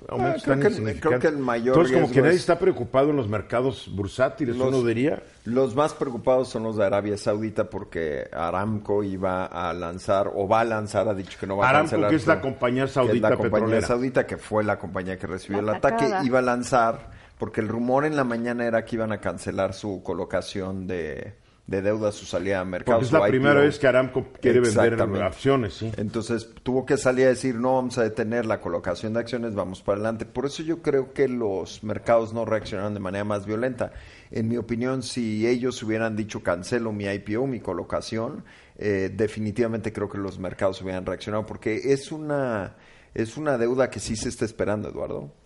Ah, 0.09 0.35
creo 0.43 0.57
tan 0.59 0.61
que- 0.83 0.99
creo 0.99 1.19
que 1.19 1.27
el 1.27 1.37
mayor 1.37 1.75
Entonces, 1.77 1.93
como 2.01 2.11
que 2.11 2.21
nadie 2.21 2.33
es- 2.33 2.39
está 2.41 2.57
preocupado 2.57 3.11
en 3.11 3.17
los 3.17 3.29
mercados 3.29 3.87
bursátiles, 3.93 4.55
Los- 4.57 4.69
uno 4.69 4.83
diría. 4.83 5.21
Los 5.45 5.75
más 5.75 5.93
preocupados 5.93 6.49
son 6.49 6.63
los 6.63 6.75
de 6.75 6.83
Arabia 6.83 7.17
Saudita 7.17 7.69
porque 7.69 8.27
Aramco 8.33 9.03
iba 9.03 9.45
a 9.45 9.71
lanzar 9.73 10.31
o 10.33 10.47
va 10.47 10.61
a 10.61 10.65
lanzar, 10.65 11.07
ha 11.07 11.13
dicho 11.13 11.37
que 11.39 11.45
no 11.45 11.57
va 11.57 11.67
a 11.67 11.69
Aramco, 11.69 11.91
cancelar. 11.91 12.09
que 12.09 12.15
es 12.15 12.25
la 12.25 12.41
compañía 12.41 12.81
que 12.83 12.87
es 12.87 12.93
saudita 12.93 13.29
la 13.29 13.35
compañía 13.37 13.51
petrolera. 13.65 13.87
saudita 13.87 14.25
que 14.25 14.37
fue 14.37 14.63
la 14.63 14.79
compañía 14.79 15.19
que 15.19 15.27
recibió 15.27 15.61
La 15.61 15.73
el 15.73 15.77
ataque, 15.77 16.05
atacada. 16.05 16.25
iba 16.25 16.39
a 16.39 16.41
lanzar 16.41 17.20
porque 17.41 17.59
el 17.59 17.67
rumor 17.67 18.05
en 18.05 18.15
la 18.15 18.23
mañana 18.23 18.67
era 18.67 18.85
que 18.85 18.97
iban 18.97 19.11
a 19.11 19.19
cancelar 19.19 19.73
su 19.73 20.03
colocación 20.03 20.85
de, 20.85 21.33
de 21.65 21.81
deuda, 21.81 22.11
su 22.11 22.27
salida 22.27 22.59
a 22.59 22.65
mercado. 22.65 22.99
Porque 22.99 23.07
es 23.07 23.11
la 23.11 23.25
primera 23.25 23.55
IPO. 23.55 23.61
vez 23.63 23.79
que 23.79 23.87
Aramco 23.87 24.27
quiere 24.39 24.59
vender 24.59 25.23
acciones, 25.23 25.73
sí. 25.73 25.91
Entonces 25.97 26.51
tuvo 26.61 26.85
que 26.85 26.97
salir 26.97 27.25
a 27.25 27.29
decir, 27.29 27.55
no 27.55 27.73
vamos 27.77 27.97
a 27.97 28.03
detener 28.03 28.45
la 28.45 28.61
colocación 28.61 29.13
de 29.13 29.21
acciones, 29.21 29.55
vamos 29.55 29.81
para 29.81 29.95
adelante. 29.95 30.27
Por 30.27 30.45
eso 30.45 30.61
yo 30.61 30.83
creo 30.83 31.13
que 31.13 31.27
los 31.27 31.83
mercados 31.83 32.31
no 32.31 32.45
reaccionaron 32.45 32.93
de 32.93 32.99
manera 32.99 33.23
más 33.23 33.47
violenta. 33.47 33.91
En 34.29 34.47
mi 34.47 34.57
opinión, 34.57 35.01
si 35.01 35.47
ellos 35.47 35.81
hubieran 35.81 36.15
dicho 36.15 36.43
cancelo 36.43 36.91
mi 36.91 37.05
IPO, 37.05 37.47
mi 37.47 37.59
colocación, 37.59 38.45
eh, 38.77 39.11
definitivamente 39.11 39.91
creo 39.91 40.07
que 40.07 40.19
los 40.19 40.37
mercados 40.37 40.79
hubieran 40.83 41.07
reaccionado 41.07 41.47
porque 41.47 41.91
es 41.91 42.11
una, 42.11 42.75
es 43.15 43.35
una 43.35 43.57
deuda 43.57 43.89
que 43.89 43.99
sí 43.99 44.15
se 44.15 44.29
está 44.29 44.45
esperando, 44.45 44.89
Eduardo. 44.89 45.40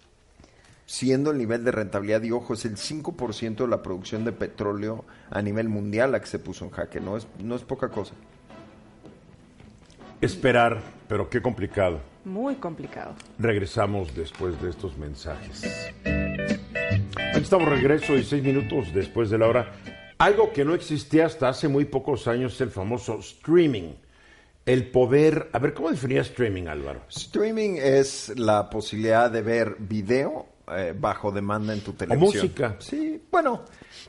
Siendo 0.88 1.32
el 1.32 1.38
nivel 1.40 1.64
de 1.64 1.72
rentabilidad, 1.72 2.22
y 2.22 2.32
ojo, 2.32 2.54
es 2.54 2.64
el 2.66 2.76
5% 2.76 3.56
de 3.56 3.68
la 3.68 3.82
producción 3.82 4.24
de 4.24 4.32
petróleo 4.32 5.04
a 5.32 5.42
nivel 5.42 5.68
mundial 5.68 6.12
la 6.12 6.20
que 6.20 6.28
se 6.28 6.38
puso 6.38 6.66
en 6.66 6.72
jaque, 6.72 7.00
no 7.00 7.18
es, 7.18 7.28
no 7.40 7.56
es 7.56 7.64
poca 7.64 7.90
cosa. 7.90 8.14
Esperar, 10.22 10.82
pero 11.08 11.30
qué 11.30 11.42
complicado. 11.42 12.00
Muy 12.24 12.56
complicado. 12.56 13.16
Regresamos 13.40 14.16
después 14.16 14.62
de 14.62 14.70
estos 14.70 14.98
mensajes. 14.98 15.92
Aquí 16.04 17.42
estamos 17.42 17.68
regreso 17.68 18.16
y 18.16 18.24
seis 18.24 18.44
minutos 18.44 18.94
después 18.94 19.30
de 19.30 19.38
la 19.40 19.48
hora. 19.48 19.72
Algo 20.18 20.54
que 20.54 20.64
no 20.64 20.74
existía 20.74 21.26
hasta 21.26 21.50
hace 21.50 21.68
muy 21.68 21.86
pocos 21.86 22.28
años 22.28 22.54
es 22.54 22.62
el 22.62 22.70
famoso 22.70 23.20
streaming. 23.20 23.94
El 24.66 24.88
poder... 24.90 25.50
A 25.52 25.60
ver, 25.60 25.74
¿cómo 25.74 25.92
definía 25.92 26.22
streaming, 26.22 26.68
Álvaro? 26.68 27.02
Streaming 27.10 27.78
es 27.78 28.34
la 28.38 28.70
posibilidad 28.70 29.30
de 29.30 29.42
ver 29.42 29.76
video 29.78 30.55
eh, 30.72 30.94
bajo 30.98 31.32
demanda 31.32 31.74
en 31.74 31.82
tu 31.82 31.94
televisión. 31.94 32.44
música. 32.44 32.76
Sí, 32.80 33.22
bueno. 33.32 33.64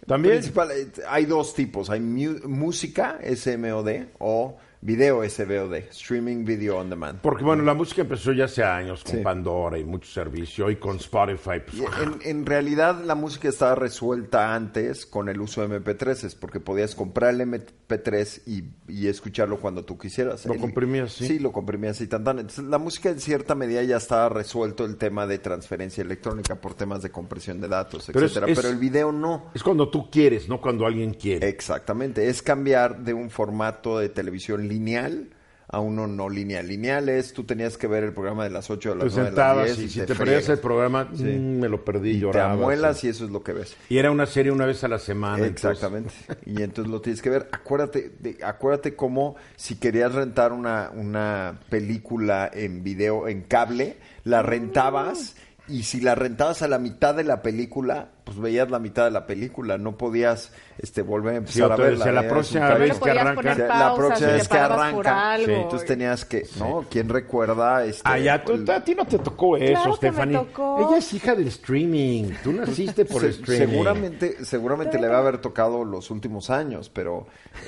También. 0.06 0.34
eh, 0.38 0.92
hay 1.08 1.24
dos 1.26 1.54
tipos. 1.54 1.90
Hay 1.90 2.00
mu- 2.00 2.46
música, 2.48 3.18
SMOD, 3.22 4.06
o 4.18 4.56
video, 4.86 5.22
SVOD. 5.28 5.74
Streaming 5.90 6.44
Video 6.44 6.78
On 6.78 6.88
Demand. 6.88 7.20
Porque, 7.20 7.42
bueno, 7.44 7.64
la 7.64 7.74
música 7.74 8.02
empezó 8.02 8.32
ya 8.32 8.44
hace 8.44 8.62
años 8.62 9.02
con 9.02 9.16
Sí. 9.16 9.20
Pandora 9.22 9.78
y 9.78 9.84
mucho 9.84 10.08
servicio, 10.08 10.70
y 10.70 10.76
con 10.76 10.96
Spotify. 10.96 11.60
pues, 11.66 11.82
en, 12.02 12.18
en 12.22 12.46
realidad 12.46 13.02
la 13.04 13.14
música 13.16 13.48
estaba 13.48 13.74
resuelta 13.74 14.54
antes 14.54 15.04
con 15.04 15.28
el 15.28 15.40
uso 15.40 15.66
de 15.66 15.80
MP3s, 15.80 16.36
porque 16.38 16.60
podías 16.60 16.94
comprar 16.94 17.34
el 17.34 17.40
MP3 17.40 18.42
y, 18.46 18.64
y 18.88 19.08
escucharlo 19.08 19.58
cuando 19.58 19.84
tú 19.84 19.98
quisieras. 19.98 20.46
Lo 20.46 20.54
El- 20.54 20.60
comprimías, 20.60 21.12
sí. 21.12 21.26
Sí, 21.26 21.38
lo 21.40 21.50
comprimías 21.52 22.00
y 22.00 22.06
tan, 22.06 22.22
tan. 22.24 22.38
Entonces, 22.38 22.64
la 22.64 22.78
música 22.78 23.10
en 23.10 23.18
cierta 23.20 23.54
medida 23.56 23.82
ya 23.82 23.96
estaba 23.96 24.28
resuelto 24.28 24.84
el 24.84 24.96
tema 24.96 25.26
de 25.26 25.38
transferencia 25.38 26.02
electrónica 26.02 26.54
por 26.60 26.74
temas 26.74 27.02
de 27.02 27.10
compresión 27.10 27.60
de 27.60 27.68
datos, 27.68 28.04
Pero 28.12 28.26
etcétera. 28.26 28.46
es- 28.52 28.56
Pero 28.56 28.68
el 28.68 28.78
video 28.78 29.10
no. 29.10 29.50
Es 29.54 29.62
cuando 29.64 29.88
tú 29.90 30.10
quieres, 30.10 30.48
no 30.48 30.60
cuando 30.60 30.86
alguien 30.86 31.14
quiere. 31.14 31.48
Exactamente, 31.48 32.28
es 32.28 32.40
cambiar 32.40 33.02
de 33.02 33.14
un 33.14 33.30
formato 33.30 33.98
de 33.98 34.08
televisión 34.10 34.68
lineal 34.76 35.30
a 35.68 35.80
uno 35.80 36.06
no 36.06 36.28
lineal. 36.28 36.68
Lineal 36.68 37.08
es, 37.08 37.32
tú 37.32 37.42
tenías 37.42 37.76
que 37.76 37.88
ver 37.88 38.04
el 38.04 38.12
programa 38.12 38.44
de 38.44 38.50
las 38.50 38.70
8 38.70 38.90
a 38.90 38.92
Te 38.98 39.04
las 39.04 39.12
9 39.14 39.14
de 39.16 39.20
las 39.22 39.28
sentabas 39.30 39.64
10 39.76 39.78
y 39.80 39.88
si 39.88 39.98
te 40.00 40.06
te 40.06 40.14
perdías 40.14 40.48
el 40.48 40.58
programa, 40.60 41.08
Sí. 41.12 41.24
mm, 41.24 41.58
me 41.58 41.68
lo 41.68 41.84
perdí, 41.84 42.10
y 42.10 42.14
te 42.14 42.18
lloraba. 42.20 42.52
amuelas 42.52 42.98
sí. 43.00 43.08
y 43.08 43.10
eso 43.10 43.24
es 43.24 43.32
lo 43.32 43.42
que 43.42 43.52
ves. 43.52 43.76
Y 43.88 43.98
era 43.98 44.12
una 44.12 44.26
serie 44.26 44.52
una 44.52 44.64
vez 44.64 44.84
a 44.84 44.88
la 44.88 45.00
semana. 45.00 45.44
entonces- 45.44 45.72
Exactamente. 45.72 46.14
Y 46.46 46.62
entonces 46.62 46.88
lo 46.92 47.00
tienes 47.00 47.20
que 47.20 47.30
ver. 47.30 47.48
Acuérdate, 47.50 48.12
de, 48.20 48.38
acuérdate 48.44 48.94
cómo 48.94 49.34
si 49.56 49.74
querías 49.74 50.14
rentar 50.14 50.52
una, 50.52 50.92
una 50.94 51.58
película 51.68 52.48
en 52.54 52.84
video, 52.84 53.26
en 53.26 53.42
cable, 53.42 53.96
la 54.22 54.42
rentabas 54.42 55.34
y 55.68 55.82
si 55.82 56.00
la 56.00 56.14
rentabas 56.14 56.62
a 56.62 56.68
la 56.68 56.78
mitad 56.78 57.14
de 57.14 57.24
la 57.24 57.42
película, 57.42 58.08
pues 58.24 58.38
veías 58.38 58.70
la 58.70 58.78
mitad 58.78 59.04
de 59.04 59.10
la 59.10 59.26
película. 59.26 59.78
No 59.78 59.96
podías 59.96 60.52
este, 60.78 61.02
volver 61.02 61.34
a 61.34 61.36
empezar 61.38 61.70
o 61.70 61.74
a 61.74 61.76
verla. 61.76 61.98
decía, 61.98 62.12
la 62.12 62.20
veías 62.20 62.32
próxima 62.32 62.74
vez 62.74 62.92
que 62.94 62.98
podías 62.98 63.16
arranca- 63.18 63.66
la 63.78 63.94
próxima 63.94 64.28
si 64.28 64.34
vez 64.34 64.48
que 64.48 64.58
arranca. 64.58 65.36
Entonces 65.38 65.88
tenías 65.88 66.24
que, 66.24 66.46
¿no? 66.58 66.84
¿Quién 66.90 67.08
recuerda? 67.08 67.84
Este, 67.84 68.02
Ah, 68.04 68.42
tú- 68.44 68.52
el- 68.52 68.70
a 68.70 68.82
ti 68.84 68.94
no 68.94 69.04
te 69.06 69.18
tocó 69.18 69.56
eso, 69.56 69.72
Claro 69.82 69.84
que 69.84 70.06
me 70.06 70.12
Stephanie. 70.12 70.36
tocó. 70.38 70.88
Ella 70.88 70.98
es 70.98 71.12
hija 71.14 71.34
del 71.34 71.48
streaming. 71.48 72.32
Tú 72.42 72.52
naciste 72.52 73.04
por 73.04 73.24
el 73.24 73.30
streaming. 73.30 73.66
Seguramente, 73.68 74.44
seguramente 74.44 74.98
le 75.00 75.08
va 75.08 75.16
a 75.16 75.20
haber 75.20 75.38
tocado 75.38 75.84
los 75.84 76.10
últimos 76.10 76.50
años, 76.50 76.90
pero 76.90 77.26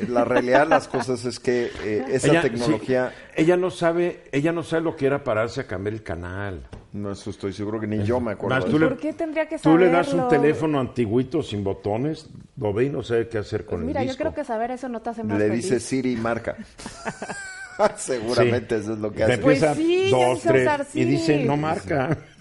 la 0.08 0.24
realidad 0.24 0.64
de 0.64 0.68
las 0.70 0.88
cosas 0.88 1.24
es 1.24 1.38
que 1.40 1.70
eh, 1.82 2.04
esa 2.10 2.28
Ella- 2.28 2.42
tecnología, 2.42 3.12
sí, 3.36 3.42
ella 3.42 3.56
no 3.56 3.70
sabe, 3.70 4.24
ella 4.32 4.52
no 4.52 4.62
sabe 4.62 4.82
lo 4.82 4.96
que 4.96 5.06
era 5.06 5.22
pararse 5.24 5.60
a 5.62 5.66
cambiar 5.66 5.94
el 5.94 6.02
canal. 6.02 6.62
No 6.92 7.12
eso 7.12 7.30
estoy 7.30 7.52
seguro 7.52 7.78
que 7.80 7.86
ni 7.86 8.02
yo 8.04 8.18
me 8.20 8.32
acuerdo. 8.32 8.56
Más 8.56 8.64
de 8.64 8.70
tú 8.70 8.76
eso. 8.76 8.84
le- 8.84 8.90
¿Por 8.90 8.98
qué 8.98 9.12
tendría 9.12 9.46
que 9.48 9.58
Tú 9.58 9.76
le 9.76 9.90
das 9.90 10.08
un 10.12 10.20
saberlo? 10.20 10.28
teléfono 10.40 10.80
antiguito 10.80 11.42
sin 11.42 11.62
botones, 11.64 12.28
lo 12.56 12.72
ve 12.72 12.84
y 12.86 12.90
no 12.90 13.02
sabe 13.02 13.28
qué 13.28 13.38
hacer 13.38 13.64
con 13.64 13.78
Pues 13.80 13.86
mira, 13.86 14.00
el 14.00 14.06
yo 14.06 14.12
disco. 14.12 14.22
creo 14.24 14.34
que 14.34 14.44
saber 14.44 14.70
eso 14.70 14.88
no 14.88 15.00
te 15.02 15.10
hace 15.10 15.22
más 15.24 15.38
Le 15.38 15.48
feliz. 15.48 15.64
dice 15.64 15.80
Siri 15.80 16.16
marca. 16.16 16.56
Seguramente 17.96 18.76
eso 18.76 18.94
es 18.94 18.98
lo 18.98 19.12
que 19.12 19.22
hace. 19.24 19.38
Pues 19.38 19.60
sí, 19.76 20.08
dos, 20.10 20.40
tres, 20.42 20.62
usar 20.64 20.86
y 20.94 21.04
dice, 21.04 21.34
Siri. 21.36 21.44
no 21.44 21.56
marca. 21.56 22.08
Sí, 22.14 22.37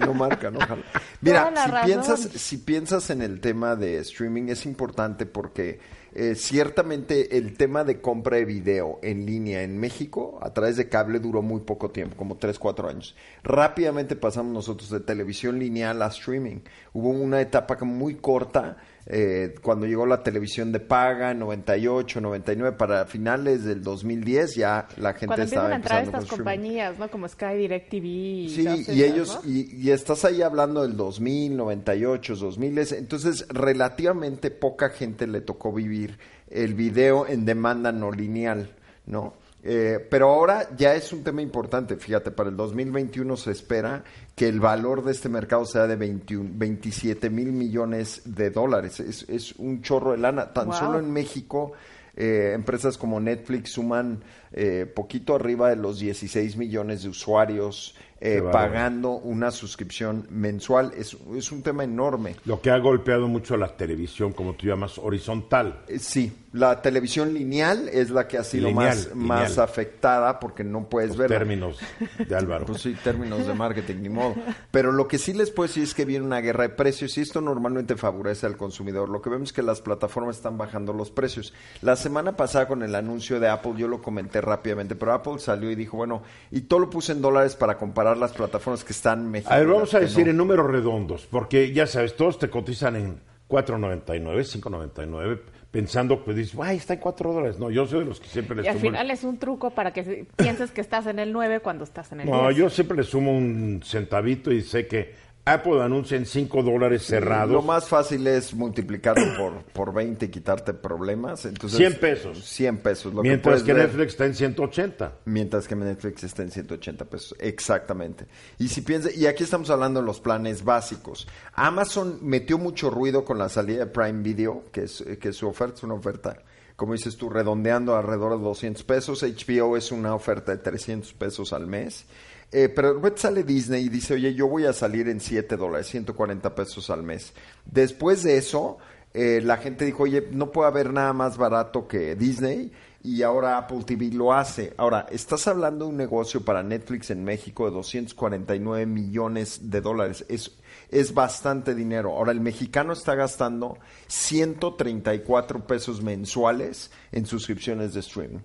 no 0.00 0.14
marca, 0.14 0.50
no 0.50 0.60
jala. 0.60 0.82
Mira, 1.20 1.48
Toda 1.48 1.50
la 1.50 1.64
si 1.64 1.70
razón. 1.70 1.86
piensas, 1.86 2.20
si 2.20 2.56
piensas 2.58 3.10
en 3.10 3.22
el 3.22 3.40
tema 3.40 3.76
de 3.76 3.98
streaming 3.98 4.48
es 4.48 4.66
importante 4.66 5.26
porque 5.26 5.80
eh, 6.14 6.34
ciertamente 6.34 7.36
el 7.36 7.56
tema 7.56 7.84
de 7.84 8.00
compra 8.00 8.38
de 8.38 8.44
video 8.44 8.98
en 9.02 9.26
línea 9.26 9.62
en 9.62 9.78
México 9.78 10.38
a 10.42 10.52
través 10.52 10.76
de 10.76 10.88
cable 10.88 11.20
duró 11.20 11.42
muy 11.42 11.60
poco 11.60 11.90
tiempo, 11.90 12.16
como 12.16 12.36
3, 12.36 12.58
4 12.58 12.88
años. 12.88 13.14
Rápidamente 13.42 14.16
pasamos 14.16 14.52
nosotros 14.52 14.90
de 14.90 15.00
televisión 15.00 15.58
lineal 15.58 16.00
a 16.02 16.06
streaming. 16.06 16.60
Hubo 16.92 17.10
una 17.10 17.40
etapa 17.40 17.76
muy 17.84 18.14
corta 18.16 18.78
eh, 19.10 19.54
cuando 19.62 19.86
llegó 19.86 20.04
la 20.04 20.22
televisión 20.22 20.70
de 20.70 20.80
paga 20.80 21.30
en 21.30 21.38
98, 21.38 22.20
99, 22.20 22.76
para 22.76 23.06
finales 23.06 23.64
del 23.64 23.82
2010 23.82 24.54
ya 24.54 24.86
la 24.98 25.14
gente 25.14 25.28
Cuando 25.28 25.44
estaba 25.44 25.66
empiezan 25.66 25.72
a 25.72 25.76
entrar 25.76 26.04
estas 26.04 26.22
streaming. 26.24 26.44
compañías, 26.44 26.98
¿no? 26.98 27.10
Como 27.10 27.26
Sky, 27.26 27.56
DirecTV. 27.56 28.04
y 28.04 28.48
Sí, 28.50 28.84
y 28.86 29.02
ellos, 29.02 29.40
¿no? 29.42 29.50
y, 29.50 29.74
y 29.74 29.90
estás 29.92 30.26
ahí 30.26 30.42
hablando 30.42 30.82
del 30.82 30.94
2000, 30.94 31.56
98, 31.56 32.36
2000, 32.36 32.78
entonces 32.92 33.46
relativamente 33.48 34.50
poca 34.50 34.90
gente 34.90 35.26
le 35.26 35.40
tocó 35.40 35.72
vivir 35.72 36.18
el 36.50 36.74
video 36.74 37.26
en 37.26 37.46
demanda 37.46 37.92
no 37.92 38.12
lineal, 38.12 38.74
¿no? 39.06 39.32
Eh, 39.70 39.98
pero 40.08 40.30
ahora 40.30 40.66
ya 40.78 40.94
es 40.94 41.12
un 41.12 41.22
tema 41.22 41.42
importante, 41.42 41.96
fíjate, 41.96 42.30
para 42.30 42.48
el 42.48 42.56
2021 42.56 43.36
se 43.36 43.50
espera 43.50 44.02
que 44.34 44.48
el 44.48 44.60
valor 44.60 45.04
de 45.04 45.12
este 45.12 45.28
mercado 45.28 45.66
sea 45.66 45.86
de 45.86 45.94
21, 45.96 46.52
27 46.54 47.28
mil 47.28 47.52
millones 47.52 48.22
de 48.24 48.48
dólares, 48.48 48.98
es, 48.98 49.26
es 49.28 49.52
un 49.56 49.82
chorro 49.82 50.12
de 50.12 50.18
lana, 50.18 50.54
tan 50.54 50.68
Wow. 50.68 50.74
solo 50.74 50.98
en 50.98 51.12
México 51.12 51.72
eh, 52.16 52.52
empresas 52.52 52.98
como 52.98 53.20
Netflix 53.20 53.72
suman 53.72 54.24
eh, 54.52 54.90
poquito 54.92 55.36
arriba 55.36 55.68
de 55.70 55.76
los 55.76 56.00
16 56.00 56.56
millones 56.56 57.04
de 57.04 57.10
usuarios 57.10 57.94
eh, 58.20 58.42
pagando 58.52 59.10
una 59.12 59.50
suscripción 59.50 60.26
mensual. 60.30 60.92
Es, 60.96 61.16
es 61.36 61.52
un 61.52 61.62
tema 61.62 61.84
enorme. 61.84 62.36
Lo 62.44 62.60
que 62.60 62.70
ha 62.70 62.78
golpeado 62.78 63.28
mucho 63.28 63.54
a 63.54 63.58
la 63.58 63.76
televisión, 63.76 64.32
como 64.32 64.54
tú 64.54 64.66
llamas, 64.66 64.98
horizontal. 64.98 65.80
Eh, 65.88 65.98
Sí, 65.98 66.32
la 66.52 66.80
televisión 66.80 67.34
lineal 67.34 67.88
es 67.88 68.10
la 68.10 68.26
que 68.26 68.38
ha 68.38 68.44
sido 68.44 68.68
Lineal, 68.68 68.96
más, 68.96 69.14
más 69.14 69.58
afectada 69.58 70.40
porque 70.40 70.64
no 70.64 70.88
puedes 70.88 71.16
verla. 71.16 71.36
términos 71.38 71.78
de 72.26 72.34
Álvaro. 72.34 72.64
Pues 72.68 72.80
sí, 72.82 72.96
términos 73.04 73.46
de 73.46 73.54
marketing, 73.54 73.96
ni 74.00 74.08
modo. 74.08 74.34
Pero 74.70 74.90
lo 74.92 75.06
que 75.06 75.18
sí 75.18 75.32
les 75.34 75.50
puedo 75.50 75.68
decir 75.68 75.82
es 75.82 75.94
que 75.94 76.04
viene 76.04 76.24
una 76.24 76.40
guerra 76.40 76.62
de 76.64 76.70
precios 76.70 77.16
y 77.18 77.20
esto 77.20 77.40
normalmente 77.40 77.96
favorece 77.96 78.46
al 78.46 78.56
consumidor. 78.56 79.08
Lo 79.10 79.20
que 79.20 79.30
vemos 79.30 79.50
es 79.50 79.52
que 79.52 79.62
las 79.62 79.80
plataformas 79.80 80.36
están 80.36 80.56
bajando 80.56 80.92
los 80.92 81.10
precios. 81.10 81.52
La 81.82 81.96
semana 81.96 82.36
pasada 82.36 82.66
con 82.66 82.82
el 82.82 82.94
anuncio 82.94 83.38
de 83.40 83.48
Apple, 83.48 83.74
yo 83.76 83.86
lo 83.88 84.00
comenté 84.00 84.40
rápidamente, 84.40 84.96
pero 84.96 85.12
Apple 85.12 85.38
salió 85.38 85.70
y 85.70 85.74
dijo, 85.74 85.96
bueno, 85.98 86.22
y 86.50 86.62
todo 86.62 86.80
lo 86.80 86.90
puse 86.90 87.12
en 87.12 87.20
dólares 87.20 87.56
para 87.56 87.76
comparar 87.76 88.07
las 88.16 88.32
plataformas 88.32 88.82
que 88.84 88.92
están 88.92 89.20
en 89.20 89.30
México. 89.30 89.52
A 89.52 89.58
ver, 89.58 89.66
vamos 89.66 89.92
a 89.94 90.00
decir 90.00 90.24
no. 90.24 90.30
en 90.30 90.36
números 90.36 90.70
redondos, 90.70 91.26
porque 91.30 91.72
ya 91.72 91.86
sabes, 91.86 92.16
todos 92.16 92.38
te 92.38 92.48
cotizan 92.48 92.96
en 92.96 93.20
4.99, 93.48 94.44
5.99, 94.60 95.40
pensando, 95.70 96.24
pues 96.24 96.36
dices, 96.36 96.58
ay, 96.62 96.76
está 96.78 96.94
en 96.94 97.00
4 97.00 97.32
dólares. 97.32 97.58
No, 97.58 97.70
yo 97.70 97.86
soy 97.86 98.00
de 98.00 98.04
los 98.06 98.20
que 98.20 98.28
siempre 98.28 98.56
les 98.56 98.64
Y 98.66 98.68
al 98.68 98.74
sumo 98.76 98.86
el- 98.86 98.92
final 98.92 99.10
es 99.10 99.24
un 99.24 99.38
truco 99.38 99.70
para 99.70 99.92
que 99.92 100.04
se- 100.04 100.26
pienses 100.36 100.70
que 100.70 100.80
estás 100.80 101.06
en 101.06 101.18
el 101.18 101.32
9 101.32 101.60
cuando 101.60 101.84
estás 101.84 102.10
en 102.12 102.20
el 102.20 102.30
No, 102.30 102.44
10. 102.48 102.56
yo 102.56 102.70
siempre 102.70 102.96
le 102.96 103.02
sumo 103.04 103.36
un 103.36 103.80
centavito 103.84 104.50
y 104.52 104.62
sé 104.62 104.86
que 104.86 105.14
Apple 105.52 105.82
anuncia 105.82 106.16
en 106.16 106.26
5 106.26 106.62
dólares 106.62 107.02
cerrados. 107.04 107.50
Lo 107.52 107.62
más 107.62 107.86
fácil 107.88 108.26
es 108.26 108.54
multiplicarlo 108.54 109.24
por, 109.38 109.62
por 109.72 109.94
20 109.94 110.26
y 110.26 110.28
quitarte 110.28 110.74
problemas. 110.74 111.44
Entonces, 111.44 111.78
100 111.78 111.94
pesos. 112.00 112.44
100 112.44 112.78
pesos. 112.78 113.14
Lo 113.14 113.22
mientras 113.22 113.62
que, 113.62 113.66
que, 113.66 113.72
puedes 113.72 113.86
ver- 113.88 113.96
Netflix 113.96 114.12
está 114.12 114.26
en 114.26 114.34
180. 114.34 115.12
Mientras 115.24 115.66
que 115.68 115.76
Netflix 115.76 116.24
está 116.24 116.42
en 116.42 116.50
180 116.50 117.04
pesos, 117.06 117.34
exactamente. 117.38 118.26
Y 118.58 118.68
si 118.68 118.82
piensa, 118.82 119.10
y 119.12 119.26
aquí 119.26 119.44
estamos 119.44 119.70
hablando 119.70 120.00
de 120.00 120.06
los 120.06 120.20
planes 120.20 120.64
básicos. 120.64 121.26
Amazon 121.54 122.18
metió 122.22 122.58
mucho 122.58 122.90
ruido 122.90 123.24
con 123.24 123.38
la 123.38 123.48
salida 123.48 123.80
de 123.84 123.86
Prime 123.86 124.22
Video, 124.22 124.64
que 124.72 124.84
es, 124.84 125.04
que 125.20 125.32
su 125.32 125.48
oferta 125.48 125.76
es 125.76 125.82
una 125.82 125.94
oferta, 125.94 126.42
como 126.76 126.92
dices 126.92 127.16
tú, 127.16 127.28
redondeando 127.28 127.96
alrededor 127.96 128.36
de 128.38 128.44
200 128.44 128.84
pesos. 128.84 129.22
HBO 129.22 129.76
es 129.76 129.90
una 129.92 130.14
oferta 130.14 130.52
de 130.52 130.58
300 130.58 131.12
pesos 131.14 131.52
al 131.52 131.66
mes. 131.66 132.04
Eh, 132.50 132.70
pero 132.70 132.98
de 132.98 133.16
sale 133.16 133.44
Disney 133.44 133.86
y 133.86 133.88
dice, 133.88 134.14
oye, 134.14 134.34
yo 134.34 134.48
voy 134.48 134.64
a 134.64 134.72
salir 134.72 135.08
en 135.08 135.20
7 135.20 135.56
dólares, 135.56 135.88
140 135.88 136.54
pesos 136.54 136.88
al 136.88 137.02
mes. 137.02 137.34
Después 137.66 138.22
de 138.22 138.38
eso, 138.38 138.78
eh, 139.12 139.40
la 139.42 139.58
gente 139.58 139.84
dijo, 139.84 140.04
oye, 140.04 140.28
no 140.32 140.50
puede 140.50 140.68
haber 140.68 140.92
nada 140.92 141.12
más 141.12 141.36
barato 141.36 141.86
que 141.86 142.14
Disney 142.14 142.72
y 143.02 143.22
ahora 143.22 143.58
Apple 143.58 143.84
TV 143.84 144.10
lo 144.12 144.32
hace. 144.32 144.74
Ahora, 144.76 145.06
estás 145.10 145.46
hablando 145.46 145.84
de 145.84 145.90
un 145.90 145.96
negocio 145.96 146.44
para 146.44 146.62
Netflix 146.62 147.10
en 147.10 147.22
México 147.22 147.66
de 147.66 147.72
249 147.72 148.86
millones 148.86 149.70
de 149.70 149.80
dólares. 149.80 150.24
Es, 150.28 150.58
es 150.90 151.14
bastante 151.14 151.74
dinero. 151.74 152.16
Ahora, 152.16 152.32
el 152.32 152.40
mexicano 152.40 152.92
está 152.92 153.14
gastando 153.14 153.78
134 154.08 155.66
pesos 155.66 156.02
mensuales 156.02 156.90
en 157.12 157.26
suscripciones 157.26 157.94
de 157.94 158.00
streaming. 158.00 158.40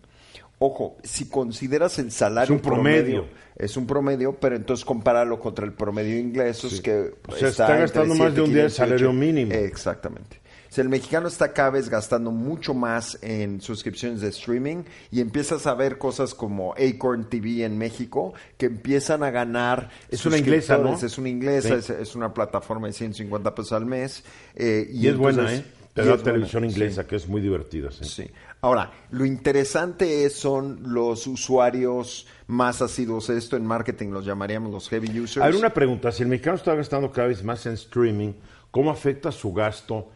Ojo, 0.59 0.97
si 1.03 1.27
consideras 1.29 1.99
el 1.99 2.11
salario 2.11 2.55
Es 2.55 2.61
un 2.61 2.69
promedio. 2.71 3.25
es 3.55 3.75
un 3.75 3.85
promedio, 3.85 4.33
pero 4.39 4.55
entonces 4.55 4.85
compáralo 4.85 5.39
contra 5.39 5.65
el 5.65 5.73
promedio 5.73 6.15
de 6.15 6.21
ingresos 6.21 6.79
que 6.79 7.11
O 7.27 7.35
sea, 7.35 7.49
está 7.49 7.75
gastando 7.75 8.15
más 8.15 8.33
de 8.33 8.41
un 8.41 8.53
día 8.53 8.63
el 8.65 8.71
7,500 8.71 8.73
y 8.73 8.77
salario 8.77 9.09
8. 9.09 9.13
mínimo. 9.13 9.51
Exactamente. 9.53 10.41
O 10.69 10.75
sea, 10.75 10.81
el 10.83 10.89
mexicano 10.89 11.27
está 11.27 11.53
cada 11.53 11.69
vez 11.69 11.87
gastando 11.87 12.31
mucho 12.31 12.73
más 12.73 13.19
en 13.21 13.61
suscripciones 13.61 14.21
de 14.21 14.29
streaming 14.29 14.83
y 15.11 15.21
empiezas 15.21 15.67
a 15.67 15.75
ver 15.75 15.99
cosas 15.99 16.33
como 16.33 16.73
Acorn 16.73 17.29
TV 17.29 17.63
en 17.63 17.77
México 17.77 18.33
que 18.57 18.65
empiezan 18.67 19.21
a 19.21 19.29
ganar. 19.29 19.89
Es 20.09 20.25
una 20.25 20.37
inglesa, 20.37 20.77
¿no? 20.79 20.95
Es 20.95 21.17
una 21.19 21.29
inglesa, 21.29 21.67
Sí. 21.67 21.73
es, 21.75 21.89
es 21.91 22.15
una 22.15 22.33
plataforma 22.33 22.87
de 22.87 22.93
150 22.93 23.53
pesos 23.53 23.73
al 23.73 23.85
mes. 23.85 24.23
eh, 24.55 24.87
Y, 24.91 25.07
es 25.07 25.15
buena, 25.17 25.53
¿eh? 25.53 25.63
Te 25.93 26.01
da 26.01 26.07
buena, 26.07 26.23
televisión 26.23 26.63
sí. 26.63 26.69
inglesa, 26.69 27.05
que 27.05 27.17
es 27.17 27.27
muy 27.27 27.39
divertida. 27.41 27.91
sí. 27.91 28.05
Sí. 28.05 28.23
Ahora, 28.63 28.93
lo 29.11 29.25
interesante 29.25 30.23
es, 30.23 30.35
son 30.37 30.79
los 30.93 31.27
usuarios 31.27 32.25
más 32.47 32.81
asiduos. 32.81 33.29
Esto 33.29 33.57
en 33.57 33.65
marketing 33.65 34.11
los 34.11 34.25
llamaríamos 34.25 34.71
los 34.71 34.87
heavy 34.87 35.19
users. 35.19 35.45
Ver, 35.45 35.53
una 35.57 35.73
pregunta. 35.73 36.13
Si 36.13 36.23
el 36.23 36.29
mexicano 36.29 36.55
está 36.55 36.73
gastando 36.73 37.11
cada 37.11 37.27
vez 37.27 37.43
más 37.43 37.65
en 37.65 37.73
streaming, 37.73 38.31
¿cómo 38.71 38.89
afecta 38.89 39.33
su 39.33 39.51
gasto 39.51 40.11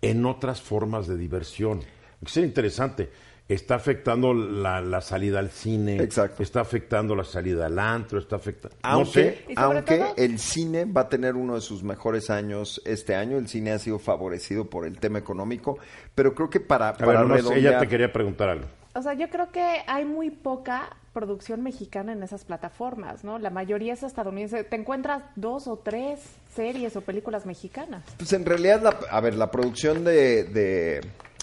en 0.00 0.26
otras 0.26 0.60
formas 0.60 1.06
de 1.06 1.16
diversión? 1.16 1.80
Es 2.20 2.36
interesante. 2.38 3.08
Está 3.52 3.74
afectando 3.76 4.34
la, 4.34 4.80
la 4.80 5.00
salida 5.00 5.38
al 5.38 5.50
cine. 5.50 5.96
Exacto. 6.02 6.42
Está 6.42 6.60
afectando 6.60 7.14
la 7.14 7.24
salida 7.24 7.66
al 7.66 7.78
antro. 7.78 8.18
Está 8.18 8.36
afectando... 8.36 8.76
No 8.82 8.88
Aunque, 8.90 9.12
sé. 9.12 9.42
Sobre 9.42 9.54
aunque 9.56 9.98
todo- 9.98 10.14
el 10.16 10.38
cine 10.38 10.84
va 10.84 11.02
a 11.02 11.08
tener 11.08 11.34
uno 11.36 11.54
de 11.54 11.60
sus 11.60 11.82
mejores 11.82 12.30
años 12.30 12.80
este 12.84 13.14
año, 13.14 13.36
el 13.38 13.48
cine 13.48 13.72
ha 13.72 13.78
sido 13.78 13.98
favorecido 13.98 14.68
por 14.68 14.86
el 14.86 14.98
tema 14.98 15.18
económico, 15.18 15.78
pero 16.14 16.34
creo 16.34 16.50
que 16.50 16.60
para, 16.60 16.88
A 16.88 16.92
ver, 16.92 17.06
para 17.06 17.22
nomás, 17.22 17.50
ella 17.50 17.78
te 17.78 17.88
quería 17.88 18.12
preguntar 18.12 18.48
algo. 18.48 18.66
O 18.94 19.00
sea, 19.00 19.14
yo 19.14 19.28
creo 19.30 19.50
que 19.50 19.64
hay 19.86 20.04
muy 20.04 20.30
poca 20.30 20.90
producción 21.14 21.62
mexicana 21.62 22.12
en 22.12 22.22
esas 22.22 22.44
plataformas, 22.44 23.24
¿no? 23.24 23.38
La 23.38 23.48
mayoría 23.50 23.94
es 23.94 24.02
estadounidense. 24.02 24.64
Te 24.64 24.76
encuentras 24.76 25.22
dos 25.34 25.66
o 25.66 25.78
tres 25.78 26.20
series 26.54 26.94
o 26.96 27.00
películas 27.00 27.46
mexicanas. 27.46 28.02
Pues 28.18 28.32
en 28.34 28.44
realidad, 28.44 28.82
la, 28.82 28.98
a 29.10 29.20
ver, 29.22 29.34
la 29.34 29.50
producción 29.50 30.04
de, 30.04 30.44
de 30.44 31.00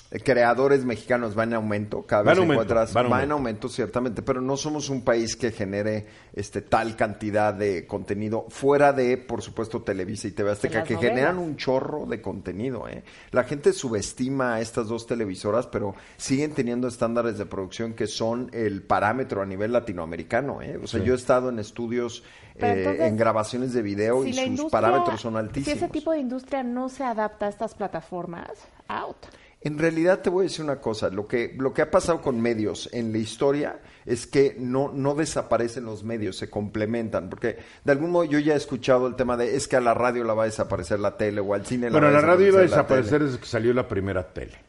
creadores 0.10 0.86
mexicanos 0.86 1.38
va 1.38 1.44
en 1.44 1.54
aumento, 1.54 2.02
cada 2.04 2.24
vez 2.24 2.38
aumento, 2.38 2.54
encuentras, 2.54 2.96
va 2.96 3.02
en 3.02 3.12
va 3.12 3.24
en 3.24 3.32
aumento. 3.32 3.70
ciertamente, 3.70 4.24
pero 4.24 4.42
no 4.42 4.58
somos 4.58 4.90
un 4.90 5.04
país 5.04 5.36
que 5.36 5.52
genere 5.52 6.08
este 6.34 6.62
tal 6.64 6.96
cantidad 6.96 7.54
de 7.54 7.86
contenido 7.86 8.46
fuera 8.50 8.92
de, 8.92 9.18
por 9.18 9.44
supuesto, 9.44 9.84
Televisa 9.84 10.28
y 10.28 10.32
TV 10.32 10.52
Azteca, 10.52 10.84
que 10.84 10.96
novelas. 10.96 11.14
generan 11.14 11.38
un 11.38 11.58
chorro 11.58 12.08
de 12.08 12.22
contenido. 12.22 12.88
¿eh? 12.88 13.04
La 13.32 13.44
gente 13.44 13.72
subestima 13.72 14.56
a 14.56 14.62
estas 14.62 14.88
dos 14.88 15.06
televisoras, 15.06 15.68
pero 15.68 15.94
siguen 16.18 16.54
teniendo 16.56 16.88
estándares 16.88 17.38
de 17.38 17.46
producción 17.46 17.94
que 17.94 18.08
son 18.08 18.50
el 18.52 18.82
parámetro 18.82 19.44
a 19.44 19.46
nivel 19.46 19.72
latinoamericano. 19.72 20.62
¿eh? 20.64 20.80
O 20.82 20.88
sea, 20.88 21.04
yo 21.04 21.14
he 21.14 21.18
estado 21.18 21.50
en 21.50 21.60
estudios, 21.60 22.24
eh, 22.56 22.74
entonces, 22.78 23.02
en 23.08 23.16
grabaciones 23.16 23.74
de 23.74 23.84
video 23.84 24.26
y 24.26 24.34
sus 24.34 24.72
parámetros 24.72 25.22
son 25.22 25.34
Si 25.34 25.40
altísimos. 25.40 25.78
ese 25.78 25.90
tipo 25.90 26.12
de 26.14 26.20
industria 26.20 26.64
no 26.64 26.90
se 26.90 27.04
adapta 27.04 27.46
a 27.46 27.50
estas 27.50 27.76
plataformas, 27.76 28.50
out. 28.88 29.18
En 29.62 29.78
realidad 29.78 30.22
te 30.22 30.30
voy 30.30 30.44
a 30.44 30.48
decir 30.48 30.64
una 30.64 30.80
cosa, 30.80 31.10
lo 31.10 31.28
que, 31.28 31.54
lo 31.58 31.74
que 31.74 31.82
ha 31.82 31.92
pasado 31.92 32.22
con 32.22 32.40
medios 32.40 32.90
en 32.94 33.12
la 33.12 33.18
historia 33.18 33.82
es 34.06 34.26
que 34.26 34.56
no, 34.58 34.90
no 34.94 35.16
desaparecen 35.16 35.84
los 35.84 36.06
medios, 36.06 36.38
se 36.38 36.50
complementan, 36.50 37.30
porque 37.30 37.58
de 37.84 37.92
algún 37.92 38.12
modo 38.12 38.24
yo 38.24 38.40
ya 38.40 38.54
he 38.54 38.58
escuchado 38.58 39.06
el 39.08 39.16
tema 39.16 39.36
de 39.36 39.58
es 39.58 39.68
que 39.68 39.76
a 39.76 39.82
la 39.82 39.94
radio 39.94 40.24
la 40.24 40.34
va 40.34 40.44
a 40.44 40.46
desaparecer 40.46 41.02
la 41.02 41.18
tele 41.18 41.42
o 41.42 41.54
al 41.54 41.66
cine 41.66 41.88
la 41.88 42.00
Bueno, 42.00 42.08
va 42.08 42.20
a 42.20 42.22
la 42.22 42.28
radio 42.28 42.48
iba 42.48 42.60
a 42.60 42.64
desaparecer 42.64 43.22
desde 43.22 43.40
que 43.40 43.46
salió 43.46 43.74
la 43.74 43.86
primera 43.86 44.32
tele. 44.34 44.69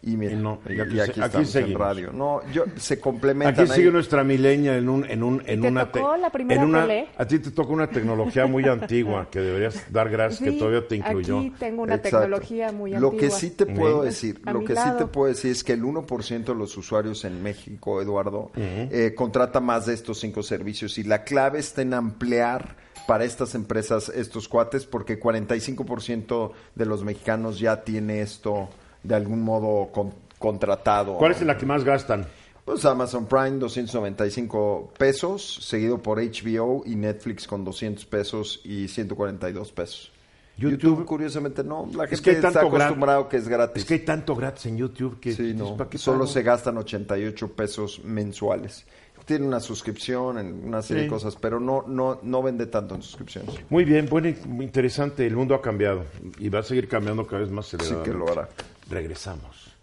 Y 0.00 0.16
mira, 0.16 0.32
Y 0.32 0.36
no, 0.36 0.60
y 0.68 0.74
y 0.74 0.80
aquí 0.80 1.00
aquí, 1.00 1.12
se- 1.14 1.24
aquí 1.24 1.42
estamos 1.42 1.54
en 1.56 1.74
radio. 1.76 2.12
No, 2.12 2.40
yo, 2.52 2.64
se 2.76 3.00
complementan. 3.00 3.64
Aquí 3.64 3.72
sigue 3.74 3.88
ahí. 3.88 3.92
nuestra 3.92 4.22
milenia 4.22 4.76
en 4.76 4.88
un 4.88 5.04
en 5.04 5.24
un 5.24 5.42
en 5.44 5.60
te 5.60 5.68
una 5.68 5.90
tocó 5.90 6.16
la 6.16 6.30
primera 6.30 6.62
en 6.62 6.68
una 6.68 6.82
tele? 6.82 7.08
a 7.18 7.24
ti 7.26 7.40
te 7.40 7.50
toca 7.50 7.72
una 7.72 7.88
tecnología 7.90 8.46
muy 8.46 8.62
antigua 8.64 9.26
que 9.28 9.40
deberías 9.40 9.92
dar 9.92 10.08
gracias 10.08 10.40
que 10.40 10.52
todavía 10.56 10.86
te 10.86 10.94
incluyó. 10.96 11.40
Aquí 11.40 11.50
tengo 11.58 11.82
una 11.82 11.96
Exacto. 11.96 12.18
tecnología 12.20 12.70
muy 12.70 12.92
Lo 12.92 13.08
antigua. 13.08 13.18
que 13.18 13.30
sí 13.30 13.50
te 13.50 13.66
puedo 13.66 14.02
Sí. 14.02 14.06
decir, 14.06 14.40
A 14.46 14.52
lo 14.52 14.64
que 14.64 14.76
sí 14.76 14.88
te 14.98 15.06
puedo 15.06 15.26
decir 15.32 15.50
es 15.50 15.64
que 15.64 15.72
el 15.72 15.82
1% 15.82 16.52
de 16.52 16.58
los 16.58 16.76
usuarios 16.76 17.24
en 17.24 17.42
México, 17.42 18.00
Eduardo, 18.00 18.52
eh, 18.54 19.14
contrata 19.16 19.58
más 19.58 19.86
de 19.86 19.94
estos 19.94 20.20
cinco 20.20 20.44
servicios 20.44 20.96
y 20.98 21.02
la 21.02 21.24
clave 21.24 21.58
está 21.58 21.82
en 21.82 21.92
ampliar 21.94 22.76
para 23.08 23.24
estas 23.24 23.56
empresas 23.56 24.10
estos 24.10 24.48
cuates 24.48 24.86
porque 24.86 25.18
45% 25.18 26.52
de 26.76 26.86
los 26.86 27.02
mexicanos 27.04 27.58
ya 27.58 27.82
tiene 27.82 28.20
esto 28.20 28.68
de 29.02 29.14
algún 29.14 29.42
modo 29.42 29.90
con- 29.92 30.12
contratado. 30.38 31.16
¿Cuál 31.16 31.32
es 31.32 31.42
la 31.42 31.56
que 31.56 31.66
más 31.66 31.84
gastan? 31.84 32.26
Pues 32.64 32.84
Amazon 32.84 33.26
Prime 33.26 33.58
295 33.58 34.92
pesos, 34.98 35.58
seguido 35.62 35.98
por 36.02 36.18
HBO 36.18 36.82
y 36.84 36.96
Netflix 36.96 37.46
con 37.46 37.64
200 37.64 38.04
pesos 38.06 38.60
y 38.64 38.88
142 38.88 39.72
pesos. 39.72 40.12
YouTube, 40.56 41.04
curiosamente, 41.04 41.62
no. 41.62 41.88
La 41.94 42.04
Es 42.04 42.10
gente 42.10 42.22
que 42.24 42.30
hay 42.30 42.36
está 42.44 42.60
acostumbrado 42.60 43.28
que 43.28 43.36
es 43.36 43.48
gratis. 43.48 43.82
Es 43.82 43.88
que 43.88 43.94
hay 43.94 44.00
tanto 44.00 44.34
gratis 44.34 44.66
en 44.66 44.76
YouTube 44.76 45.20
que 45.20 45.32
Sí, 45.32 45.42
dices, 45.42 45.56
no. 45.58 45.76
¿para 45.76 45.88
qué 45.88 45.98
Solo 45.98 46.26
se 46.26 46.42
gastan 46.42 46.76
88 46.78 47.52
pesos 47.52 48.00
mensuales. 48.04 48.84
Tiene 49.24 49.46
una 49.46 49.60
suscripción 49.60 50.38
en 50.38 50.64
una 50.66 50.80
serie 50.82 51.02
Sí. 51.02 51.06
de 51.06 51.10
cosas, 51.12 51.36
pero 51.36 51.60
no, 51.60 51.84
no, 51.86 52.18
no 52.22 52.42
vende 52.42 52.66
tanto 52.66 52.94
en 52.94 53.02
suscripciones. 53.02 53.54
Muy 53.68 53.84
bien, 53.84 54.08
bueno, 54.10 54.34
muy 54.46 54.64
interesante. 54.64 55.26
El 55.26 55.36
mundo 55.36 55.54
ha 55.54 55.60
cambiado 55.62 56.04
y 56.38 56.48
va 56.48 56.60
a 56.60 56.62
seguir 56.62 56.88
cambiando 56.88 57.26
cada 57.26 57.42
vez 57.42 57.50
más 57.50 57.66
Sí 57.66 57.76
que 58.04 58.10
lo 58.12 58.28
hará. 58.30 58.48
Regresamos. 58.88 59.74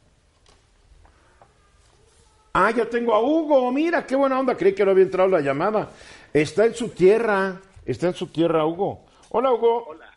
Ah, 2.53 2.72
ya 2.72 2.86
tengo 2.89 3.14
a 3.14 3.20
Hugo. 3.22 3.72
Mira, 3.72 4.06
qué 4.06 4.16
buena 4.16 4.39
onda. 4.39 4.56
Creí 4.56 4.74
que 4.74 4.86
no 4.86 4.91
había 4.91 5.03
entrado 5.03 5.30
la 5.30 5.41
llamada. 5.41 5.89
Está 6.34 6.66
en 6.66 6.74
su 6.74 6.89
tierra. 6.89 7.60
Está 7.86 8.08
en 8.08 8.14
su 8.14 8.28
tierra, 8.28 8.66
Hugo. 8.66 9.06
Hola, 9.30 9.51
Hugo. 9.51 9.86
Hola. 9.88 10.10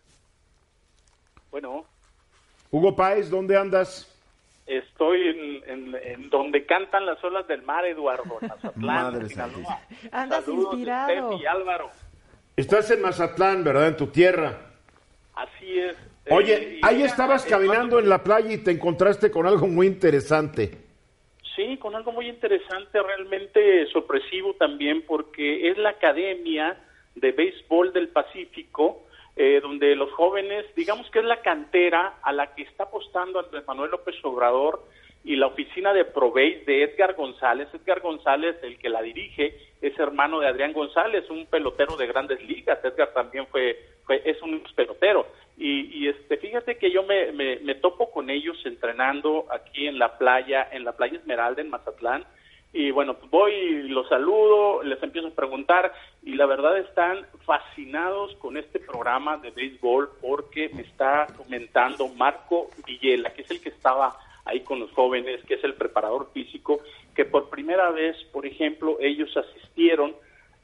Bueno, 1.50 1.84
Hugo 2.70 2.94
Páez, 2.94 3.30
¿dónde 3.30 3.56
andas? 3.56 4.14
estoy 4.66 5.28
en, 5.28 5.70
en- 5.70 5.94
en 5.94 6.28
donde 6.28 6.66
cantan 6.66 7.06
las 7.06 7.24
olas 7.24 7.48
del 7.48 7.62
mar, 7.62 7.86
Eduardo, 7.86 8.36
en 8.42 8.48
Mazatlán, 8.48 8.84
Madre 8.84 9.28
Sinaloa. 9.30 9.80
Andas 10.12 10.44
Saludos, 10.44 10.74
inspirado. 10.74 11.32
Y 11.38 11.46
Álvaro. 11.46 11.90
Estás 12.54 12.90
en 12.90 13.00
Mazatlán, 13.00 13.64
¿verdad? 13.64 13.88
En 13.88 13.96
tu 13.96 14.08
tierra. 14.08 14.58
Así 15.34 15.78
es. 15.78 15.96
Oye, 16.30 16.80
ahí 16.82 17.02
estabas 17.02 17.44
caminando 17.46 17.98
en 17.98 18.08
la 18.08 18.22
playa 18.22 18.52
y 18.52 18.58
te 18.58 18.70
encontraste 18.70 19.30
con 19.30 19.46
algo 19.46 19.66
muy 19.66 19.86
interesante. 19.86 20.70
Sí, 21.56 21.76
con 21.78 21.94
algo 21.96 22.12
muy 22.12 22.28
interesante, 22.28 23.02
realmente 23.02 23.86
sorpresivo 23.88 24.54
también, 24.54 25.02
porque 25.06 25.68
es 25.70 25.78
la 25.78 25.90
Academia 25.90 26.78
de 27.14 27.32
Béisbol 27.32 27.92
del 27.92 28.08
Pacífico, 28.08 29.06
eh, 29.36 29.60
donde 29.60 29.96
los 29.96 30.12
jóvenes, 30.12 30.66
digamos 30.76 31.10
que 31.10 31.20
es 31.20 31.24
la 31.24 31.40
cantera 31.40 32.18
a 32.22 32.32
la 32.32 32.54
que 32.54 32.62
está 32.62 32.84
apostando 32.84 33.40
Andrés 33.40 33.64
Manuel 33.66 33.90
López 33.90 34.14
Obrador 34.22 34.84
y 35.24 35.36
la 35.36 35.48
oficina 35.48 35.92
de 35.92 36.04
Proveis 36.04 36.64
de 36.64 36.82
Edgar 36.82 37.14
González. 37.14 37.68
Edgar 37.74 38.00
González, 38.00 38.56
el 38.62 38.78
que 38.78 38.88
la 38.88 39.02
dirige, 39.02 39.54
es 39.80 39.98
hermano 39.98 40.40
de 40.40 40.48
Adrián 40.48 40.72
González, 40.72 41.28
un 41.30 41.46
pelotero 41.46 41.96
de 41.96 42.06
grandes 42.06 42.42
ligas. 42.42 42.82
Edgar 42.84 43.12
también 43.12 43.46
fue, 43.48 43.78
fue 44.04 44.22
es 44.24 44.40
un 44.42 44.62
pelotero. 44.74 45.26
Y, 45.56 45.98
y, 45.98 46.08
este, 46.08 46.36
fíjate 46.36 46.78
que 46.78 46.90
yo 46.90 47.02
me, 47.02 47.32
me, 47.32 47.74
topo 47.74 48.10
con 48.10 48.30
ellos 48.30 48.56
entrenando 48.64 49.46
aquí 49.50 49.88
en 49.88 49.98
la 49.98 50.16
playa, 50.16 50.68
en 50.70 50.84
la 50.84 50.92
playa 50.92 51.18
Esmeralda, 51.18 51.62
en 51.62 51.70
Mazatlán. 51.70 52.24
Y 52.72 52.90
bueno, 52.90 53.14
pues 53.14 53.30
voy 53.30 53.88
los 53.88 54.08
saludo, 54.08 54.82
les 54.82 55.02
empiezo 55.02 55.28
a 55.28 55.34
preguntar 55.34 55.92
y 56.22 56.34
la 56.34 56.46
verdad 56.46 56.78
están 56.78 57.26
fascinados 57.44 58.34
con 58.36 58.56
este 58.56 58.78
programa 58.78 59.38
de 59.38 59.50
béisbol 59.50 60.10
porque 60.20 60.68
me 60.74 60.82
está 60.82 61.26
comentando 61.36 62.08
Marco 62.08 62.68
Villela, 62.86 63.32
que 63.32 63.42
es 63.42 63.50
el 63.50 63.60
que 63.62 63.70
estaba 63.70 64.18
ahí 64.48 64.60
con 64.60 64.80
los 64.80 64.90
jóvenes, 64.92 65.44
que 65.44 65.54
es 65.54 65.64
el 65.64 65.74
preparador 65.74 66.30
físico, 66.32 66.80
que 67.14 67.24
por 67.24 67.50
primera 67.50 67.90
vez, 67.90 68.16
por 68.32 68.46
ejemplo, 68.46 68.96
ellos 69.00 69.34
asistieron 69.36 70.14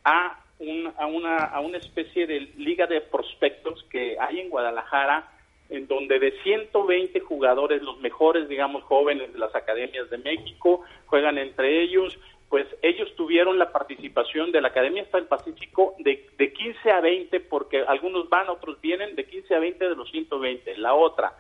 a, 0.05 0.41
un, 0.59 0.93
a, 0.99 1.07
una, 1.07 1.37
a 1.37 1.61
una 1.61 1.79
especie 1.79 2.27
de 2.27 2.41
liga 2.57 2.87
de 2.87 3.01
prospectos 3.01 3.85
que 3.91 4.17
hay 4.19 4.41
en 4.41 4.51
Guadalajara, 4.51 5.31
en 5.71 5.87
donde 5.87 6.19
de 6.19 6.33
120 6.43 7.21
jugadores, 7.21 7.83
los 7.83 8.01
mejores, 8.01 8.49
digamos, 8.49 8.83
jóvenes 8.85 9.33
de 9.33 9.39
las 9.39 9.55
academias 9.55 10.11
de 10.11 10.19
México, 10.19 10.83
juegan 11.07 11.39
entre 11.39 11.83
ellos, 11.83 12.19
pues 12.49 12.67
ellos 12.83 13.13
tuvieron 13.17 13.59
la 13.59 13.73
participación 13.73 14.53
de 14.53 14.61
la 14.61 14.69
Academia 14.69 15.03
está 15.03 15.19
del 15.19 15.27
Pacífico 15.27 15.97
de, 15.99 16.29
de 16.39 16.53
15 16.53 16.91
a 16.91 17.01
20, 17.01 17.41
porque 17.41 17.81
algunos 17.81 18.29
van, 18.29 18.49
otros 18.49 18.81
vienen, 18.81 19.17
de 19.17 19.25
15 19.25 19.55
a 19.55 19.59
20 19.59 19.89
de 19.89 19.97
los 19.97 20.11
120. 20.11 20.77
La 20.79 20.95
otra, 20.95 21.33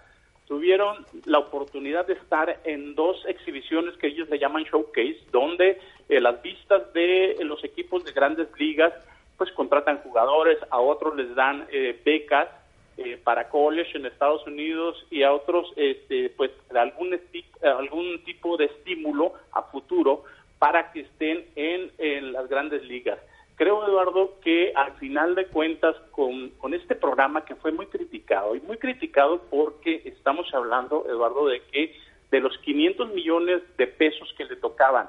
tuvieron 0.47 1.07
la 1.24 1.38
oportunidad 1.38 2.07
de 2.07 2.14
estar 2.14 2.61
en 2.64 2.95
dos 2.95 3.24
exhibiciones 3.26 3.97
que 3.97 4.09
ellos 4.09 4.28
le 4.28 4.38
llaman 4.38 4.64
showcase, 4.64 5.18
donde 5.32 5.80
eh, 6.09 6.20
las 6.20 6.42
vistas 6.42 6.92
de 6.92 7.36
los 7.40 7.64
equipos 7.64 8.05
de 8.05 8.12
grandes 8.12 8.49
ligas 8.59 8.92
pues 9.36 9.51
contratan 9.53 9.99
jugadores, 9.99 10.59
a 10.70 10.78
otros 10.80 11.16
les 11.16 11.34
dan 11.34 11.66
eh, 11.72 11.99
becas 12.05 12.49
eh, 12.97 13.18
para 13.22 13.49
college 13.49 13.99
en 13.99 14.07
Estados 14.07 14.47
Unidos 14.47 15.05
y 15.11 15.24
a 15.24 15.32
otros 15.32 15.72
este, 15.76 16.30
pues 16.30 16.53
algún, 16.74 17.18
algún 17.62 18.22
tipo 18.24 18.57
de 18.57 18.66
estímulo 18.66 19.32
a 19.53 19.62
futuro 19.62 20.24
para 20.61 20.92
que 20.92 21.01
estén 21.01 21.47
en 21.57 22.32
las 22.32 22.49
grandes 22.49 22.84
ligas. 22.84 23.18
Creo, 23.57 23.87
Eduardo, 23.87 24.41
que 24.43 24.73
al 24.75 24.93
final 24.95 25.35
de 25.35 25.47
cuentas, 25.47 25.95
con, 26.11 26.51
con 26.51 26.75
este 26.75 26.97
programa 26.97 27.45
que 27.45 27.55
fue 27.55 27.71
muy 27.71 27.87
criticado, 27.87 28.57
y 28.57 28.61
muy 28.61 28.79
criticado 28.79 29.43
porque 29.49 30.03
estamos 30.05 30.53
hablando, 30.53 31.07
Eduardo, 31.09 31.47
de 31.47 31.63
que 31.63 31.95
de 32.31 32.41
los 32.41 32.59
500 32.59 33.15
millones 33.15 33.63
de 33.77 33.87
pesos 33.87 34.35
que 34.37 34.45
le 34.45 34.57
tocaban 34.57 35.09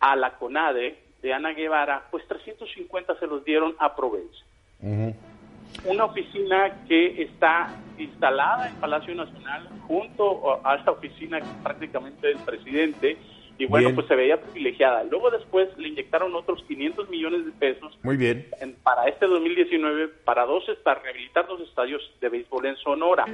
a 0.00 0.16
la 0.16 0.36
CONADE 0.38 0.98
de 1.22 1.32
Ana 1.32 1.52
Guevara, 1.52 2.06
pues 2.10 2.26
350 2.26 3.18
se 3.18 3.26
los 3.26 3.44
dieron 3.44 3.76
a 3.78 3.94
Proveis. 3.94 4.44
Una 5.84 6.04
oficina 6.04 6.84
que 6.88 7.22
está 7.22 7.76
instalada 7.98 8.68
en 8.68 8.76
Palacio 8.76 9.14
Nacional 9.14 9.68
junto 9.86 10.60
a 10.66 10.76
esta 10.76 10.92
oficina 10.92 11.40
que 11.40 11.46
es 11.46 11.62
prácticamente 11.62 12.28
del 12.28 12.38
presidente, 12.38 13.18
y 13.58 13.66
bueno, 13.66 13.88
Bien. 13.88 13.94
pues 13.96 14.06
se 14.06 14.14
veía 14.14 14.40
privilegiada. 14.40 15.02
Luego 15.04 15.30
después 15.30 15.68
le 15.76 15.88
inyectaron 15.88 16.34
otros 16.34 16.62
500 16.68 17.08
millones 17.10 17.44
de 17.44 17.52
pesos 17.52 17.98
Muy 18.02 18.16
bien. 18.16 18.46
en- 18.60 18.74
para 18.82 19.06
este 19.08 19.26
2019 19.26 20.08
para 20.24 20.44
dos 20.46 20.64
para 20.84 21.00
rehabilitar 21.02 21.46
dos 21.48 21.60
estadios 21.62 22.00
de 22.20 22.28
béisbol 22.28 22.66
en 22.66 22.76
Sonora. 22.76 23.24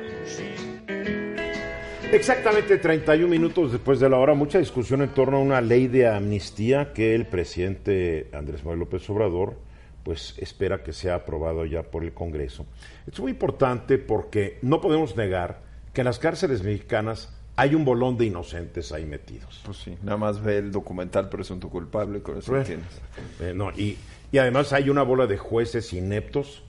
Exactamente 2.13 2.79
31 2.79 3.29
minutos 3.29 3.73
después 3.73 3.99
de 3.99 4.09
la 4.09 4.19
hora, 4.19 4.35
mucha 4.35 4.59
discusión 4.59 5.03
en 5.03 5.09
torno 5.11 5.39
a 5.39 5.41
una 5.41 5.61
ley 5.61 5.89
de 5.89 6.07
amnistía 6.07 6.93
que 6.93 7.15
el 7.15 7.27
presidente 7.27 8.29
Andrés 8.33 8.63
Manuel 8.63 8.81
López 8.81 9.09
Obrador 9.11 9.57
pues 10.05 10.39
espera 10.39 10.83
que 10.83 10.93
sea 10.93 11.15
aprobado 11.17 11.65
ya 11.65 11.83
por 11.83 12.05
el 12.05 12.13
Congreso. 12.13 12.67
Es 13.11 13.19
muy 13.21 13.33
importante 13.33 13.97
porque 13.99 14.59
no 14.63 14.81
podemos 14.83 15.17
negar 15.17 15.63
que 15.95 16.03
en 16.03 16.05
las 16.05 16.19
cárceles 16.19 16.63
mexicanas 16.63 17.34
hay 17.57 17.75
un 17.75 17.85
bolón 17.85 18.17
de 18.17 18.27
inocentes 18.27 18.91
ahí 18.93 19.05
metidos. 19.05 19.61
Pues 19.65 19.77
sí, 19.79 19.97
nada 20.03 20.17
más 20.17 20.43
ve 20.43 20.59
el 20.59 20.73
documental 20.73 21.29
Presunto 21.29 21.69
Culpable, 21.69 22.21
con 22.23 22.39
eso 22.39 22.51
Pues, 22.53 22.69
entiendes. 22.69 23.01
eh, 23.41 23.53
no, 23.55 23.71
y, 23.73 23.97
y 24.33 24.39
además 24.39 24.73
hay 24.73 24.91
una 24.91 25.03
bola 25.03 25.27
de 25.27 25.39
jueces 25.39 25.93
ineptos, 25.93 26.63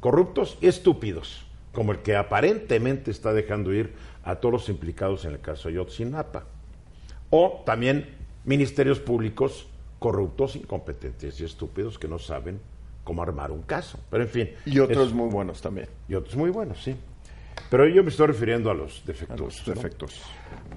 corruptos 0.00 0.56
y 0.60 0.66
estúpidos, 0.68 1.44
como 1.72 1.92
el 1.92 1.98
que 1.98 2.16
aparentemente 2.16 3.10
está 3.10 3.32
dejando 3.32 3.72
ir 3.72 3.92
a 4.24 4.36
todos 4.36 4.52
los 4.52 4.68
implicados 4.68 5.24
en 5.24 5.32
el 5.32 5.40
caso 5.40 5.68
Ayotzinapa. 5.68 6.44
O 7.30 7.62
también 7.66 8.08
ministerios 8.44 8.98
públicos 8.98 9.66
corruptos, 9.98 10.56
incompetentes 10.56 11.38
y 11.40 11.44
estúpidos 11.44 11.98
que 11.98 12.08
no 12.08 12.18
saben 12.18 12.58
cómo 13.04 13.22
armar 13.22 13.50
un 13.50 13.62
caso. 13.62 13.98
Pero 14.10 14.24
en 14.24 14.28
fin. 14.30 14.50
Y 14.64 14.78
otros 14.78 15.08
es- 15.08 15.12
muy 15.14 15.28
buenos 15.28 15.60
también. 15.60 15.88
y 16.08 16.14
otros 16.14 16.34
muy 16.36 16.48
buenos, 16.50 16.82
sí. 16.82 16.96
Pero 17.68 17.86
yo 17.86 18.02
me 18.02 18.10
estoy 18.10 18.28
refiriendo 18.28 18.70
a 18.70 18.74
los 18.74 19.00
A 19.02 19.06
defectuosos. 19.06 19.66
defectos. 19.66 20.22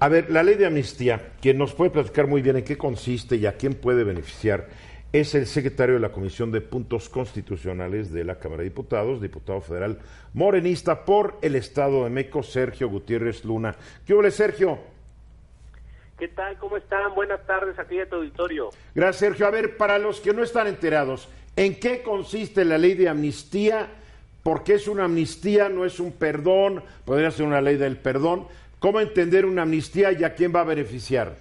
A 0.00 0.08
ver, 0.08 0.30
la 0.30 0.42
ley 0.42 0.56
de 0.56 0.66
amnistía, 0.66 1.32
quien 1.40 1.58
nos 1.58 1.72
puede 1.72 1.90
platicar 1.90 2.26
muy 2.26 2.42
bien 2.42 2.56
en 2.56 2.64
qué 2.64 2.76
consiste 2.76 3.36
y 3.36 3.46
a 3.46 3.56
quién 3.56 3.74
puede 3.74 4.04
beneficiar, 4.04 4.68
es 5.12 5.34
el 5.36 5.46
secretario 5.46 5.94
de 5.94 6.00
la 6.00 6.10
Comisión 6.10 6.50
de 6.50 6.60
Puntos 6.60 7.08
Constitucionales 7.08 8.12
de 8.12 8.24
la 8.24 8.40
Cámara 8.40 8.62
de 8.62 8.70
Diputados, 8.70 9.22
diputado 9.22 9.60
federal 9.60 9.98
morenista 10.32 11.04
por 11.04 11.38
el 11.40 11.54
Estado 11.54 12.02
de 12.02 12.10
México, 12.10 12.42
Sergio 12.42 12.88
Gutiérrez 12.88 13.44
Luna. 13.44 13.76
¿Qué 14.04 14.12
hubo, 14.12 14.28
Sergio? 14.30 14.78
¿Qué 16.18 16.28
tal? 16.28 16.58
¿Cómo 16.58 16.76
están? 16.76 17.14
Buenas 17.14 17.44
tardes 17.46 17.78
aquí 17.78 17.96
de 17.96 18.06
tu 18.06 18.16
auditorio. 18.16 18.70
Gracias, 18.94 19.16
Sergio. 19.16 19.46
A 19.46 19.50
ver, 19.50 19.76
para 19.76 19.98
los 19.98 20.20
que 20.20 20.32
no 20.32 20.42
están 20.42 20.66
enterados, 20.66 21.28
¿en 21.56 21.78
qué 21.78 22.02
consiste 22.02 22.64
la 22.64 22.78
ley 22.78 22.94
de 22.94 23.08
amnistía? 23.08 23.88
¿Por 24.44 24.62
qué 24.62 24.74
es 24.74 24.88
una 24.88 25.04
amnistía? 25.04 25.70
¿No 25.70 25.86
es 25.86 25.98
un 25.98 26.12
perdón? 26.12 26.84
¿Podría 27.06 27.30
ser 27.30 27.46
una 27.46 27.62
ley 27.62 27.76
del 27.76 27.96
perdón? 27.96 28.46
¿Cómo 28.78 29.00
entender 29.00 29.46
una 29.46 29.62
amnistía 29.62 30.12
y 30.12 30.22
a 30.22 30.34
quién 30.34 30.54
va 30.54 30.60
a 30.60 30.64
beneficiar? 30.64 31.36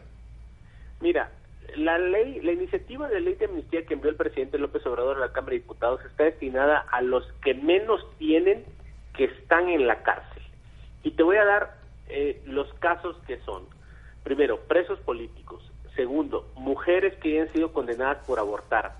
Mira, 1.01 1.29
la 1.75 1.97
ley, 1.97 2.39
la 2.41 2.53
iniciativa 2.53 3.09
de 3.09 3.19
ley 3.19 3.33
de 3.35 3.45
amnistía 3.45 3.85
que 3.85 3.95
envió 3.95 4.09
el 4.09 4.15
presidente 4.15 4.57
López 4.57 4.85
Obrador 4.85 5.17
a 5.17 5.19
la 5.19 5.33
Cámara 5.33 5.51
de 5.51 5.59
Diputados 5.59 5.99
está 6.05 6.23
destinada 6.23 6.79
a 6.79 7.01
los 7.01 7.29
que 7.43 7.53
menos 7.53 7.99
tienen 8.19 8.63
que 9.17 9.25
están 9.25 9.67
en 9.67 9.85
la 9.85 10.01
cárcel. 10.01 10.41
Y 11.03 11.11
te 11.11 11.23
voy 11.23 11.35
a 11.35 11.43
dar 11.43 11.75
eh, 12.07 12.41
los 12.45 12.73
casos 12.75 13.17
que 13.27 13.37
son. 13.39 13.63
Primero, 14.23 14.61
presos 14.61 14.97
políticos. 15.01 15.69
Segundo, 15.97 16.49
mujeres 16.55 17.13
que 17.15 17.33
hayan 17.33 17.51
sido 17.51 17.73
condenadas 17.73 18.25
por 18.25 18.39
abortar. 18.39 18.95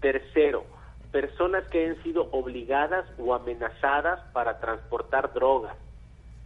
Tercero, 0.00 0.64
personas 1.12 1.66
que 1.68 1.84
hayan 1.84 2.02
sido 2.02 2.28
obligadas 2.32 3.06
o 3.18 3.34
amenazadas 3.34 4.20
para 4.32 4.60
transportar 4.60 5.32
drogas. 5.32 5.76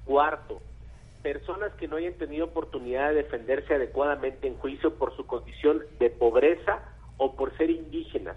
Cuarto, 0.04 0.60
personas 1.22 1.72
que 1.74 1.88
no 1.88 1.96
hayan 1.96 2.14
tenido 2.14 2.46
oportunidad 2.46 3.08
de 3.08 3.22
defenderse 3.22 3.74
adecuadamente 3.74 4.46
en 4.46 4.56
juicio 4.58 4.94
por 4.94 5.16
su 5.16 5.26
condición 5.26 5.82
de 5.98 6.10
pobreza 6.10 6.82
o 7.16 7.34
por 7.34 7.56
ser 7.56 7.70
indígenas. 7.70 8.36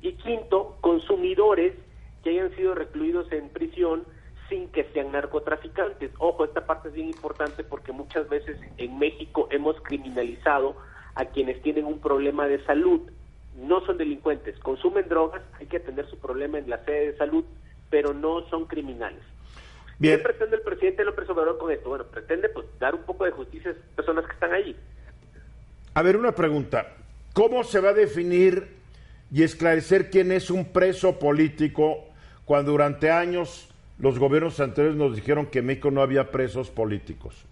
Y 0.00 0.12
quinto, 0.12 0.76
consumidores 0.80 1.74
que 2.22 2.30
hayan 2.30 2.54
sido 2.56 2.74
recluidos 2.74 3.30
en 3.32 3.48
prisión 3.48 4.04
sin 4.48 4.68
que 4.68 4.84
sean 4.92 5.12
narcotraficantes. 5.12 6.10
Ojo, 6.18 6.44
esta 6.44 6.66
parte 6.66 6.88
es 6.88 6.94
bien 6.94 7.08
importante 7.08 7.64
porque 7.64 7.92
muchas 7.92 8.28
veces 8.28 8.58
en 8.76 8.98
México 8.98 9.48
hemos 9.50 9.80
criminalizado 9.82 10.76
a 11.14 11.24
quienes 11.26 11.62
tienen 11.62 11.86
un 11.86 12.00
problema 12.00 12.46
de 12.46 12.62
salud. 12.64 13.10
No 13.56 13.84
son 13.84 13.98
delincuentes, 13.98 14.58
consumen 14.60 15.08
drogas, 15.08 15.42
hay 15.58 15.66
que 15.66 15.78
atender 15.78 16.08
su 16.08 16.18
problema 16.18 16.58
en 16.58 16.70
la 16.70 16.84
sede 16.84 17.12
de 17.12 17.18
salud, 17.18 17.44
pero 17.90 18.14
no 18.14 18.48
son 18.48 18.66
criminales. 18.66 19.22
¿Qué 20.00 20.16
pretende 20.18 20.56
el 20.56 20.62
presidente 20.62 21.04
López 21.04 21.28
Obrador 21.28 21.58
con 21.58 21.70
esto? 21.70 21.90
Bueno, 21.90 22.04
pretende 22.04 22.48
pues 22.48 22.66
dar 22.78 22.94
un 22.94 23.02
poco 23.02 23.24
de 23.24 23.32
justicia 23.32 23.70
a 23.70 23.72
esas 23.74 23.84
personas 23.94 24.24
que 24.24 24.32
están 24.32 24.52
allí. 24.52 24.74
A 25.92 26.02
ver, 26.02 26.16
una 26.16 26.32
pregunta. 26.32 26.96
¿Cómo 27.34 27.64
se 27.64 27.80
va 27.80 27.90
a 27.90 27.94
definir 27.94 28.80
y 29.30 29.42
esclarecer 29.42 30.10
quién 30.10 30.32
es 30.32 30.50
un 30.50 30.72
preso 30.72 31.18
político 31.18 32.04
cuando 32.46 32.72
durante 32.72 33.10
años 33.10 33.68
los 33.98 34.18
gobiernos 34.18 34.58
anteriores 34.60 34.96
nos 34.96 35.14
dijeron 35.14 35.46
que 35.46 35.58
en 35.58 35.66
México 35.66 35.90
no 35.90 36.00
había 36.00 36.30
presos 36.30 36.70
políticos? 36.70 37.44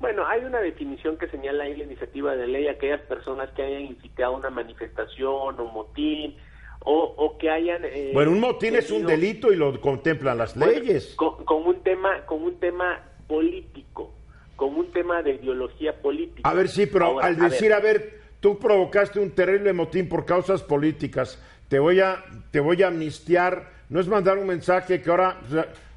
Bueno, 0.00 0.24
hay 0.26 0.44
una 0.44 0.60
definición 0.60 1.16
que 1.18 1.28
señala 1.28 1.64
ahí 1.64 1.76
la 1.76 1.84
iniciativa 1.84 2.36
de 2.36 2.46
ley 2.46 2.68
aquellas 2.68 3.00
personas 3.02 3.50
que 3.50 3.62
hayan 3.62 3.82
incitado 3.82 4.36
una 4.36 4.50
manifestación 4.50 5.58
o 5.58 5.64
motín 5.72 6.36
o, 6.80 7.36
que 7.38 7.50
hayan... 7.50 7.84
Eh, 7.84 8.12
bueno, 8.14 8.30
un 8.30 8.40
motín 8.40 8.76
es 8.76 8.90
un 8.90 9.04
delito 9.04 9.52
y 9.52 9.56
lo 9.56 9.78
contemplan 9.80 10.38
las 10.38 10.56
leyes. 10.56 11.14
Con, 11.16 11.66
un 11.66 11.82
tema, 11.82 12.24
con 12.24 12.42
un 12.42 12.58
tema 12.60 13.02
político, 13.26 14.14
con 14.56 14.74
un 14.74 14.90
tema 14.92 15.22
de 15.22 15.34
ideología 15.34 16.00
política. 16.00 16.48
A 16.48 16.54
ver, 16.54 16.68
sí, 16.68 16.86
pero 16.86 17.20
al 17.20 17.36
decir, 17.36 17.72
a 17.72 17.80
ver, 17.80 18.20
tú 18.40 18.58
provocaste 18.58 19.18
un 19.18 19.32
terrible 19.32 19.72
motín 19.72 20.08
por 20.08 20.24
causas 20.24 20.62
políticas, 20.62 21.42
te 21.68 21.78
voy 21.78 22.00
a, 22.00 22.24
te 22.52 22.60
voy 22.60 22.82
a 22.82 22.86
amnistiar, 22.86 23.70
no 23.88 24.00
es 24.00 24.06
mandar 24.06 24.38
un 24.38 24.46
mensaje 24.46 25.02
que 25.02 25.10
ahora 25.10 25.40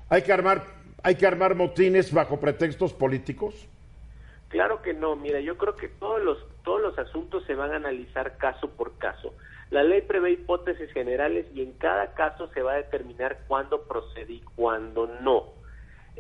hay 0.10 0.24
que 0.24 0.34
armar, 0.34 0.66
hay 1.04 1.16
que 1.16 1.28
armar 1.28 1.56
motines 1.56 2.12
bajo 2.12 2.40
pretextos 2.40 2.92
políticos. 2.92 3.70
Claro 4.52 4.82
que 4.82 4.94
no, 4.94 5.16
mira, 5.16 5.40
yo 5.40 5.58
creo 5.58 5.78
que 5.78 5.88
todos 5.88 6.22
los, 6.22 6.38
todos 6.64 6.82
los 6.82 7.00
asuntos 7.00 7.44
se 7.46 7.56
van 7.56 7.72
a 7.72 7.78
analizar 7.78 8.38
caso 8.38 8.70
por 8.70 8.98
caso. 8.98 9.34
La 9.70 9.82
ley 9.82 10.02
prevé 10.02 10.32
hipótesis 10.32 10.92
generales 10.92 11.46
y 11.56 11.62
en 11.62 11.72
cada 11.74 12.14
caso 12.14 12.50
se 12.54 12.62
va 12.62 12.74
a 12.74 12.76
determinar 12.76 13.40
cuándo 13.48 13.84
procede 13.84 14.34
y 14.34 14.42
cuándo 14.56 15.08
no. 15.22 15.61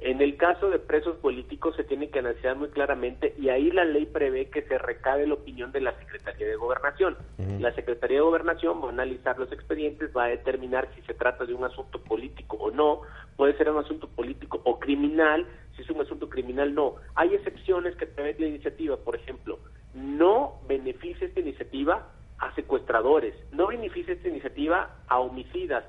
En 0.01 0.19
el 0.19 0.35
caso 0.35 0.71
de 0.71 0.79
presos 0.79 1.17
políticos 1.17 1.75
se 1.75 1.83
tiene 1.83 2.09
que 2.09 2.17
analizar 2.17 2.55
muy 2.55 2.69
claramente 2.69 3.35
y 3.37 3.49
ahí 3.49 3.69
la 3.69 3.85
ley 3.85 4.07
prevé 4.07 4.49
que 4.49 4.63
se 4.63 4.79
recabe 4.79 5.27
la 5.27 5.35
opinión 5.35 5.71
de 5.71 5.79
la 5.79 5.95
Secretaría 5.99 6.47
de 6.47 6.55
Gobernación. 6.55 7.17
La 7.59 7.71
Secretaría 7.75 8.17
de 8.17 8.23
Gobernación 8.23 8.81
va 8.81 8.87
a 8.87 8.91
analizar 8.91 9.37
los 9.37 9.51
expedientes, 9.51 10.09
va 10.17 10.23
a 10.23 10.29
determinar 10.29 10.89
si 10.95 11.03
se 11.03 11.13
trata 11.13 11.45
de 11.45 11.53
un 11.53 11.63
asunto 11.65 12.01
político 12.01 12.57
o 12.57 12.71
no, 12.71 13.01
puede 13.35 13.55
ser 13.57 13.69
un 13.69 13.77
asunto 13.77 14.09
político 14.09 14.59
o 14.63 14.79
criminal, 14.79 15.45
si 15.75 15.83
es 15.83 15.89
un 15.91 16.01
asunto 16.01 16.27
criminal 16.29 16.73
no. 16.73 16.95
Hay 17.13 17.35
excepciones 17.35 17.95
que 17.95 18.07
prevé 18.07 18.35
la 18.39 18.47
iniciativa, 18.47 18.97
por 18.97 19.15
ejemplo, 19.15 19.59
no 19.93 20.61
beneficia 20.67 21.27
esta 21.27 21.41
iniciativa 21.41 22.07
a 22.39 22.55
secuestradores, 22.55 23.35
no 23.51 23.67
beneficia 23.67 24.15
esta 24.15 24.29
iniciativa 24.29 24.95
a 25.07 25.19
homicidas, 25.19 25.83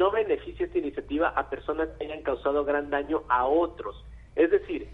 no 0.00 0.10
beneficia 0.10 0.64
esta 0.64 0.78
iniciativa 0.78 1.28
a 1.28 1.50
personas 1.50 1.90
que 1.98 2.06
hayan 2.06 2.22
causado 2.22 2.64
gran 2.64 2.88
daño 2.88 3.22
a 3.28 3.44
otros. 3.44 4.02
Es 4.34 4.50
decir, 4.50 4.88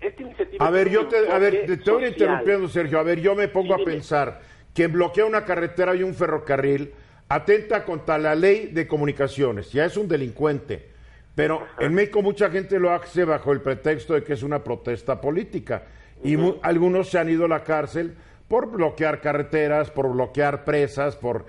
esta 0.00 0.20
iniciativa... 0.20 0.66
A 0.66 0.70
ver, 0.70 0.90
yo 0.90 1.06
te, 1.06 1.30
a 1.30 1.38
ver, 1.38 1.64
te 1.64 1.74
estoy 1.74 2.06
interrumpiendo, 2.06 2.66
Sergio. 2.66 2.98
A 2.98 3.04
ver, 3.04 3.20
yo 3.20 3.36
me 3.36 3.46
pongo 3.46 3.72
a 3.72 3.84
pensar 3.84 4.40
que 4.74 4.88
bloquea 4.88 5.26
una 5.26 5.44
carretera 5.44 5.94
y 5.94 6.02
un 6.02 6.14
ferrocarril 6.14 6.92
atenta 7.28 7.84
contra 7.84 8.18
la 8.18 8.34
ley 8.34 8.66
de 8.72 8.88
comunicaciones. 8.88 9.70
Ya 9.70 9.84
es 9.84 9.96
un 9.96 10.08
delincuente. 10.08 10.90
Pero 11.36 11.64
en 11.78 11.94
México 11.94 12.20
mucha 12.20 12.50
gente 12.50 12.80
lo 12.80 12.90
hace 12.90 13.24
bajo 13.24 13.52
el 13.52 13.60
pretexto 13.60 14.14
de 14.14 14.24
que 14.24 14.32
es 14.32 14.42
una 14.42 14.64
protesta 14.64 15.20
política. 15.20 15.84
Y 16.24 16.36
algunos 16.62 17.08
se 17.08 17.18
han 17.20 17.30
ido 17.30 17.44
a 17.44 17.48
la 17.48 17.62
cárcel 17.62 18.16
por 18.48 18.72
bloquear 18.72 19.20
carreteras, 19.20 19.92
por 19.92 20.10
bloquear 20.10 20.64
presas, 20.64 21.14
por... 21.14 21.46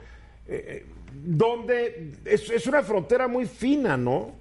Eh, 0.48 0.84
eh, 0.86 0.86
donde 1.14 2.14
es, 2.26 2.68
una 2.68 2.84
frontera 2.84 3.28
muy 3.28 3.46
fina, 3.46 3.98
¿no? 3.98 4.36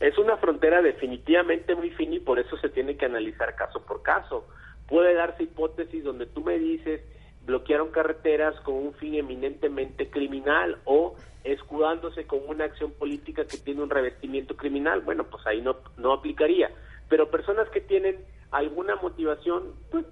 Es 0.00 0.16
una 0.18 0.36
frontera 0.38 0.80
definitivamente 0.80 1.74
muy 1.74 1.90
fina 1.90 2.16
y 2.16 2.20
por 2.20 2.38
eso 2.38 2.56
se 2.58 2.70
tiene 2.70 2.96
que 2.96 3.04
analizar 3.04 3.54
caso 3.54 3.84
por 3.84 4.02
caso. 4.02 4.46
Puede 4.88 5.14
darse 5.14 5.42
hipótesis 5.42 6.02
donde 6.02 6.26
tú 6.26 6.42
me 6.42 6.58
dices 6.58 7.02
bloquearon 7.44 7.90
carreteras 7.90 8.54
con 8.60 8.74
un 8.74 8.94
fin 8.94 9.14
eminentemente 9.14 10.10
criminal 10.10 10.78
o 10.84 11.16
escudándose 11.42 12.26
con 12.26 12.40
una 12.46 12.64
acción 12.64 12.92
política 12.92 13.44
que 13.44 13.56
tiene 13.56 13.82
un 13.82 13.90
revestimiento 13.90 14.56
criminal. 14.56 15.00
Bueno, 15.00 15.24
pues 15.24 15.46
ahí 15.46 15.60
no, 15.62 15.76
no 15.96 16.12
aplicaría. 16.12 16.70
Pero 17.08 17.30
personas 17.30 17.68
que 17.70 17.80
tienen 17.80 18.18
alguna 18.50 18.96
motivación, 18.96 19.74
pues, 19.90 20.04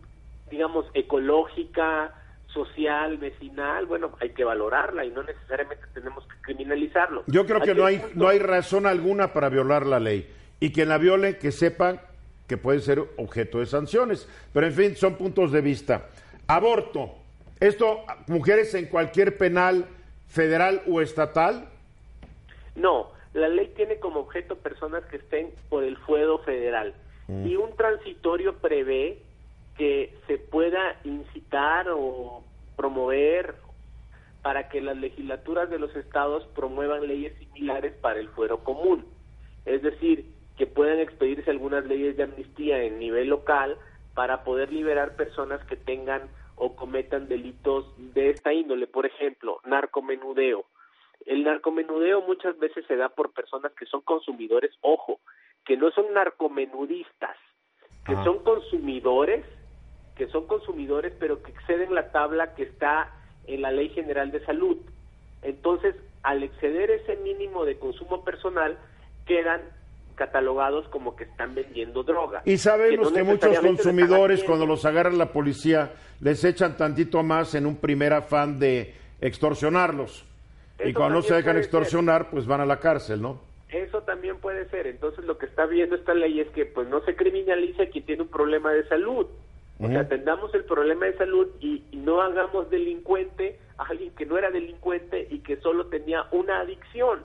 digamos, 0.50 0.86
ecológica, 0.94 2.14
social, 2.52 3.18
vecinal, 3.18 3.86
bueno, 3.86 4.12
hay 4.20 4.30
que 4.30 4.44
valorarla 4.44 5.04
y 5.04 5.10
no 5.10 5.22
necesariamente 5.22 5.84
tenemos 5.92 6.26
que 6.26 6.40
criminalizarlo. 6.42 7.24
Yo 7.26 7.46
creo 7.46 7.60
que 7.60 7.74
no 7.74 7.84
hay, 7.84 8.02
no 8.14 8.28
hay 8.28 8.38
razón 8.38 8.86
alguna 8.86 9.32
para 9.32 9.48
violar 9.48 9.86
la 9.86 10.00
ley 10.00 10.28
y 10.60 10.72
quien 10.72 10.88
la 10.88 10.98
viole 10.98 11.38
que 11.38 11.52
sepa 11.52 12.02
que 12.46 12.56
puede 12.56 12.80
ser 12.80 13.04
objeto 13.18 13.58
de 13.58 13.66
sanciones. 13.66 14.28
Pero 14.52 14.66
en 14.66 14.72
fin, 14.72 14.96
son 14.96 15.16
puntos 15.16 15.52
de 15.52 15.60
vista. 15.60 16.08
Aborto. 16.46 17.14
¿Esto, 17.60 18.04
mujeres 18.28 18.74
en 18.74 18.86
cualquier 18.86 19.36
penal 19.36 19.86
federal 20.28 20.82
o 20.88 21.00
estatal? 21.00 21.68
No, 22.74 23.10
la 23.34 23.48
ley 23.48 23.72
tiene 23.76 23.98
como 23.98 24.20
objeto 24.20 24.56
personas 24.56 25.04
que 25.06 25.16
estén 25.16 25.50
por 25.68 25.84
el 25.84 25.96
fuero 25.98 26.38
federal. 26.38 26.94
Mm. 27.26 27.46
Y 27.46 27.56
un 27.56 27.76
transitorio 27.76 28.54
prevé 28.56 29.18
que 29.78 30.12
se 30.26 30.38
pueda 30.38 30.96
incitar 31.04 31.88
o 31.88 32.42
promover 32.76 33.54
para 34.42 34.68
que 34.68 34.80
las 34.80 34.96
legislaturas 34.96 35.70
de 35.70 35.78
los 35.78 35.94
estados 35.94 36.44
promuevan 36.54 37.06
leyes 37.06 37.36
similares 37.38 37.94
para 37.94 38.18
el 38.18 38.28
fuero 38.30 38.64
común. 38.64 39.06
Es 39.64 39.82
decir, 39.82 40.26
que 40.56 40.66
puedan 40.66 40.98
expedirse 40.98 41.50
algunas 41.50 41.86
leyes 41.86 42.16
de 42.16 42.24
amnistía 42.24 42.82
en 42.82 42.98
nivel 42.98 43.28
local 43.28 43.78
para 44.14 44.42
poder 44.42 44.72
liberar 44.72 45.14
personas 45.14 45.64
que 45.66 45.76
tengan 45.76 46.22
o 46.56 46.74
cometan 46.74 47.28
delitos 47.28 47.86
de 48.14 48.30
esta 48.30 48.52
índole. 48.52 48.88
Por 48.88 49.06
ejemplo, 49.06 49.60
narcomenudeo. 49.64 50.64
El 51.24 51.44
narcomenudeo 51.44 52.22
muchas 52.22 52.58
veces 52.58 52.84
se 52.86 52.96
da 52.96 53.10
por 53.10 53.32
personas 53.32 53.72
que 53.74 53.86
son 53.86 54.00
consumidores, 54.00 54.72
ojo, 54.80 55.20
que 55.64 55.76
no 55.76 55.90
son 55.92 56.12
narcomenudistas, 56.12 57.36
que 58.04 58.14
ah. 58.14 58.24
son 58.24 58.42
consumidores 58.42 59.44
que 60.18 60.28
son 60.28 60.46
consumidores 60.46 61.14
pero 61.18 61.42
que 61.42 61.52
exceden 61.52 61.94
la 61.94 62.10
tabla 62.10 62.54
que 62.54 62.64
está 62.64 63.10
en 63.46 63.62
la 63.62 63.70
Ley 63.70 63.88
General 63.90 64.30
de 64.30 64.44
Salud. 64.44 64.76
Entonces, 65.42 65.94
al 66.22 66.42
exceder 66.42 66.90
ese 66.90 67.16
mínimo 67.16 67.64
de 67.64 67.78
consumo 67.78 68.24
personal, 68.24 68.76
quedan 69.24 69.62
catalogados 70.16 70.86
como 70.88 71.14
que 71.16 71.24
están 71.24 71.54
vendiendo 71.54 72.02
droga. 72.02 72.42
Y 72.44 72.58
sabemos 72.58 73.12
que, 73.12 73.22
muchos 73.22 73.58
consumidores 73.60 74.42
cuando 74.42 74.66
los 74.66 74.84
agarra 74.84 75.10
la 75.10 75.32
policía 75.32 75.92
les 76.20 76.44
echan 76.44 76.76
tantito 76.76 77.22
más 77.22 77.54
en 77.54 77.64
un 77.64 77.76
primer 77.76 78.12
afán 78.12 78.58
de 78.58 78.94
extorsionarlos. 79.20 80.24
y 80.84 80.92
cuando 80.92 81.16
no 81.16 81.22
se 81.22 81.34
dejan 81.34 81.56
extorsionar, 81.56 82.30
pues 82.30 82.46
van 82.46 82.60
a 82.60 82.66
la 82.66 82.78
cárcel, 82.78 83.22
¿no? 83.22 83.40
Eso 83.68 84.02
también 84.02 84.38
puede 84.38 84.68
ser. 84.70 84.86
Entonces 84.86 85.24
lo 85.24 85.38
que 85.38 85.46
está 85.46 85.66
viendo 85.66 85.94
esta 85.94 86.14
ley 86.14 86.40
es 86.40 86.48
que 86.50 86.66
pues 86.66 86.88
no 86.88 87.00
se 87.04 87.14
criminaliza 87.14 87.84
a 87.84 87.86
quien 87.86 88.04
tiene 88.04 88.22
un 88.22 88.28
problema 88.28 88.72
de 88.72 88.86
salud. 88.88 89.26
O 89.80 89.86
sea, 89.86 90.00
atendamos 90.00 90.52
el 90.54 90.64
problema 90.64 91.06
de 91.06 91.16
salud 91.16 91.48
y, 91.60 91.84
no 91.92 92.20
hagamos 92.22 92.70
delincuente 92.70 93.58
a 93.76 93.84
alguien 93.84 94.14
que 94.14 94.24
no 94.24 94.38
era 94.38 94.50
delincuente 94.50 95.28
y 95.30 95.40
que 95.40 95.58
solo 95.58 95.86
tenía 95.86 96.24
una 96.32 96.60
adicción. 96.60 97.22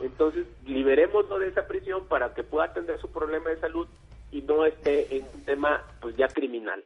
Entonces, 0.00 0.46
liberémoslo 0.66 1.38
de 1.38 1.48
esa 1.48 1.66
prisión 1.66 2.06
para 2.06 2.32
que 2.34 2.42
pueda 2.42 2.66
atender 2.66 3.00
su 3.00 3.10
problema 3.10 3.50
de 3.50 3.58
salud 3.58 3.88
y 4.30 4.42
no 4.42 4.64
esté 4.64 5.16
en 5.16 5.24
un 5.34 5.44
tema 5.44 5.82
pues 6.00 6.16
ya 6.16 6.28
criminal. 6.28 6.82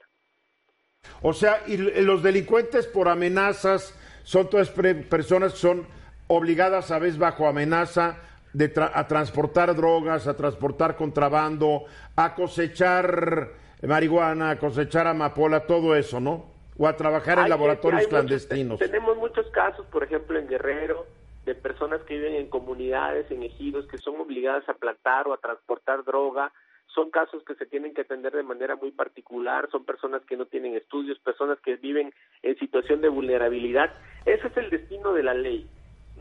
O 1.23 1.33
sea, 1.33 1.63
y 1.67 1.77
los 1.77 2.23
delincuentes 2.23 2.87
por 2.87 3.09
amenazas 3.09 3.99
son 4.23 4.49
todas 4.49 4.71
personas 4.71 5.53
que 5.53 5.59
son 5.59 5.87
obligadas 6.29 6.91
a 6.91 6.99
veces 6.99 7.19
bajo 7.19 7.47
amenaza 7.47 8.17
de 8.53 8.73
a 8.77 9.07
transportar 9.07 9.75
drogas, 9.75 10.27
a 10.27 10.37
transportar 10.37 10.97
contrabando, 10.97 11.85
a 12.17 12.35
cosechar 12.35 13.51
marihuana, 13.87 14.59
cosechar 14.59 15.07
amapola, 15.07 15.67
todo 15.67 15.95
eso, 15.95 16.21
¿no? 16.21 16.47
O 16.77 16.89
a 16.89 16.97
trabajar 16.97 17.39
en 17.39 17.49
laboratorios 17.49 18.07
clandestinos. 18.09 18.79
tenemos 18.79 19.17
muchos 19.17 19.47
casos, 19.51 19.87
por 19.87 20.03
ejemplo, 20.03 20.39
en 20.39 20.49
Guerrero, 20.49 21.07
de 21.45 21.55
personas 21.55 22.01
que 22.03 22.15
viven 22.15 22.35
en 22.35 22.49
comunidades, 22.49 23.31
en 23.31 23.43
ejidos, 23.43 23.87
que 23.87 23.99
son 23.99 24.21
obligadas 24.21 24.69
a 24.69 24.75
plantar 24.75 25.29
o 25.29 25.33
a 25.33 25.39
transportar 25.39 26.05
droga. 26.05 26.53
Son 26.87 27.11
casos 27.11 27.43
que 27.45 27.55
se 27.57 27.67
tienen 27.67 27.93
que 27.93 28.03
atender 28.03 28.33
de 28.33 28.43
manera 28.43 28.77
muy 28.77 28.93
particular, 28.93 29.69
son 29.71 29.85
personas 29.85 30.23
que 30.27 30.37
no 30.37 30.47
tienen 30.47 30.75
estudios, 30.77 31.19
personas 31.19 31.59
que 31.61 31.77
viven 31.77 32.13
en 32.43 32.59
situación 32.59 33.01
de 33.01 33.09
vulnerabilidad. 33.09 33.93
Ese 34.25 34.47
es 34.47 34.57
el 34.57 34.71
destino 34.71 35.13
de 35.13 35.23
la 35.23 35.35
ley. 35.35 35.69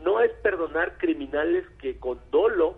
No 0.02 0.20
es 0.20 0.32
perdonar 0.42 0.98
criminales 0.98 1.64
que 1.80 1.98
con 1.98 2.18
dolo 2.30 2.76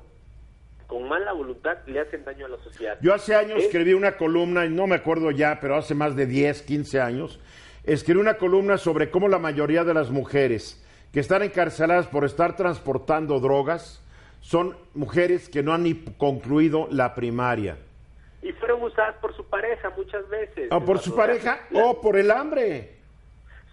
con 0.87 1.09
mala 1.09 1.33
voluntad 1.33 1.79
le 1.87 2.01
hacen 2.01 2.25
daño 2.25 2.47
a 2.47 2.49
la 2.51 2.59
sociedad. 2.59 2.99
Yo 3.01 3.13
hace 3.15 3.35
años 3.35 3.59
Es- 3.59 3.65
escribí 3.67 3.93
una 3.95 4.17
columna, 4.17 4.65
y 4.67 4.71
no 4.71 4.87
me 4.87 4.97
acuerdo 4.97 5.31
ya, 5.31 5.59
pero 5.61 5.77
hace 5.77 5.95
más 5.95 6.15
de 6.17 6.27
10, 6.27 6.63
15 6.63 7.01
años, 7.01 7.41
escribí 7.85 8.21
una 8.21 8.35
columna 8.39 8.79
sobre 8.79 9.11
cómo 9.11 9.29
la 9.29 9.39
mayoría 9.39 9.85
de 9.85 9.95
las 9.95 10.11
mujeres 10.11 10.83
que 11.13 11.21
están 11.21 11.43
encarceladas 11.43 12.07
por 12.07 12.25
estar 12.25 12.57
transportando 12.57 13.41
drogas 13.41 14.03
son 14.41 14.77
mujeres 14.95 15.49
que 15.49 15.63
no 15.63 15.73
han 15.75 15.83
ni 15.85 15.95
concluido 16.19 16.89
la 16.91 17.15
primaria. 17.15 17.79
Y 18.43 18.53
fueron 18.53 18.83
usadas 18.83 19.17
por 19.21 19.35
su 19.35 19.45
pareja 19.47 19.91
muchas 19.97 20.29
veces. 20.29 20.69
O 20.71 20.85
por 20.85 20.99
su 20.99 21.17
pareja 21.17 21.61
La- 21.71 21.85
o 21.85 22.01
por 22.01 22.17
el 22.17 22.31
hambre. 22.31 22.96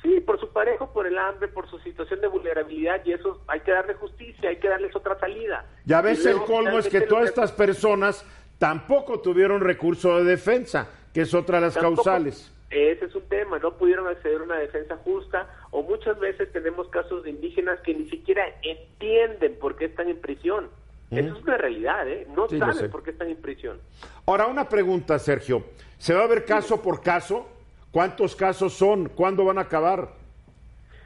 Sí, 0.03 0.19
por 0.19 0.39
su 0.39 0.49
pareja, 0.49 0.85
por 0.85 1.07
el 1.07 1.17
hambre, 1.17 1.47
por 1.47 1.67
su 1.69 1.79
situación 1.79 2.19
de 2.21 2.27
vulnerabilidad 2.27 3.01
y 3.05 3.13
eso 3.13 3.41
hay 3.47 3.61
que 3.61 3.71
darle 3.71 3.93
justicia, 3.95 4.49
hay 4.49 4.57
que 4.57 4.67
darles 4.67 4.93
otra 4.95 5.17
salida. 5.17 5.65
Ya 5.85 6.01
ves, 6.01 6.25
el 6.25 6.33
luego, 6.33 6.45
colmo 6.45 6.77
es 6.77 6.89
que 6.89 7.01
todas 7.01 7.25
estas 7.29 7.51
personas 7.53 8.25
tampoco 8.59 9.21
tuvieron 9.21 9.61
recurso 9.61 10.17
de 10.17 10.25
defensa, 10.25 10.89
que 11.13 11.21
es 11.21 11.33
otra 11.33 11.57
de 11.59 11.65
las 11.67 11.73
Tampoco- 11.73 12.03
causales. 12.03 12.51
Ese 12.69 13.05
es 13.05 13.13
un 13.15 13.21
tema, 13.29 13.59
no 13.59 13.77
pudieron 13.77 14.07
acceder 14.07 14.41
a 14.41 14.43
una 14.43 14.57
defensa 14.57 14.97
justa 14.97 15.47
o 15.71 15.83
muchas 15.83 16.19
veces 16.19 16.51
tenemos 16.51 16.87
casos 16.89 17.23
de 17.23 17.29
indígenas 17.29 17.79
que 17.81 17.93
ni 17.93 18.09
siquiera 18.09 18.43
entienden 18.63 19.55
por 19.59 19.75
qué 19.75 19.85
están 19.85 20.09
en 20.09 20.19
prisión. 20.19 20.69
Eso 21.11 21.35
es 21.37 21.43
una 21.43 21.57
realidad, 21.57 22.07
¿eh? 22.09 22.25
No 22.35 22.49
Sí, 22.49 22.57
saben 22.57 22.89
por 22.89 23.03
qué 23.03 23.11
están 23.11 23.29
en 23.29 23.37
prisión. 23.37 23.79
Ahora, 24.25 24.47
una 24.47 24.67
pregunta, 24.67 25.19
Sergio. 25.19 25.63
¿Se 25.99 26.15
va 26.15 26.23
a 26.23 26.27
ver 26.27 26.43
caso 26.43 26.81
por 26.81 27.03
caso? 27.03 27.47
¿Cuántos 27.93 28.35
casos 28.35 28.73
son? 28.73 29.07
¿Cuándo 29.07 29.45
van 29.45 29.59
a 29.59 29.61
acabar? 29.61 30.09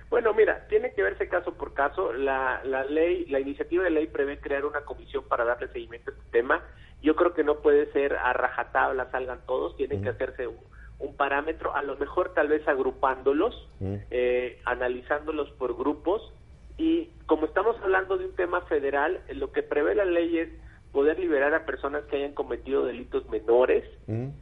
Bueno, 0.09 0.33
mira, 0.33 0.65
tiene 0.69 0.93
que 0.93 1.03
verse 1.03 1.27
caso 1.27 1.53
por 1.53 1.73
caso. 1.73 2.13
La, 2.13 2.61
la 2.63 2.85
ley, 2.85 3.25
la 3.25 3.41
iniciativa 3.41 3.83
de 3.83 3.89
ley 3.89 4.07
prevé 4.07 4.39
crear 4.39 4.63
una 4.63 4.79
comisión 4.85 5.25
para 5.27 5.43
darle 5.43 5.67
seguimiento 5.67 6.11
a 6.11 6.13
este 6.13 6.31
tema. 6.31 6.63
Yo 7.01 7.17
creo 7.17 7.33
que 7.33 7.43
no 7.43 7.57
puede 7.57 7.91
ser 7.91 8.15
a 8.15 8.31
rajatabla 8.31 9.11
salgan 9.11 9.41
todos, 9.45 9.75
tienen 9.75 10.01
que 10.01 10.09
hacerse 10.09 10.47
un, 10.47 10.55
un 10.99 11.13
parámetro, 11.17 11.75
a 11.75 11.83
lo 11.83 11.97
mejor 11.97 12.33
tal 12.33 12.47
vez 12.47 12.65
agrupándolos, 12.69 13.67
eh, 13.81 14.61
analizándolos 14.63 15.51
por 15.51 15.75
grupos 15.75 16.33
y 16.77 17.09
como 17.25 17.47
estamos 17.47 17.75
hablando 17.83 18.17
de 18.17 18.27
un 18.27 18.35
tema 18.35 18.61
federal, 18.61 19.19
lo 19.33 19.51
que 19.51 19.61
prevé 19.61 19.93
la 19.93 20.05
ley 20.05 20.37
es 20.39 20.49
poder 20.91 21.19
liberar 21.19 21.53
a 21.53 21.65
personas 21.65 22.03
que 22.05 22.17
hayan 22.17 22.33
cometido 22.33 22.85
delitos 22.85 23.27
menores 23.29 23.83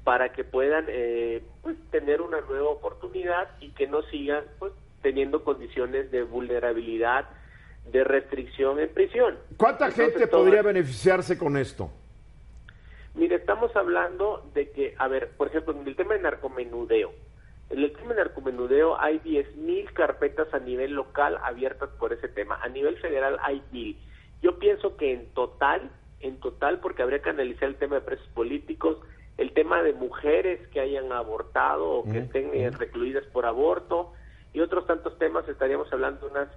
para 0.03 0.31
que 0.31 0.43
puedan 0.43 0.85
eh, 0.87 1.43
pues, 1.61 1.75
tener 1.91 2.21
una 2.21 2.41
nueva 2.41 2.69
oportunidad 2.69 3.49
y 3.59 3.69
que 3.71 3.87
no 3.87 4.01
sigan 4.03 4.43
pues, 4.59 4.73
teniendo 5.01 5.43
condiciones 5.43 6.11
de 6.11 6.23
vulnerabilidad, 6.23 7.25
de 7.91 8.03
restricción 8.03 8.79
en 8.79 8.89
prisión. 8.89 9.37
¿Cuánta 9.57 9.87
Entonces, 9.87 10.13
gente 10.13 10.27
podría 10.27 10.61
beneficiarse 10.61 11.37
con 11.37 11.57
esto? 11.57 11.91
Mire, 13.15 13.35
estamos 13.35 13.75
hablando 13.75 14.49
de 14.53 14.71
que, 14.71 14.95
a 14.97 15.07
ver, 15.07 15.31
por 15.37 15.47
ejemplo, 15.47 15.73
en 15.73 15.87
el 15.87 15.95
tema 15.95 16.15
de 16.15 16.21
narcomenudeo, 16.21 17.11
en 17.69 17.79
el 17.79 17.93
tema 17.93 18.09
de 18.09 18.23
narcomenudeo 18.23 18.99
hay 18.99 19.19
10.000 19.19 19.91
carpetas 19.93 20.53
a 20.53 20.59
nivel 20.59 20.93
local 20.93 21.37
abiertas 21.43 21.89
por 21.97 22.13
ese 22.13 22.27
tema. 22.27 22.59
A 22.61 22.69
nivel 22.69 22.97
federal 22.97 23.37
hay 23.41 23.61
1.000. 23.71 23.95
Yo 24.41 24.59
pienso 24.59 24.97
que 24.97 25.13
en 25.13 25.33
total, 25.33 25.89
en 26.25 26.39
total, 26.39 26.79
porque 26.79 27.03
habría 27.03 27.21
que 27.21 27.29
analizar 27.29 27.69
el 27.69 27.75
tema 27.75 27.95
de 27.95 28.01
presos 28.01 28.27
políticos, 28.29 28.97
el 29.37 29.51
tema 29.53 29.83
de 29.83 29.93
mujeres 29.93 30.65
que 30.69 30.79
hayan 30.79 31.11
abortado 31.11 31.89
o 31.89 32.03
que 32.03 32.19
estén 32.19 32.49
eh, 32.53 32.69
recluidas 32.71 33.23
por 33.25 33.45
aborto 33.45 34.13
y 34.53 34.61
otros 34.61 34.87
tantos 34.87 35.17
temas, 35.19 35.47
estaríamos 35.47 35.91
hablando 35.91 36.25
de 36.25 36.31
unas 36.31 36.49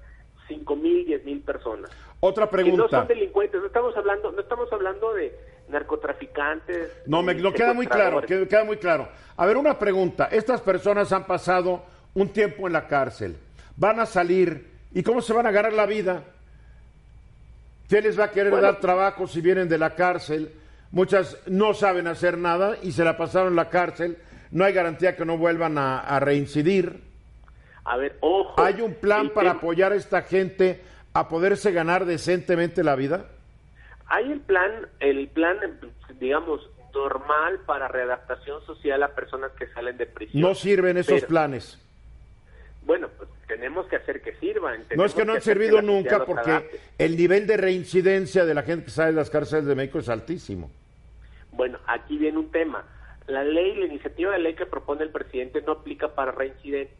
5.000, 0.49 1.07
10.000 1.23 1.45
personas. 1.45 1.91
Otra 2.21 2.47
Que 2.49 2.57
no 2.57 2.63
pregunta. 2.63 2.99
son 2.99 3.09
delincuentes, 3.09 3.61
no 3.61 3.67
estamos 3.67 3.97
hablando, 3.97 4.33
no 4.33 4.41
estamos 4.41 4.73
hablando 4.73 5.13
de 5.13 5.37
narcotraficantes. 5.69 7.03
No, 7.07 7.23
me 7.23 7.35
no 7.35 7.53
queda 7.53 7.75
muy 7.75 7.87
claro, 7.87 8.23
queda 8.23 8.65
muy 8.65 8.77
claro. 8.79 9.09
A 9.37 9.45
ver, 9.47 9.57
una 9.57 9.79
pregunta. 9.79 10.29
Estas 10.31 10.61
personas 10.63 11.13
han 11.13 11.27
pasado 11.27 11.83
un 12.15 12.29
tiempo 12.31 12.67
en 12.67 12.73
la 12.73 12.87
cárcel, 12.87 13.37
van 13.77 14.01
a 14.01 14.07
salir, 14.07 14.71
¿y 14.93 15.03
cómo 15.03 15.21
se 15.21 15.33
van 15.33 15.47
a 15.47 15.51
ganar 15.51 15.73
la 15.73 15.87
vida? 15.87 16.25
¿Quién 17.89 18.05
les 18.05 18.19
va 18.19 18.25
a 18.25 18.31
querer 18.31 18.51
Bueno. 18.51 18.67
dar 18.67 18.81
trabajo 18.81 19.27
si 19.27 19.41
vienen 19.41 19.69
de 19.69 19.79
la 19.79 19.95
cárcel? 19.95 20.53
Muchas 20.91 21.37
no 21.47 21.75
saben 21.75 22.07
hacer 22.07 22.39
nada 22.39 22.77
y 22.83 22.93
se 22.93 23.05
la 23.05 23.17
pasaron 23.17 23.49
en 23.49 23.57
la 23.57 23.69
cárcel. 23.71 24.19
No 24.51 24.65
hay 24.65 24.73
garantía 24.73 25.17
que 25.17 25.25
no 25.25 25.37
vuelvan 25.39 25.79
a, 25.79 26.01
a 26.01 26.21
reincidir. 26.21 27.03
A 27.85 27.97
ver, 27.97 28.17
ojo. 28.21 28.61
¿Hay 28.63 28.81
un 28.81 28.95
plan 28.95 29.31
para 29.31 29.51
tema- 29.51 29.59
apoyar 29.59 29.93
a 29.93 29.97
esta 29.97 30.23
gente 30.23 30.83
a 31.15 31.29
poderse 31.29 31.73
ganar 31.73 32.05
decentemente 32.05 32.85
la 32.85 32.95
vida? 32.97 33.27
Hay 34.07 34.31
el 34.33 34.41
plan, 34.41 34.87
el 35.01 35.29
plan, 35.29 35.57
digamos, 36.19 36.61
normal 36.95 37.61
para 37.67 37.89
readaptación 37.89 38.65
social 38.65 39.03
a 39.03 39.09
personas 39.15 39.53
que 39.53 39.67
salen 39.69 39.97
de 39.99 40.07
prisión. 40.07 40.41
No 40.43 40.55
sirven 40.55 40.97
esos 40.97 41.17
Pero, 41.17 41.27
planes. 41.29 41.79
Bueno, 42.83 43.09
pues 43.17 43.29
tenemos 43.47 43.87
que 43.87 43.97
hacer 43.97 44.23
que 44.23 44.35
sirvan. 44.37 44.85
No 44.97 45.05
es 45.05 45.15
que 45.15 45.25
no 45.25 45.35
han 45.35 45.43
servido 45.43 45.83
nunca 45.83 46.25
porque 46.25 46.51
adapte. 46.51 46.81
el 46.99 47.17
nivel 47.17 47.47
de 47.47 47.57
reincidencia 47.59 48.45
de 48.47 48.55
la 48.55 48.63
gente 48.63 48.87
que 48.87 48.91
sale 48.91 49.09
de 49.11 49.17
las 49.17 49.31
cárceles 49.31 49.67
de 49.67 49.75
México 49.75 49.99
es 49.99 50.09
altísimo. 50.09 50.71
Bueno, 51.53 51.79
aquí 51.87 52.17
viene 52.17 52.39
un 52.39 52.51
tema. 52.51 52.85
La 53.27 53.45
ley, 53.45 53.75
la 53.77 53.87
iniciativa 53.87 54.33
de 54.33 54.39
ley 54.39 54.55
que 54.55 54.65
propone 54.65 55.03
el 55.03 55.11
presidente 55.11 55.61
no 55.63 55.73
aplica 55.73 56.15
para 56.15 56.33
reincidentes. 56.33 56.97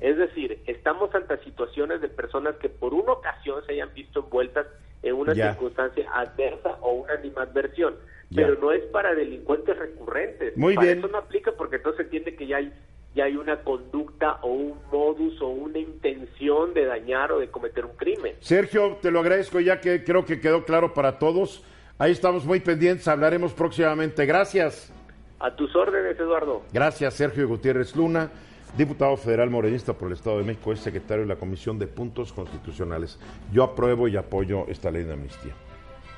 Es 0.00 0.16
decir, 0.16 0.62
estamos 0.66 1.14
ante 1.14 1.36
situaciones 1.44 2.00
de 2.00 2.08
personas 2.08 2.54
que 2.56 2.70
por 2.70 2.94
una 2.94 3.12
ocasión 3.12 3.62
se 3.66 3.72
hayan 3.72 3.92
visto 3.92 4.20
envueltas 4.20 4.66
en 5.02 5.14
una 5.14 5.34
Ya. 5.34 5.50
circunstancia 5.52 6.08
adversa 6.14 6.78
o 6.80 6.92
una 6.92 7.12
animadversión, 7.12 7.94
Ya. 8.30 8.46
pero 8.46 8.58
no 8.58 8.72
es 8.72 8.82
para 8.84 9.14
delincuentes 9.14 9.76
recurrentes. 9.76 10.56
Muy 10.56 10.76
Para 10.76 10.86
bien. 10.86 10.98
Eso 11.00 11.08
no 11.08 11.18
aplica 11.18 11.52
porque 11.52 11.76
entonces 11.76 12.06
entiende 12.06 12.34
que 12.36 12.46
ya 12.46 12.56
hay 12.56 12.72
ya 13.16 13.24
hay 13.24 13.36
una 13.36 13.56
conducta 13.62 14.38
o 14.42 14.48
un 14.48 14.74
modus 14.92 15.40
o 15.40 15.48
una 15.48 15.78
intención 15.78 16.74
de 16.74 16.84
dañar 16.84 17.32
o 17.32 17.40
de 17.40 17.48
cometer 17.48 17.86
un 17.86 17.96
crimen. 17.96 18.36
Sergio, 18.40 18.98
te 19.00 19.10
lo 19.10 19.20
agradezco 19.20 19.58
ya 19.58 19.80
que 19.80 20.04
creo 20.04 20.26
que 20.26 20.38
quedó 20.38 20.64
claro 20.64 20.92
para 20.92 21.18
todos. 21.18 21.64
Ahí 21.98 22.12
estamos 22.12 22.44
muy 22.44 22.60
pendientes, 22.60 23.08
hablaremos 23.08 23.54
próximamente. 23.54 24.26
Gracias. 24.26 24.92
A 25.40 25.56
tus 25.56 25.74
órdenes, 25.74 26.18
Eduardo. 26.20 26.62
Gracias, 26.74 27.14
Sergio 27.14 27.48
Gutiérrez 27.48 27.96
Luna, 27.96 28.30
diputado 28.76 29.16
federal 29.16 29.48
morenista 29.48 29.94
por 29.94 30.08
el 30.08 30.14
Estado 30.14 30.38
de 30.38 30.44
México, 30.44 30.72
es 30.72 30.80
secretario 30.80 31.22
de 31.22 31.28
la 31.28 31.36
Comisión 31.36 31.78
de 31.78 31.86
Puntos 31.86 32.34
Constitucionales. 32.34 33.18
Yo 33.50 33.64
apruebo 33.64 34.08
y 34.08 34.18
apoyo 34.18 34.66
esta 34.68 34.90
ley 34.90 35.04
de 35.04 35.14
amnistía, 35.14 35.54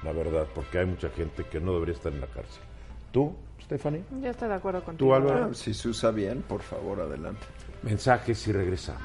la 0.03 0.13
verdad, 0.13 0.49
porque 0.53 0.79
hay 0.79 0.87
mucha 0.87 1.11
gente 1.11 1.45
que 1.45 1.61
no 1.61 1.75
debería 1.75 1.95
estar 1.95 2.13
en 2.13 2.21
la 2.21 2.27
cárcel. 2.27 2.63
¿Tú, 3.13 3.37
Stephanie? 3.69 4.03
Yo 4.23 4.31
estoy 4.31 4.49
de 4.49 4.55
acuerdo 4.55 4.83
contigo. 4.83 5.11
¿Tú, 5.11 5.15
Álvaro? 5.15 5.53
Si 5.53 5.75
se 5.75 5.91
usa 5.91 6.11
bien, 6.11 6.41
por 6.41 6.63
favor, 6.63 7.03
adelante. 7.03 7.45
Mensajes 7.83 8.49
y 8.49 8.53
regresamos. 8.53 9.03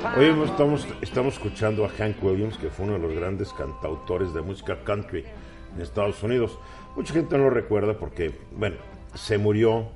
time. 0.00 0.16
Hoy 0.16 0.44
estamos, 0.44 0.86
estamos 1.00 1.34
escuchando 1.34 1.84
a 1.84 1.88
Hank 1.88 2.22
Williams, 2.22 2.56
que 2.56 2.70
fue 2.70 2.84
uno 2.84 2.94
de 2.94 3.00
los 3.00 3.14
grandes 3.16 3.52
cantautores 3.52 4.32
de 4.32 4.42
música 4.42 4.78
country 4.84 5.24
en 5.74 5.82
Estados 5.82 6.22
Unidos. 6.22 6.56
Mucha 6.94 7.14
gente 7.14 7.36
no 7.36 7.44
lo 7.44 7.50
recuerda 7.50 7.98
porque, 7.98 8.32
bueno, 8.52 8.76
se 9.14 9.38
murió 9.38 9.88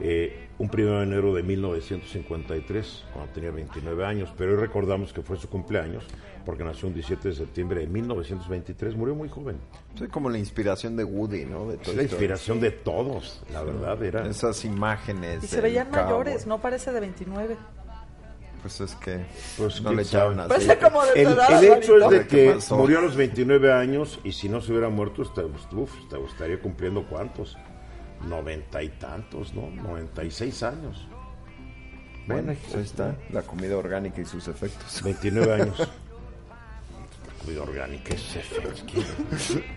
eh, 0.00 0.45
un 0.58 0.68
primero 0.70 0.98
de 0.98 1.02
enero 1.04 1.34
de 1.34 1.42
1953, 1.42 3.04
cuando 3.12 3.32
tenía 3.32 3.50
29 3.50 4.04
años, 4.06 4.32
pero 4.36 4.52
hoy 4.52 4.58
recordamos 4.58 5.12
que 5.12 5.20
fue 5.22 5.36
su 5.36 5.48
cumpleaños, 5.48 6.04
porque 6.44 6.64
nació 6.64 6.88
un 6.88 6.94
17 6.94 7.28
de 7.28 7.34
septiembre 7.34 7.80
de 7.80 7.86
1923, 7.88 8.94
murió 8.96 9.14
muy 9.14 9.28
joven. 9.28 9.58
Soy 9.96 10.08
como 10.08 10.30
la 10.30 10.38
inspiración 10.38 10.96
de 10.96 11.04
Woody, 11.04 11.44
¿no? 11.44 11.66
De 11.68 11.78
Es 11.82 11.94
la 11.94 12.02
inspiración 12.02 12.60
de 12.60 12.70
todos, 12.70 13.42
la 13.52 13.62
verdad, 13.62 14.02
era... 14.02 14.26
Esas 14.26 14.64
imágenes. 14.64 15.44
Y 15.44 15.46
se 15.46 15.60
veían 15.60 15.88
cowboy. 15.88 16.02
mayores, 16.04 16.46
no 16.46 16.60
parece 16.60 16.90
de 16.92 17.00
29. 17.00 17.56
Pues 18.62 18.80
es 18.80 18.94
que 18.96 19.24
Pues, 19.58 19.80
no 19.82 19.92
le 19.92 20.02
echaron 20.02 20.40
así. 20.40 20.48
Parece 20.48 20.78
como 20.78 21.04
de 21.04 21.22
El, 21.22 21.28
el 21.28 21.64
hecho 21.72 21.98
es 21.98 22.10
de 22.10 22.26
que 22.26 22.58
murió 22.70 22.98
a 22.98 23.02
los 23.02 23.14
29 23.14 23.72
años 23.72 24.18
y 24.24 24.32
si 24.32 24.48
no 24.48 24.60
se 24.60 24.72
hubiera 24.72 24.88
muerto, 24.88 25.22
esta- 25.22 25.42
uf, 25.44 25.92
te 26.08 26.16
estaría 26.24 26.58
cumpliendo 26.58 27.06
cuántos? 27.06 27.56
Noventa 28.28 28.82
y 28.82 28.88
tantos, 28.90 29.54
¿no? 29.54 29.70
96 29.70 30.62
años. 30.62 31.06
Bueno, 32.26 32.54
pues 32.60 32.74
ahí 32.74 32.82
está, 32.82 33.16
la 33.30 33.42
comida 33.42 33.76
orgánica 33.76 34.20
y 34.20 34.24
sus 34.24 34.48
efectos. 34.48 35.02
29 35.02 35.62
años. 35.62 35.88
Comida 37.44 37.62
orgánica. 37.62 38.14
Qué, 38.86 39.00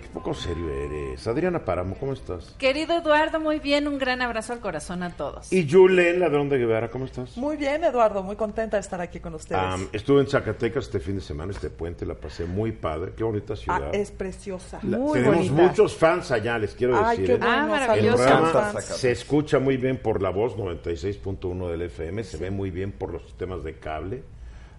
qué 0.02 0.08
poco 0.14 0.34
serio 0.34 0.70
eres. 0.74 1.28
Adriana 1.28 1.64
Páramo, 1.64 1.96
¿cómo 2.00 2.14
estás? 2.14 2.56
Querido 2.58 2.98
Eduardo, 2.98 3.40
muy 3.40 3.60
bien, 3.60 3.88
un 3.88 4.00
gran 4.00 4.22
abrazo 4.22 4.54
al 4.54 4.60
corazón 4.60 5.04
a 5.04 5.12
todos. 5.16 5.52
Y 5.54 5.70
Julen 5.70 6.20
Ladrón 6.20 6.50
de 6.50 6.58
Guevara, 6.58 6.90
¿cómo 6.90 7.06
estás? 7.06 7.38
Muy 7.38 7.58
bien, 7.58 7.84
Eduardo, 7.84 8.24
muy 8.24 8.36
contenta 8.36 8.78
de 8.78 8.82
estar 8.82 9.00
aquí 9.02 9.20
con 9.20 9.36
ustedes. 9.36 9.62
Estuve 9.94 10.22
en 10.22 10.28
Zacatecas 10.28 10.86
este 10.86 11.00
fin 11.00 11.16
de 11.16 11.22
semana, 11.22 11.52
este 11.52 11.70
puente, 11.70 12.06
la 12.06 12.16
pasé 12.16 12.46
muy 12.46 12.72
padre. 12.72 13.14
Qué 13.16 13.24
bonita 13.24 13.54
Ah, 13.54 13.58
ciudad. 13.58 13.96
es 13.96 14.12
preciosa. 14.12 14.80
La- 14.84 14.98
muy 14.98 15.20
tenemos 15.20 15.50
bonita. 15.50 15.62
muchos 15.70 15.96
fans 15.96 16.32
allá, 16.32 16.58
les 16.58 16.74
quiero 16.74 16.98
Ay, 16.98 17.18
decir. 17.18 17.26
qué 17.28 17.34
¿eh? 17.34 17.38
bueno. 17.38 17.54
Ah, 17.54 17.66
maravilloso. 17.68 18.24
El 18.24 18.30
programa 18.42 18.82
se 18.82 19.12
escucha 19.12 19.60
muy 19.60 19.78
bien 19.78 19.98
por 19.98 20.22
la 20.24 20.30
voz 20.32 20.56
96.1 20.58 21.70
del 21.70 21.84
FM, 21.84 22.24
se 22.24 22.38
ve 22.38 22.50
muy 22.50 22.72
bien 22.72 22.92
por 22.94 23.12
los 23.14 23.24
sistemas 23.24 23.64
de 23.64 23.76
cable. 23.76 24.24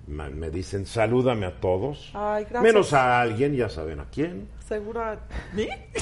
Me 0.07 0.51
dicen, 0.51 0.87
salúdame 0.87 1.47
a 1.47 1.61
todos. 1.61 2.11
Ay, 2.15 2.43
gracias. 2.45 2.63
Menos 2.63 2.93
a 2.93 3.21
alguien, 3.21 3.55
ya 3.55 3.69
saben 3.69 4.01
a 4.01 4.07
quién. 4.07 4.49
¿Seguro 4.67 5.01
a 5.03 5.17
mí? 5.53 5.69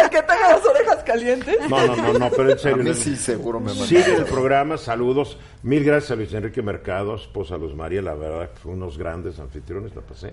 ¿El 0.00 0.10
que 0.10 0.22
tenga 0.22 0.48
las 0.50 0.64
orejas 0.66 1.04
calientes? 1.04 1.56
No, 1.68 1.86
no, 1.86 1.96
no, 1.96 2.12
no, 2.18 2.30
pero 2.30 2.50
en 2.50 2.56
A 2.56 2.58
serio. 2.58 2.82
mí 2.84 2.94
sí 2.94 3.14
seguro 3.16 3.60
me 3.60 3.70
Sigue 3.70 4.14
el 4.16 4.24
programa, 4.24 4.78
saludos. 4.78 5.38
Mil 5.62 5.84
gracias 5.84 6.12
a 6.12 6.16
Luis 6.16 6.32
Enrique 6.34 6.62
Mercado, 6.62 7.14
esposa 7.16 7.56
Luz 7.56 7.74
María, 7.74 8.02
la 8.02 8.14
verdad, 8.14 8.50
que 8.50 8.56
fue 8.58 8.72
unos 8.72 8.98
grandes 8.98 9.38
anfitriones, 9.38 9.94
la 9.94 10.02
pasé 10.02 10.32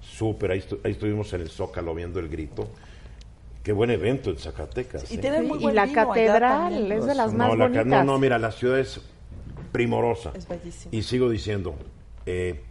súper. 0.00 0.52
Ahí, 0.52 0.60
estu- 0.60 0.78
ahí 0.84 0.92
estuvimos 0.92 1.32
en 1.32 1.42
el 1.42 1.48
Zócalo 1.50 1.94
viendo 1.94 2.18
el 2.20 2.28
grito. 2.28 2.68
Qué 3.62 3.72
buen 3.72 3.90
evento 3.90 4.30
en 4.30 4.38
Zacatecas. 4.38 5.10
Y 5.10 5.18
¿eh? 5.26 5.42
muy 5.42 5.58
y 5.66 5.72
la 5.72 5.86
vino 5.86 6.06
catedral 6.06 6.92
es 6.92 7.04
de 7.04 7.14
las 7.14 7.32
no, 7.32 7.38
más 7.48 7.58
la 7.58 7.64
bonitas. 7.64 7.86
no, 7.86 8.04
no, 8.04 8.18
mira, 8.18 8.38
la 8.38 8.52
ciudad 8.52 8.78
es 8.78 9.00
primorosa. 9.76 10.32
Es 10.34 10.48
bellísima. 10.48 10.94
Y 10.94 11.02
sigo 11.02 11.28
diciendo, 11.28 11.74
eh, 12.24 12.62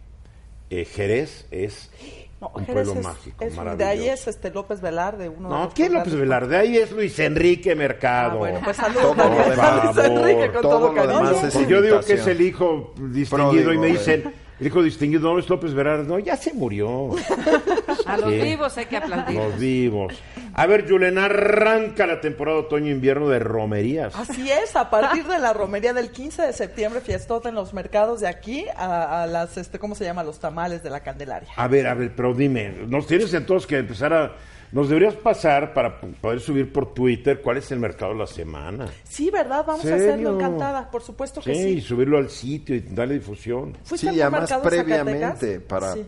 eh, 0.70 0.84
Jerez 0.84 1.46
es 1.50 1.90
No, 2.40 2.50
un 2.54 2.66
Jerez 2.66 2.84
pueblo 2.84 3.00
es- 3.00 3.06
mágico, 3.06 3.44
es- 3.44 3.50
de 3.52 3.56
maravilloso. 3.56 3.90
ahí 3.90 4.08
es 4.10 4.26
este 4.28 4.50
López 4.50 4.80
Velarde, 4.82 5.28
uno 5.30 5.48
de 5.48 5.54
No, 5.54 5.70
¿quién 5.74 5.94
López 5.94 6.14
Velarde? 6.14 6.56
Ahí 6.58 6.76
es 6.76 6.90
Luis 6.92 7.18
Enrique 7.18 7.74
Mercado. 7.74 8.32
Ah, 8.32 8.36
bueno, 8.36 8.60
pues 8.62 8.76
saludos 8.76 9.16
Todo 9.16 9.28
lo 9.28 9.36
también 9.36 9.50
demás, 9.50 9.58
a 9.70 9.84
Luis 9.84 10.06
Enrique 10.06 10.52
con 10.52 10.62
todo 10.62 10.72
todo, 10.78 10.88
lo 10.88 10.94
cariño. 10.94 11.16
demás 11.16 11.44
es 11.44 11.54
Pues 11.54 11.68
yo 11.68 11.80
digo 11.80 12.00
que 12.00 12.12
es 12.12 12.26
el 12.26 12.40
hijo 12.42 12.92
distinguido 12.98 13.50
Pródigo, 13.50 13.72
y 13.72 13.78
me 13.78 13.88
eh. 13.88 13.92
dicen, 13.92 14.34
el 14.58 14.66
hijo 14.66 14.82
distinguido 14.82 15.32
no 15.32 15.38
es 15.38 15.48
López 15.48 15.74
Velarde. 15.74 16.04
No, 16.04 16.18
ya 16.18 16.36
se 16.36 16.54
murió. 16.54 17.10
A 18.06 18.16
los 18.16 18.30
vivos 18.30 18.76
hay 18.78 18.86
que 18.86 18.96
aplaudir. 18.96 19.36
Los 19.36 19.58
vivos. 19.58 20.14
A 20.54 20.66
ver, 20.66 20.88
Julen, 20.88 21.18
arranca 21.18 22.06
la 22.06 22.20
temporada 22.20 22.58
otoño-invierno 22.58 23.28
de 23.28 23.38
romerías. 23.38 24.14
Así 24.16 24.50
es, 24.50 24.74
a 24.74 24.88
partir 24.88 25.26
de 25.26 25.38
la 25.38 25.52
romería 25.52 25.92
del 25.92 26.10
15 26.10 26.42
de 26.42 26.52
septiembre, 26.54 27.00
fiestota 27.02 27.50
en 27.50 27.54
los 27.54 27.74
mercados 27.74 28.20
de 28.20 28.28
aquí 28.28 28.64
a, 28.76 29.24
a 29.24 29.26
las, 29.26 29.58
este, 29.58 29.78
¿cómo 29.78 29.94
se 29.94 30.04
llama? 30.04 30.24
Los 30.24 30.38
tamales 30.38 30.82
de 30.82 30.88
la 30.88 31.00
Candelaria. 31.00 31.50
A 31.56 31.68
ver, 31.68 31.86
a 31.86 31.94
ver, 31.94 32.14
pero 32.16 32.32
dime, 32.32 32.70
nos 32.86 33.06
tienes 33.06 33.34
entonces 33.34 33.66
que 33.66 33.78
empezar 33.78 34.12
a... 34.14 34.36
Nos 34.76 34.90
deberías 34.90 35.14
pasar 35.14 35.72
para 35.72 35.98
poder 35.98 36.38
subir 36.38 36.70
por 36.70 36.92
Twitter 36.92 37.40
cuál 37.40 37.56
es 37.56 37.72
el 37.72 37.78
mercado 37.78 38.12
de 38.12 38.18
la 38.18 38.26
semana. 38.26 38.86
Sí, 39.04 39.30
¿verdad? 39.30 39.64
Vamos 39.66 39.80
a 39.86 39.88
¿Serio? 39.88 40.04
hacerlo 40.12 40.34
encantada, 40.34 40.90
por 40.90 41.00
supuesto 41.02 41.40
que 41.40 41.54
Sí, 41.54 41.62
sí. 41.62 41.68
y 41.70 41.80
subirlo 41.80 42.18
al 42.18 42.28
sitio 42.28 42.76
y 42.76 42.80
darle 42.80 43.14
difusión. 43.14 43.74
¿Fuiste 43.84 44.10
Sí, 44.12 44.20
a 44.20 44.26
además 44.26 44.52
previamente 44.62 45.20
Zacatecas? 45.22 45.62
para- 45.66 45.92
Sí. 45.94 46.04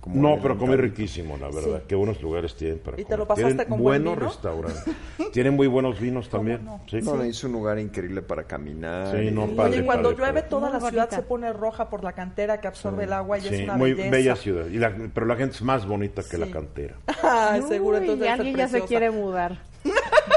Como 0.00 0.16
No, 0.20 0.40
pero 0.42 0.56
come 0.56 0.74
encanto. 0.74 0.82
riquísimo, 0.82 1.36
la 1.36 1.46
verdad. 1.48 1.78
Sí. 1.80 1.84
Qué 1.88 1.94
buenos 1.94 2.20
lugares 2.22 2.54
tienen 2.54 2.78
para 2.78 2.96
¿Y 2.98 3.04
te 3.04 3.04
comer. 3.04 3.18
lo 3.20 3.26
pasaste 3.26 3.48
Tienen 3.50 3.68
con 3.68 3.82
buen 3.82 4.04
buenos 4.04 4.16
vino? 4.18 4.28
restaurantes. 4.30 4.94
Tienen 5.32 5.54
muy 5.54 5.66
buenos 5.66 6.00
vinos 6.00 6.28
también. 6.28 6.64
no? 6.64 6.80
Sí, 6.88 7.00
No, 7.02 7.22
es 7.22 7.44
un 7.44 7.52
lugar 7.52 7.78
increíble 7.78 8.22
para 8.22 8.44
caminar. 8.44 9.16
Sí, 9.16 9.30
no, 9.30 9.46
y- 9.46 9.54
padre, 9.54 9.70
Oye, 9.72 9.80
y 9.82 9.84
cuando 9.84 10.08
padre, 10.10 10.16
llueve 10.18 10.32
padre. 10.40 10.48
toda 10.50 10.70
Muy 10.70 10.80
la 10.80 10.88
ciudad 10.90 11.10
se 11.10 11.22
pone 11.22 11.52
roja 11.52 11.88
por 11.90 12.04
la 12.04 12.12
cantera 12.12 12.60
que 12.60 12.68
absorbe 12.68 13.04
el 13.04 13.12
agua 13.12 13.38
y 13.38 13.42
Sí, 13.42 13.54
es 13.54 13.60
una 13.64 13.76
muy 13.76 13.92
belleza. 13.92 14.10
bella 14.10 14.36
ciudad. 14.36 14.66
Y 14.66 14.78
la- 14.78 14.94
pero 15.12 15.26
la 15.26 15.36
gente 15.36 15.56
es 15.56 15.62
más 15.62 15.86
bonita 15.86 16.22
que 16.28 16.38
la 16.38 16.46
cantera. 16.50 16.94
Ay, 17.22 17.62
seguro, 17.68 17.98
entonces 17.98 18.24
ser 18.26 18.32
alguien 18.40 18.56
ya 18.56 18.68
se 18.68 18.80
quiere 18.82 19.10
mudar. 19.10 19.58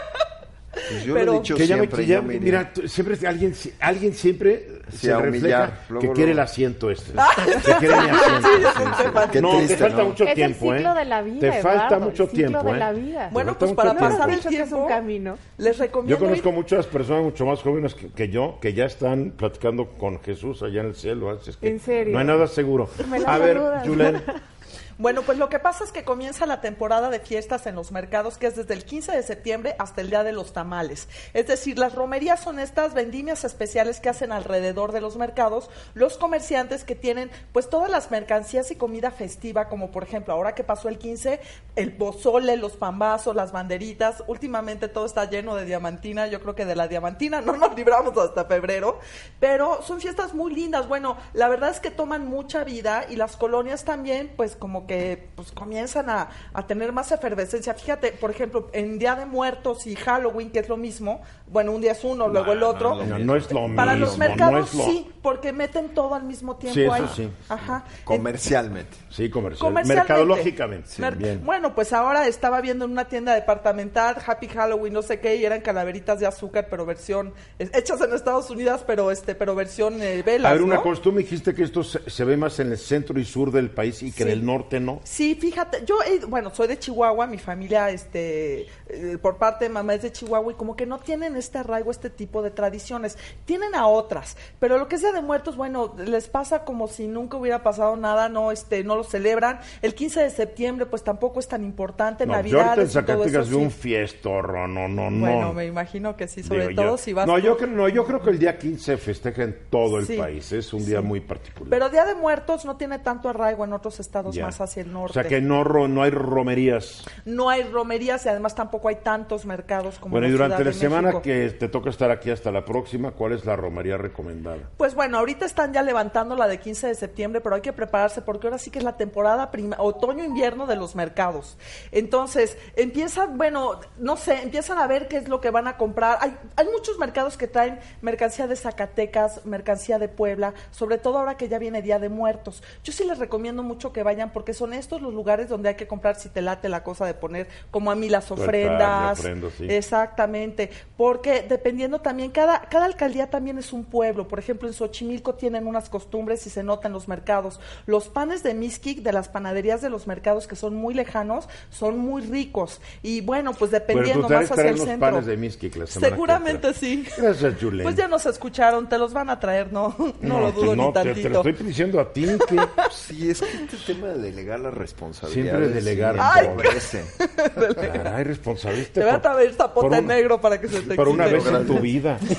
Pues 0.90 1.04
yo 1.06 1.14
Pero- 1.14 1.26
lo 1.26 1.34
he 1.34 1.38
dicho 1.40 1.56
que 1.56 1.68
ya 1.68 1.76
siempre, 1.78 2.06
ya- 2.06 2.16
yo 2.18 2.24
me 2.24 2.36
iría. 2.36 2.46
mira, 2.46 2.74
tú- 2.74 2.88
siempre 2.88 3.28
alguien, 3.28 3.54
alguien 3.80 4.14
siempre 4.14 4.80
Sí, 4.90 4.98
se 5.08 5.16
refleja 5.16 5.68
que 5.88 5.94
luego. 5.94 6.14
quiere 6.14 6.32
el 6.32 6.40
asiento 6.40 6.90
este. 6.90 7.12
que 7.66 7.74
quiere 7.76 7.96
mi 8.02 8.10
asiento. 8.10 9.32
Qué 9.32 9.42
no, 9.42 9.50
triste, 9.58 9.76
te 9.76 9.82
falta 9.82 9.98
¿no? 9.98 10.10
mucho 10.10 10.24
es 10.26 10.34
tiempo, 10.34 10.74
el 10.74 10.78
ciclo 10.80 10.92
¿eh? 10.96 11.00
de 11.00 11.06
la 11.06 11.22
vida, 11.22 11.40
Te 11.40 11.62
falta 11.62 11.86
Eduardo, 11.88 12.00
mucho 12.06 12.24
el 12.24 12.30
ciclo 12.30 12.48
tiempo, 12.50 12.64
de 12.64 12.72
¿eh? 12.72 12.80
la 12.80 12.92
vida. 12.92 13.28
Te 13.28 13.34
Bueno, 13.34 13.58
pues 13.60 13.72
para 13.74 13.92
tiempo. 13.96 14.10
pasar 14.18 14.30
el 14.30 14.40
es 14.40 14.46
un 14.46 14.52
tiempo, 14.52 14.88
camino. 14.88 15.38
les 15.58 15.78
Yo 15.78 15.84
recomiendo 15.84 16.20
conozco 16.26 16.50
ir- 16.50 16.54
muchas 16.54 16.86
personas 16.88 17.24
mucho 17.24 17.46
más 17.46 17.62
jóvenes 17.62 17.94
que, 17.94 18.08
que 18.08 18.30
yo 18.30 18.58
que 18.60 18.74
ya 18.74 18.86
están 18.86 19.32
platicando 19.38 19.86
con 19.92 20.20
Jesús 20.22 20.64
allá 20.64 20.82
en 20.82 20.88
el 20.88 20.96
cielo. 20.96 21.30
así 21.30 21.52
es 21.52 21.58
que 21.58 21.68
¿En 21.70 21.80
serio? 21.80 22.14
No 22.14 22.20
hay 22.20 22.26
nada 22.26 22.48
seguro. 22.48 22.90
A 23.28 23.38
ver. 23.38 23.60
Julen, 23.86 24.22
Bueno, 25.00 25.22
pues 25.22 25.38
lo 25.38 25.48
que 25.48 25.60
pasa 25.60 25.86
es 25.86 25.94
que 25.94 26.04
comienza 26.04 26.46
la 26.46 26.60
temporada 26.60 27.10
de 27.10 27.22
fiestas 27.22 27.66
en 27.68 27.76
los 27.76 27.94
mercados, 27.94 28.38
que 28.38 28.48
es 28.48 28.58
desde 28.58 28.74
el 28.74 28.84
15 28.84 29.14
de 29.14 29.24
septiembre 29.24 29.74
hasta 29.80 30.02
el 30.02 30.10
Día 30.10 30.26
de 30.26 30.34
los 30.34 30.52
Tamales. 30.52 31.08
Es 31.34 31.48
decir, 31.48 31.80
las 31.80 31.96
romerías 31.96 32.42
son 32.44 32.60
estas 32.60 32.94
vendimias 32.94 33.46
especiales 33.46 34.02
que 34.02 34.10
hacen 34.10 34.34
alrededor 34.34 34.92
de 34.92 35.00
los 35.00 35.16
mercados 35.16 35.70
los 35.94 36.18
comerciantes 36.18 36.84
que 36.84 36.96
tienen 36.96 37.32
pues 37.54 37.70
todas 37.70 37.90
las 37.90 38.12
mercancías 38.12 38.72
y 38.72 38.76
comida 38.76 39.10
festiva, 39.10 39.70
como 39.70 39.90
por 39.90 40.04
ejemplo, 40.04 40.34
ahora 40.34 40.54
que 40.54 40.66
pasó 40.66 40.90
el 40.90 40.98
15, 40.98 41.40
el 41.78 41.96
pozole, 41.96 42.58
los 42.58 42.74
pambazos, 42.74 43.34
las 43.34 43.54
banderitas. 43.54 44.22
Últimamente 44.28 44.90
todo 44.90 45.06
está 45.06 45.30
lleno 45.30 45.56
de 45.56 45.64
diamantina, 45.64 46.28
yo 46.28 46.42
creo 46.42 46.56
que 46.56 46.66
de 46.66 46.76
la 46.76 46.90
diamantina 46.90 47.40
no 47.46 47.56
nos 47.56 47.74
libramos 47.74 48.18
hasta 48.18 48.44
febrero, 48.44 49.00
pero 49.40 49.82
son 49.82 50.02
fiestas 50.02 50.34
muy 50.34 50.54
lindas. 50.54 50.90
Bueno, 50.90 51.16
la 51.32 51.48
verdad 51.48 51.70
es 51.70 51.80
que 51.80 51.90
toman 51.90 52.28
mucha 52.28 52.66
vida 52.66 53.06
y 53.10 53.16
las 53.16 53.38
colonias 53.38 53.86
también, 53.86 54.34
pues 54.36 54.58
como 54.58 54.89
que 54.90 55.30
pues 55.36 55.52
comienzan 55.52 56.10
a, 56.10 56.30
a 56.52 56.66
tener 56.68 56.92
más 56.92 57.12
efervescencia. 57.12 57.74
Fíjate, 57.76 58.12
por 58.14 58.32
ejemplo, 58.32 58.70
en 58.74 58.98
Día 58.98 59.16
de 59.16 59.26
Muertos 59.28 59.86
y 59.86 59.96
Halloween, 59.96 60.50
que 60.52 60.60
es 60.60 60.68
lo 60.68 60.78
mismo, 60.78 61.22
bueno, 61.48 61.72
un 61.72 61.82
día 61.82 61.92
es 61.94 62.04
uno, 62.04 62.28
luego 62.28 62.52
el 62.54 62.64
otro. 62.64 62.96
no, 63.06 63.20
no 63.20 63.36
es 63.36 63.52
lo 63.52 63.74
Para 63.76 63.94
mismo. 63.94 64.06
los 64.08 64.18
mercados 64.18 64.52
no 64.52 64.60
es 64.60 64.74
lo- 64.74 64.84
sí, 64.86 65.08
porque 65.22 65.54
meten 65.54 65.90
todo 65.90 66.16
al 66.16 66.24
mismo 66.24 66.56
tiempo 66.58 66.74
Sí, 66.74 66.82
eso 66.82 66.94
ahí. 66.94 67.10
sí. 67.16 67.30
Ajá. 67.48 67.84
Comercialmente. 68.04 68.98
Sí, 69.10 69.30
comercial. 69.30 69.68
Comercialmente. 69.70 70.10
Mercadológicamente. 70.12 70.88
Sí, 70.90 71.02
Mer- 71.02 71.16
bien. 71.16 71.42
Bueno, 71.46 71.74
pues 71.76 71.94
ahora 71.94 72.28
estaba 72.28 72.62
viendo 72.62 72.86
en 72.86 72.92
una 72.92 73.06
tienda 73.06 73.34
departamental 73.36 74.16
Happy 74.26 74.48
Halloween, 74.48 74.94
no 74.94 75.02
sé 75.02 75.20
qué, 75.20 75.36
y 75.36 75.46
eran 75.46 75.62
calaveritas 75.62 76.20
de 76.20 76.26
azúcar, 76.28 76.68
pero 76.70 76.86
versión 76.86 77.34
hechas 77.60 78.02
en 78.02 78.14
Estados 78.14 78.50
Unidos, 78.50 78.84
pero 78.86 79.12
este, 79.12 79.36
pero 79.36 79.56
versión 79.56 80.02
eh, 80.02 80.24
velas, 80.24 80.50
A 80.50 80.54
ver, 80.54 80.64
una 80.64 80.76
¿no? 80.76 80.84
cosa, 80.84 81.02
tú 81.02 81.12
me 81.12 81.20
dijiste 81.22 81.54
que 81.54 81.64
esto 81.64 81.84
se, 81.84 82.10
se 82.10 82.24
ve 82.26 82.38
más 82.38 82.60
en 82.60 82.72
el 82.72 82.78
centro 82.78 83.20
y 83.20 83.26
sur 83.26 83.52
del 83.52 83.70
país 83.70 84.02
y 84.04 84.12
que 84.12 84.24
en 84.24 84.30
el 84.30 84.46
norte 84.46 84.79
no. 84.80 85.00
Sí, 85.04 85.36
fíjate, 85.36 85.84
yo, 85.86 85.96
he- 86.04 86.26
bueno, 86.26 86.50
soy 86.54 86.68
de 86.68 86.80
Chihuahua, 86.80 87.28
mi 87.28 87.38
familia, 87.38 87.90
este, 87.90 88.68
eh, 88.88 89.18
por 89.22 89.38
parte 89.38 89.66
de 89.66 89.70
mamá 89.70 89.94
es 89.96 90.02
de 90.02 90.12
Chihuahua 90.12 90.54
y 90.54 90.56
como 90.56 90.76
que 90.76 90.86
no 90.86 91.00
tienen 91.00 91.36
este 91.36 91.58
arraigo, 91.58 91.92
este 91.92 92.10
tipo 92.10 92.42
de 92.42 92.52
tradiciones. 92.52 93.18
Tienen 93.46 93.76
a 93.76 93.88
otras, 93.88 94.38
pero 94.60 94.78
lo 94.78 94.88
que 94.88 94.96
es 94.96 95.02
Día 95.02 95.12
de 95.12 95.22
Muertos, 95.22 95.56
bueno, 95.56 95.96
les 95.98 96.28
pasa 96.28 96.64
como 96.64 96.88
si 96.88 97.08
nunca 97.08 97.38
hubiera 97.38 97.64
pasado 97.64 97.96
nada, 97.96 98.30
no, 98.30 98.52
este, 98.52 98.84
no 98.84 98.96
lo 98.96 99.04
celebran. 99.04 99.60
El 99.82 99.94
15 99.96 100.22
de 100.22 100.30
septiembre, 100.30 100.86
pues 100.86 101.04
tampoco 101.04 101.40
es 101.40 101.48
tan 101.48 101.64
importante, 101.64 102.26
No, 102.26 102.34
yo 102.34 102.38
ahorita 102.38 102.50
en 102.50 102.66
Navidades 102.66 102.90
y 102.90 102.94
todo 102.94 103.02
Zacatecas 103.02 103.50
veo 103.50 103.60
un 103.60 103.72
sí. 103.72 103.78
fiestorro, 103.80 104.68
no, 104.68 104.88
no, 104.88 105.10
no. 105.12 105.20
Bueno, 105.26 105.54
me 105.54 105.66
imagino 105.66 106.16
que 106.16 106.28
sí, 106.28 106.44
sobre 106.44 106.70
Digo, 106.70 106.82
todo 106.82 106.92
yo- 106.92 106.98
si 106.98 107.14
vas. 107.14 107.28
No 107.28 107.38
yo, 107.40 107.58
creo, 107.58 107.70
no, 107.70 107.88
yo 107.90 108.06
creo 108.06 108.22
que 108.22 108.30
el 108.30 108.40
día 108.40 108.58
15 108.58 108.98
festeja 108.98 109.44
en 109.44 109.58
todo 109.70 110.00
el 110.00 110.06
Sí, 110.08 110.18
país. 110.18 110.52
Es 110.52 110.74
un 110.74 110.86
día 110.86 111.00
sí. 111.02 111.06
muy 111.06 111.20
particular. 111.20 111.70
Pero 111.70 111.90
Día 111.90 112.06
de 112.06 112.16
Muertos 112.16 112.66
no 112.66 112.78
tiene 112.78 113.00
tanto 113.00 113.30
arraigo 113.30 113.64
en 113.66 113.74
otros 113.74 114.00
estados 114.00 114.36
Ya. 114.36 114.46
más 114.46 114.60
hacia 114.70 114.84
el 114.84 114.94
norte. 114.94 115.12
O 115.20 115.22
sea 115.22 115.30
que 115.30 115.42
no, 115.42 115.64
ro- 115.64 115.88
no 115.88 116.04
hay 116.04 116.12
romerías. 116.12 117.04
No 117.26 117.50
hay 117.50 117.64
romerías 117.64 118.26
y 118.26 118.30
además 118.30 118.56
tampoco 118.56 118.88
hay 118.88 118.98
tantos 118.98 119.46
mercados 119.46 120.00
como 120.00 120.14
Bueno, 120.14 120.28
y 120.28 120.32
durante 120.32 120.64
la 120.64 120.74
semana 120.74 121.02
México. 121.10 121.22
que 121.22 121.50
te 121.52 121.68
toca 121.68 121.90
estar 121.90 122.12
aquí 122.12 122.32
hasta 122.32 122.52
la 122.52 122.64
próxima, 122.66 123.12
¿cuál 123.12 123.34
es 123.34 123.46
la 123.46 123.56
romería 123.56 123.98
recomendada? 123.98 124.58
Pues 124.78 124.96
bueno, 124.96 125.18
ahorita 125.18 125.46
están 125.46 125.74
ya 125.74 125.82
levantando 125.82 126.36
la 126.36 126.48
de 126.48 126.60
15 126.60 126.88
de 126.88 126.96
septiembre, 126.96 127.42
pero 127.42 127.56
hay 127.56 127.62
que 127.62 127.74
prepararse 127.74 128.22
porque 128.22 128.48
ahora 128.48 128.58
sí 128.58 128.72
que 128.72 128.80
es 128.80 128.86
la 128.86 128.96
temporada 128.98 129.50
otoño-invierno 129.78 130.66
de 130.68 130.76
los 130.76 130.96
mercados. 130.96 131.58
Entonces, 131.92 132.58
empiezan, 132.76 133.38
bueno, 133.38 133.80
no 133.98 134.18
sé, 134.18 134.42
empiezan 134.42 134.78
a 134.78 134.88
ver 134.88 135.08
qué 135.08 135.18
es 135.18 135.28
lo 135.28 135.42
que 135.42 135.50
van 135.50 135.68
a 135.68 135.78
comprar. 135.78 136.18
Hay, 136.22 136.36
hay 136.56 136.66
muchos 136.68 136.98
mercados 137.00 137.38
que 137.38 137.48
traen 137.48 137.80
mercancía 138.02 138.48
de 138.48 138.56
Zacatecas, 138.56 139.46
mercancía 139.46 140.00
de 140.00 140.08
Puebla, 140.08 140.54
sobre 140.72 140.98
todo 140.98 141.18
ahora 141.20 141.38
que 141.38 141.48
ya 141.50 141.60
viene 141.60 141.82
Día 141.82 142.00
de 142.00 142.10
Muertos. 142.10 142.64
Yo 142.84 142.94
sí 142.94 143.04
les 143.06 143.20
recomiendo 143.20 143.64
mucho 143.64 143.92
que 143.94 144.04
vayan 144.04 144.32
porque 144.32 144.54
son 144.60 144.74
estos 144.74 145.02
los 145.02 145.14
lugares 145.14 145.50
donde 145.50 145.70
hay 145.70 145.76
que 145.76 145.88
comprar 145.88 146.16
si 146.18 146.30
te 146.30 146.42
late 146.42 146.70
la 146.70 146.84
cosa 146.84 147.06
de 147.06 147.14
poner 147.16 147.48
como 147.72 147.90
a 147.92 147.96
mí 147.96 148.10
las 148.10 148.30
ofrendas. 148.32 148.80
la 148.80 149.12
ofrenda, 149.14 149.48
sí. 149.58 149.66
Exactamente, 149.70 150.70
porque 150.98 151.46
dependiendo 151.48 152.00
también, 152.02 152.32
cada, 152.32 152.62
cada 152.62 152.86
alcaldía 152.86 153.30
también 153.30 153.58
es 153.58 153.74
un 153.74 153.84
pueblo. 153.86 154.28
Por 154.28 154.40
ejemplo, 154.40 154.68
en 154.68 154.74
Xochimilco 154.74 155.36
tienen 155.36 155.68
unas 155.68 155.90
costumbres 155.90 156.46
y 156.48 156.50
se 156.50 156.64
nota 156.64 156.88
en 156.88 156.94
los 156.94 157.08
mercados. 157.08 157.60
Los 157.86 158.08
panes 158.10 158.44
de 158.44 158.54
Mixquic, 158.54 159.00
de 159.02 159.14
las 159.14 159.28
panaderías 159.30 159.82
de 159.82 159.90
los 159.90 160.08
mercados 160.08 160.48
que 160.48 160.56
son 160.56 160.76
muy 160.76 160.94
lejanos, 160.94 161.48
son 161.70 161.98
muy 161.98 162.22
ricos. 162.22 162.82
Y 163.02 163.22
bueno, 163.22 163.54
pues 163.54 163.72
dependiendo 163.72 164.28
Bueno, 164.28 164.28
tú 164.28 164.34
más 164.50 164.52
hacia 164.52 164.70
el 164.72 164.78
los 164.78 164.86
centro. 164.86 165.10
panes 165.10 165.26
de 165.26 165.38
Mixquic 165.38 165.76
la 165.76 165.88
semana 165.88 166.10
Seguramente 166.10 166.74
sí. 166.74 167.06
Gracias, 167.18 167.56
Julen. 167.60 167.84
Pues 167.84 167.96
ya 167.96 168.08
nos 168.08 168.26
escucharon, 168.26 168.88
te 168.90 168.98
los 168.98 169.14
van 169.14 169.30
a 169.30 169.40
traer, 169.40 169.72
no, 169.74 169.96
no, 170.22 170.40
lo 170.40 170.52
pues 170.52 170.56
dudo 170.56 170.76
no, 170.76 170.88
ni 170.88 170.94
te- 170.94 171.00
Te, 171.00 171.06
tantito. 171.06 171.30
lo 171.44 171.50
estoy 171.50 171.68
diciendo 171.68 172.00
a 172.00 172.12
ti, 172.14 172.26
que 172.48 172.58
Sí, 172.92 173.30
es 173.30 173.42
que 173.42 173.64
este 173.64 173.94
tema 173.94 174.08
de 174.10 174.32
delegar 174.40 174.60
la 174.60 174.72
responsabilidad. 174.72 175.58
Siempre 175.58 175.70
delegar 175.70 176.16
Ay. 176.20 176.46
Empobrece. 176.48 177.04
caray, 177.76 178.24
responsable. 178.24 178.86
Te 178.86 179.02
voy 179.02 179.10
a 179.10 179.22
traer 179.22 179.54
zapote 179.54 180.00
un- 180.00 180.08
negro 180.08 180.40
para 180.42 180.60
que 180.60 180.68
se 180.68 180.82
te 180.82 180.96
Por 180.96 181.08
una 181.10 181.28
vez 181.28 181.46
en 181.46 181.68
tu 181.68 181.80
vida. 181.80 182.18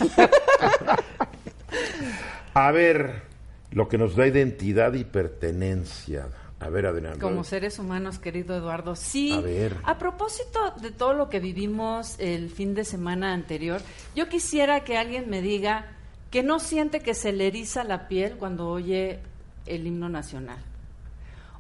A 2.55 2.73
ver, 2.73 3.23
lo 3.71 3.89
que 3.89 3.97
nos 3.99 4.17
da 4.17 4.27
identidad 4.27 4.93
y 4.95 5.05
pertenencia. 5.05 6.27
A 6.59 6.69
ver, 6.69 6.87
Adrián. 6.87 7.19
Como 7.19 7.45
seres 7.45 7.79
humanos, 7.79 8.19
querido 8.19 8.57
Eduardo. 8.57 8.95
Sí, 8.97 9.33
A 9.33 9.41
ver. 9.41 9.77
a 9.85 9.97
propósito 9.99 10.75
de 10.83 10.91
todo 10.91 11.15
lo 11.15 11.29
que 11.31 11.41
vivimos 11.41 12.17
el 12.19 12.51
fin 12.51 12.75
de 12.75 12.85
semana 12.85 13.33
anterior, 13.33 13.81
yo 14.15 14.29
quisiera 14.29 14.81
que 14.85 14.99
alguien 14.99 15.31
me 15.31 15.41
diga 15.41 15.87
que 16.31 16.43
no 16.43 16.59
siente 16.59 17.01
que 17.01 17.15
se 17.15 17.33
le 17.33 17.47
eriza 17.47 17.83
la 17.85 18.09
piel 18.09 18.35
cuando 18.37 18.69
oye 18.69 19.21
el 19.67 19.87
himno 19.87 20.09
nacional. 20.09 20.59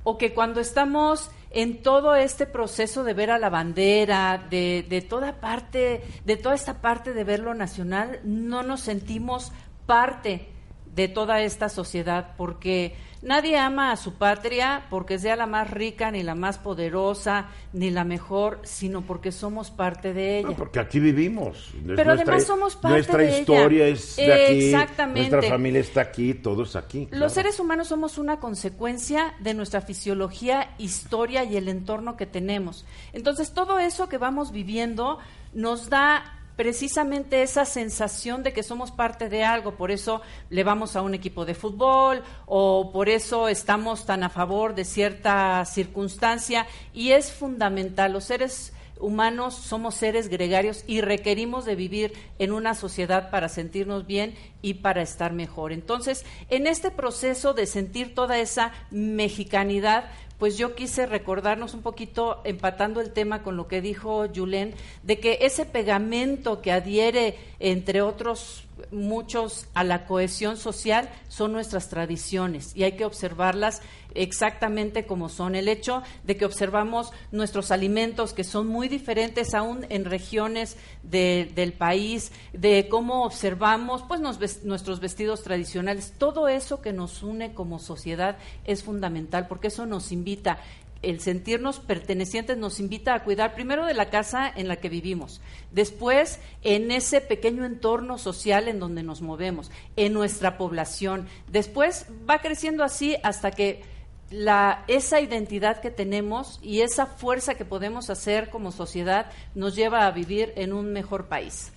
O 0.02 0.18
que 0.18 0.32
cuando 0.32 0.60
estamos 0.60 1.30
en 1.50 1.82
todo 1.82 2.14
este 2.14 2.46
proceso 2.46 3.04
de 3.04 3.14
ver 3.14 3.30
a 3.30 3.38
la 3.38 3.50
bandera, 3.50 4.46
de, 4.50 4.86
de 4.88 5.02
toda 5.02 5.40
parte, 5.40 6.02
de 6.24 6.36
toda 6.36 6.54
esta 6.54 6.80
parte 6.80 7.12
de 7.12 7.24
ver 7.24 7.40
lo 7.40 7.54
nacional, 7.54 8.20
no 8.24 8.62
nos 8.62 8.80
sentimos 8.80 9.52
parte 9.86 10.48
de 10.94 11.08
toda 11.08 11.40
esta 11.40 11.68
sociedad, 11.68 12.34
porque 12.36 12.94
nadie 13.22 13.58
ama 13.58 13.92
a 13.92 13.96
su 13.96 14.14
patria 14.14 14.86
porque 14.90 15.18
sea 15.18 15.36
la 15.36 15.46
más 15.46 15.70
rica, 15.70 16.10
ni 16.10 16.22
la 16.22 16.34
más 16.34 16.58
poderosa, 16.58 17.48
ni 17.72 17.90
la 17.90 18.04
mejor, 18.04 18.60
sino 18.62 19.02
porque 19.02 19.32
somos 19.32 19.70
parte 19.70 20.12
de 20.12 20.38
ella. 20.38 20.48
No, 20.48 20.56
porque 20.56 20.80
aquí 20.80 21.00
vivimos. 21.00 21.72
Pero 21.86 22.12
además 22.12 22.44
somos 22.44 22.76
parte 22.76 22.96
Nuestra 22.96 23.18
de 23.18 23.28
ella. 23.28 23.38
historia 23.40 23.86
es 23.86 24.16
de 24.16 24.32
aquí. 24.32 24.64
Exactamente. 24.66 25.30
Nuestra 25.30 25.50
familia 25.50 25.80
está 25.80 26.00
aquí, 26.00 26.34
todo 26.34 26.62
es 26.62 26.76
aquí. 26.76 27.06
claro. 27.06 27.24
Los 27.24 27.32
seres 27.32 27.60
humanos 27.60 27.88
somos 27.88 28.18
una 28.18 28.40
consecuencia 28.40 29.34
de 29.40 29.54
nuestra 29.54 29.80
fisiología, 29.80 30.70
historia 30.78 31.44
y 31.44 31.56
el 31.56 31.68
entorno 31.68 32.16
que 32.16 32.26
tenemos. 32.26 32.84
Entonces, 33.12 33.52
todo 33.52 33.78
eso 33.78 34.08
que 34.08 34.18
vamos 34.18 34.52
viviendo 34.52 35.18
nos 35.52 35.90
da 35.90 36.39
precisamente 36.60 37.42
esa 37.42 37.64
sensación 37.64 38.42
de 38.42 38.52
que 38.52 38.62
somos 38.62 38.90
parte 38.90 39.30
de 39.30 39.44
algo, 39.44 39.76
por 39.76 39.90
eso 39.90 40.20
le 40.50 40.62
vamos 40.62 40.94
a 40.94 41.00
un 41.00 41.14
equipo 41.14 41.46
de 41.46 41.54
fútbol 41.54 42.22
o 42.44 42.92
por 42.92 43.08
eso 43.08 43.48
estamos 43.48 44.04
tan 44.04 44.24
a 44.24 44.28
favor 44.28 44.74
de 44.74 44.84
cierta 44.84 45.64
circunstancia 45.64 46.66
y 46.92 47.12
es 47.12 47.32
fundamental. 47.32 48.12
Los 48.12 48.24
seres 48.24 48.74
humanos 48.98 49.54
somos 49.54 49.94
seres 49.94 50.28
gregarios 50.28 50.84
y 50.86 51.00
requerimos 51.00 51.64
de 51.64 51.76
vivir 51.76 52.12
en 52.38 52.52
una 52.52 52.74
sociedad 52.74 53.30
para 53.30 53.48
sentirnos 53.48 54.06
bien 54.06 54.34
y 54.60 54.74
para 54.74 55.00
estar 55.00 55.32
mejor. 55.32 55.72
Entonces, 55.72 56.26
en 56.50 56.66
este 56.66 56.90
proceso 56.90 57.54
de 57.54 57.64
sentir 57.64 58.14
toda 58.14 58.36
esa 58.36 58.72
mexicanidad, 58.90 60.10
pues 60.40 60.56
yo 60.56 60.74
quise 60.74 61.04
recordarnos 61.04 61.74
un 61.74 61.82
poquito, 61.82 62.40
empatando 62.44 63.02
el 63.02 63.12
tema 63.12 63.42
con 63.42 63.58
lo 63.58 63.68
que 63.68 63.82
dijo 63.82 64.26
Julen, 64.34 64.74
de 65.02 65.20
que 65.20 65.38
ese 65.42 65.66
pegamento 65.66 66.62
que 66.62 66.72
adhiere, 66.72 67.36
entre 67.58 68.00
otros 68.00 68.64
muchos, 68.90 69.66
a 69.74 69.84
la 69.84 70.06
cohesión 70.06 70.56
social 70.56 71.08
son 71.28 71.52
nuestras 71.52 71.88
tradiciones 71.88 72.76
y 72.76 72.84
hay 72.84 72.92
que 72.92 73.04
observarlas 73.04 73.82
exactamente 74.14 75.06
como 75.06 75.28
son. 75.28 75.54
El 75.54 75.68
hecho 75.68 76.02
de 76.24 76.36
que 76.36 76.44
observamos 76.44 77.12
nuestros 77.32 77.70
alimentos, 77.70 78.32
que 78.32 78.44
son 78.44 78.66
muy 78.66 78.88
diferentes 78.88 79.54
aún 79.54 79.86
en 79.88 80.04
regiones 80.04 80.76
de- 81.02 81.50
del 81.54 81.72
país, 81.72 82.32
de 82.52 82.88
cómo 82.88 83.24
observamos 83.24 84.02
pues 84.08 84.20
nuestros 84.64 85.00
vestidos 85.00 85.42
tradicionales, 85.42 86.12
todo 86.18 86.48
eso 86.48 86.80
que 86.82 86.92
nos 86.92 87.22
une 87.22 87.54
como 87.54 87.78
sociedad 87.78 88.36
es 88.64 88.82
fundamental 88.82 89.46
porque 89.46 89.68
eso 89.68 89.86
nos 89.86 90.12
invita 90.12 90.58
el 91.02 91.20
sentirnos 91.20 91.80
pertenecientes 91.80 92.56
nos 92.56 92.80
invita 92.80 93.14
a 93.14 93.24
cuidar 93.24 93.54
primero 93.54 93.86
de 93.86 93.94
la 93.94 94.10
casa 94.10 94.50
en 94.54 94.68
la 94.68 94.76
que 94.76 94.88
vivimos, 94.88 95.40
después 95.72 96.40
en 96.62 96.90
ese 96.90 97.20
pequeño 97.20 97.64
entorno 97.64 98.18
social 98.18 98.68
en 98.68 98.80
donde 98.80 99.02
nos 99.02 99.22
movemos, 99.22 99.70
en 99.96 100.12
nuestra 100.12 100.58
población, 100.58 101.26
después 101.50 102.06
va 102.28 102.40
creciendo 102.40 102.84
así 102.84 103.16
hasta 103.22 103.50
que 103.50 103.82
la, 104.30 104.84
esa 104.86 105.20
identidad 105.20 105.80
que 105.80 105.90
tenemos 105.90 106.60
y 106.62 106.80
esa 106.80 107.06
fuerza 107.06 107.54
que 107.54 107.64
podemos 107.64 108.10
hacer 108.10 108.50
como 108.50 108.70
sociedad 108.72 109.30
nos 109.54 109.74
lleva 109.74 110.06
a 110.06 110.10
vivir 110.12 110.52
en 110.56 110.72
un 110.72 110.92
mejor 110.92 111.26
país. 111.26 111.72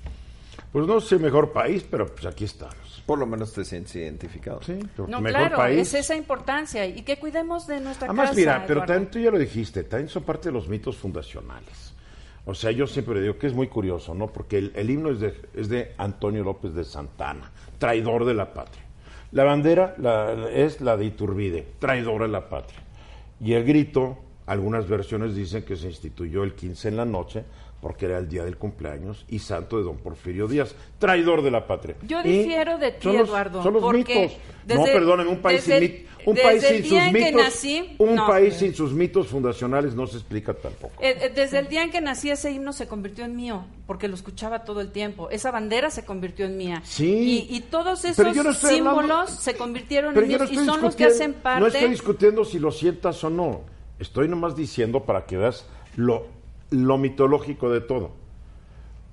Pues 0.71 0.87
no 0.87 1.01
sé 1.01 1.17
mejor 1.17 1.51
país, 1.51 1.85
pero 1.89 2.13
pues 2.13 2.25
aquí 2.25 2.45
estamos. 2.45 2.82
Por 3.05 3.19
lo 3.19 3.25
menos 3.25 3.51
te 3.53 3.65
sientes 3.65 3.95
identificado. 3.97 4.61
Sí, 4.63 4.79
No, 4.97 5.19
mejor 5.19 5.39
claro, 5.41 5.57
país. 5.57 5.79
es 5.81 5.93
esa 6.05 6.15
importancia 6.15 6.85
y 6.85 7.01
que 7.01 7.17
cuidemos 7.19 7.67
de 7.67 7.81
nuestra 7.81 8.07
Además, 8.07 8.29
casa. 8.29 8.39
mira, 8.39 8.63
pero 8.65 8.85
también 8.85 9.11
tú 9.11 9.19
ya 9.19 9.29
lo 9.31 9.37
dijiste, 9.37 9.83
también 9.83 10.07
son 10.09 10.23
parte 10.23 10.49
de 10.49 10.53
los 10.53 10.69
mitos 10.69 10.95
fundacionales. 10.95 11.93
O 12.45 12.53
sea, 12.53 12.71
yo 12.71 12.87
siempre 12.87 13.21
digo 13.21 13.37
que 13.37 13.47
es 13.47 13.53
muy 13.53 13.67
curioso, 13.67 14.13
¿no? 14.13 14.27
Porque 14.27 14.57
el, 14.57 14.71
el 14.75 14.89
himno 14.89 15.09
es 15.11 15.19
de, 15.19 15.33
es 15.53 15.69
de 15.69 15.93
Antonio 15.97 16.43
López 16.43 16.73
de 16.73 16.83
Santana, 16.83 17.51
traidor 17.77 18.25
de 18.25 18.33
la 18.33 18.53
patria. 18.53 18.83
La 19.31 19.43
bandera 19.45 19.95
la- 19.97 20.49
es 20.51 20.79
la 20.81 20.95
de 20.97 21.05
Iturbide, 21.05 21.65
traidor 21.79 22.21
de 22.21 22.27
la 22.27 22.47
patria. 22.49 22.79
Y 23.39 23.53
el 23.53 23.63
grito, 23.65 24.17
algunas 24.45 24.87
versiones 24.87 25.35
dicen 25.35 25.63
que 25.63 25.75
se 25.75 25.87
instituyó 25.87 26.43
el 26.43 26.53
15 26.53 26.89
en 26.89 26.97
la 26.97 27.05
noche 27.05 27.43
porque 27.83 28.05
era 28.05 28.17
el 28.17 28.27
día 28.29 28.43
del 28.45 28.57
cumpleaños 28.57 29.25
y 29.29 29.37
santo 29.39 29.77
de 29.77 29.83
don 29.83 29.97
Porfirio 29.97 30.47
Díaz, 30.47 30.73
traidor 30.97 31.43
de 31.43 31.51
la 31.51 31.67
patria. 31.67 31.95
Yo 32.07 32.21
Y 32.21 32.37
difiero 32.39 32.77
de 32.79 32.93
ti, 32.93 33.03
son 33.03 33.17
los- 33.17 33.27
Eduardo, 33.27 33.61
Son 33.61 33.73
los 33.73 33.93
mitos. 33.93 34.31
no, 34.73 34.85
perdónenme, 34.85 35.29
un 35.31 35.39
país 35.41 35.61
sin 35.61 35.73
desde- 35.73 36.07
un 36.25 36.35
desde 36.35 36.47
país 36.47 36.63
sin 36.63 36.85
sus 36.85 37.11
mitos, 37.11 37.33
nací, 37.33 37.95
un 37.99 38.15
no. 38.15 38.25
país 38.25 38.53
sin 38.53 38.73
sus 38.73 38.93
mitos 38.93 39.27
fundacionales 39.27 39.93
no 39.93 40.07
se 40.07 40.15
explica 40.15 40.53
tampoco. 40.53 40.93
Eh, 41.03 41.17
eh, 41.23 41.31
desde 41.35 41.59
el 41.59 41.67
día 41.67 41.83
en 41.83 41.91
que 41.91 41.99
nací 41.99 42.31
ese 42.31 42.49
himno 42.51 42.71
se 42.71 42.87
convirtió 42.87 43.25
en 43.25 43.35
mío, 43.35 43.65
porque 43.85 44.07
lo 44.07 44.15
escuchaba 44.15 44.63
todo 44.63 44.79
el 44.79 44.93
tiempo. 44.93 45.29
Esa 45.29 45.51
bandera 45.51 45.89
se 45.89 46.05
convirtió 46.05 46.45
en 46.45 46.55
mía. 46.55 46.81
Sí. 46.85 47.45
Y, 47.51 47.57
y 47.57 47.59
todos 47.59 48.05
esos 48.05 48.23
no 48.23 48.29
hablando- 48.29 48.53
símbolos 48.53 49.29
se 49.31 49.55
convirtieron 49.55 50.15
en 50.15 50.21
no 50.21 50.25
míos 50.27 50.49
y 50.49 50.55
son 50.55 50.81
los 50.81 50.95
que 50.95 51.03
hacen 51.03 51.33
parte. 51.33 51.59
No 51.59 51.67
estoy 51.67 51.89
discutiendo 51.89 52.45
si 52.45 52.57
lo 52.57 52.71
sientas 52.71 53.21
o 53.25 53.29
no. 53.29 53.61
Estoy 53.99 54.29
nomás 54.29 54.55
diciendo 54.55 55.01
para 55.03 55.25
que 55.25 55.35
veas 55.35 55.65
lo, 55.97 56.25
lo 56.73 56.97
mitológico 56.97 57.69
de 57.69 57.81
todo. 57.81 58.11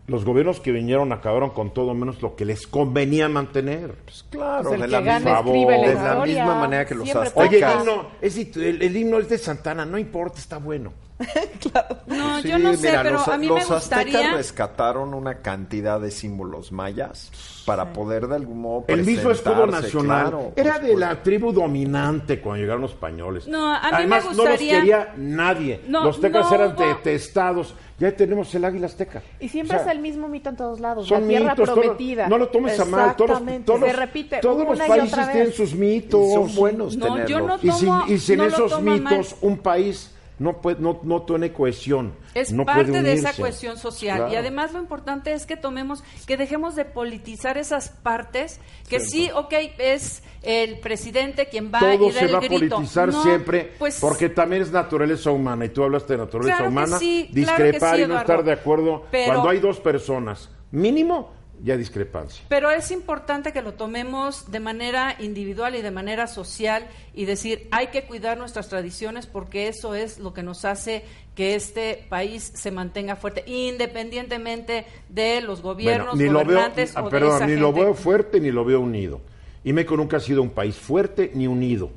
Los 0.07 0.25
gobiernos 0.25 0.61
que 0.61 0.73
vinieron 0.73 1.13
acabaron 1.13 1.51
con 1.51 1.73
todo 1.73 1.95
menos 1.95 2.21
lo 2.21 2.35
que 2.35 2.45
les 2.45 2.67
convenía 2.67 3.29
mantener. 3.29 3.95
Pues 4.05 4.25
claro, 4.29 4.71
Pues 4.71 4.81
el 4.81 4.81
de, 4.81 4.87
que 4.87 4.93
la 4.93 5.01
gana 5.01 5.43
misma, 5.43 5.77
la 5.77 5.89
de 5.89 5.95
la 5.95 6.27
misma 6.27 6.61
manera 6.61 6.87
que 6.87 6.95
los 6.97 7.15
aztecas. 7.15 7.37
Oye, 7.37 7.59
el 7.59 7.81
himno, 7.81 8.07
es, 8.21 8.57
el, 8.57 8.83
el 8.83 8.97
himno 8.97 9.19
es 9.19 9.29
de 9.29 9.39
Santana, 9.39 9.87
no 9.87 9.99
importa, 9.99 10.39
está 10.39 10.59
bueno. 10.59 10.93
No, 12.07 12.41
Sí, 12.43 12.49
yo 12.49 12.59
no 12.59 12.75
sé, 12.75 12.91
pero 13.03 13.11
los, 13.13 13.29
a 13.29 13.37
mí 13.39 13.47
los 13.47 13.59
me 13.69 13.75
gustaría. 13.75 14.19
aztecas 14.19 14.37
rescataron 14.37 15.15
una 15.15 15.37
cantidad 15.43 16.01
de 16.01 16.11
símbolos 16.11 16.73
mayas 16.73 17.31
para 17.67 17.93
poder 17.93 18.27
de 18.27 18.37
algún 18.37 18.61
modo 18.63 18.85
El 18.89 19.05
mismo 19.05 19.31
escudo 19.31 19.67
nacional 19.67 20.31
claro, 20.31 20.53
era 20.57 20.79
de 20.79 20.97
la 20.97 21.23
tribu 21.23 21.53
dominante 21.53 22.41
cuando 22.41 22.61
llegaron 22.63 22.83
los 22.83 22.93
españoles. 22.93 23.47
No, 23.47 23.73
a 23.75 23.81
mí 23.83 23.89
me 23.91 23.97
Además, 24.17 24.25
no 24.37 24.45
los 24.45 24.59
quería 24.59 25.13
nadie. 25.17 25.83
No, 25.87 26.05
los 26.05 26.21
tecas 26.21 26.49
no 26.51 26.55
eran 26.57 26.77
detestados. 26.77 27.75
Ya 27.99 28.17
tenemos 28.17 28.53
el 28.55 28.65
águila 28.65 28.87
azteca. 28.87 29.23
Y 29.39 29.49
siempre 29.51 29.77
O 29.77 29.81
sea, 29.81 29.91
es 29.91 29.97
el 29.97 30.03
mismo 30.03 30.27
mito 30.27 30.49
en 30.49 30.57
todos 30.57 30.81
lados, 30.81 31.07
Son 31.07 31.21
la 31.23 31.29
tierra 31.29 31.51
mitos, 31.53 31.67
todo- 31.69 31.81
prometida. 31.83 32.29
no 32.29 32.39
lo 32.39 32.49
tomes 32.49 32.81
a 32.81 32.85
mal. 32.87 33.15
Todos, 33.15 33.43
todos, 33.67 33.81
Se 33.81 33.93
repite 33.93 34.39
todos 34.39 34.67
los 34.67 34.79
países 34.79 35.13
otra 35.13 35.27
vez. 35.27 35.33
tienen 35.35 35.53
sus 35.53 35.75
mitos. 35.75 36.21
Y 36.27 36.33
son 36.33 36.55
buenos 36.55 36.97
No, 36.97 37.19
yo 37.19 37.25
tenerlos. 37.27 37.63
no 37.63 37.69
Y 37.69 37.73
sin, 37.73 38.15
y 38.15 38.19
sin 38.19 38.39
no 38.39 38.45
esos 38.47 38.83
mal. 38.83 39.01
mitos, 39.01 39.37
un 39.43 39.59
país 39.59 40.15
no, 40.41 40.61
puede, 40.63 40.81
no, 40.81 40.99
no 41.03 41.23
tiene 41.23 41.53
cohesión. 41.53 42.15
Es 42.35 42.51
no 42.51 42.65
parte 42.65 42.91
puede 42.91 43.03
de 43.03 43.13
esa 43.13 43.35
cohesión 43.35 43.77
social. 43.77 44.17
Claro. 44.17 44.33
Y 44.33 44.37
además 44.37 44.73
lo 44.73 44.81
importante 44.81 45.35
es 45.35 45.45
que 45.45 45.57
tomemos, 45.57 46.03
que 46.27 46.39
dejemos 46.39 46.75
de 46.75 46.87
politizar 46.87 47.59
esas 47.59 47.91
partes, 47.91 48.59
que 48.89 49.01
sí, 49.01 49.31
ok, 49.35 49.53
es 49.79 50.23
el 50.43 50.81
presidente 50.81 51.47
quien 51.51 51.71
va 51.71 51.81
Todo 51.81 52.09
y 52.09 52.13
da 52.13 52.21
se 52.21 52.25
el 52.25 52.35
va 52.35 52.39
a 52.39 52.41
politizar 52.41 53.09
No, 53.11 53.23
siempre 53.23 53.75
pues, 53.79 54.01
porque 54.01 54.31
también 54.31 54.63
es 54.63 54.73
naturaleza 54.73 55.31
humana 55.31 55.67
y 55.67 55.69
tú 55.69 55.83
hablaste 55.85 56.15
de 56.15 56.21
naturaleza 56.21 56.57
Claro 56.57 56.71
humana 56.71 56.99
sí, 56.99 57.29
discrepar 57.31 57.97
sí, 57.97 58.03
y 58.03 58.07
no 58.07 58.19
estar 58.19 58.43
de 58.43 58.53
acuerdo 58.53 59.05
Pero- 59.11 59.27
cuando 59.27 59.51
hay 59.51 59.59
dos 59.59 59.79
personas 59.81 60.49
mínimo 60.71 61.33
ya 61.63 61.77
discrepancia. 61.77 62.45
Pero 62.49 62.71
es 62.71 62.91
importante 62.91 63.53
que 63.53 63.61
lo 63.63 63.75
tomemos 63.75 64.51
de 64.51 64.61
manera 64.61 65.17
individual 65.19 65.75
y 65.75 65.83
de 65.83 65.91
manera 65.91 66.27
social 66.27 66.87
y 67.15 67.25
decir, 67.27 67.69
hay 67.71 67.89
que 67.89 68.05
cuidar 68.05 68.39
nuestras 68.39 68.69
tradiciones 68.69 69.27
porque 69.27 69.69
eso 69.69 69.95
es 69.95 70.19
lo 70.19 70.33
que 70.33 70.43
nos 70.43 70.65
hace 70.65 71.05
que 71.35 71.55
este 71.55 72.07
país 72.09 72.51
se 72.55 72.71
mantenga 72.71 73.17
fuerte, 73.17 73.45
independientemente 73.47 74.87
de 75.09 75.41
los 75.43 75.63
gobiernos, 75.63 76.17
Bueno, 76.17 76.23
ni 76.23 76.29
lo 76.31 76.39
veo, 76.39 76.45
gobernantes 76.47 76.97
ah, 76.97 77.03
o 77.03 77.05
de 77.05 77.11
perdón, 77.11 77.37
esa 77.37 77.47
ni 77.47 77.57
lo 77.57 77.73
veo 77.73 77.95
fuerte 77.95 78.41
ni 78.41 78.51
lo 78.51 78.65
veo 78.65 78.81
unido. 78.81 79.21
Y 79.63 79.73
México 79.73 79.97
nunca 79.97 80.17
ha 80.17 80.21
sido 80.21 80.43
un 80.43 80.51
país 80.51 80.77
fuerte 80.77 81.31
ni 81.35 81.47
unido. 81.47 81.91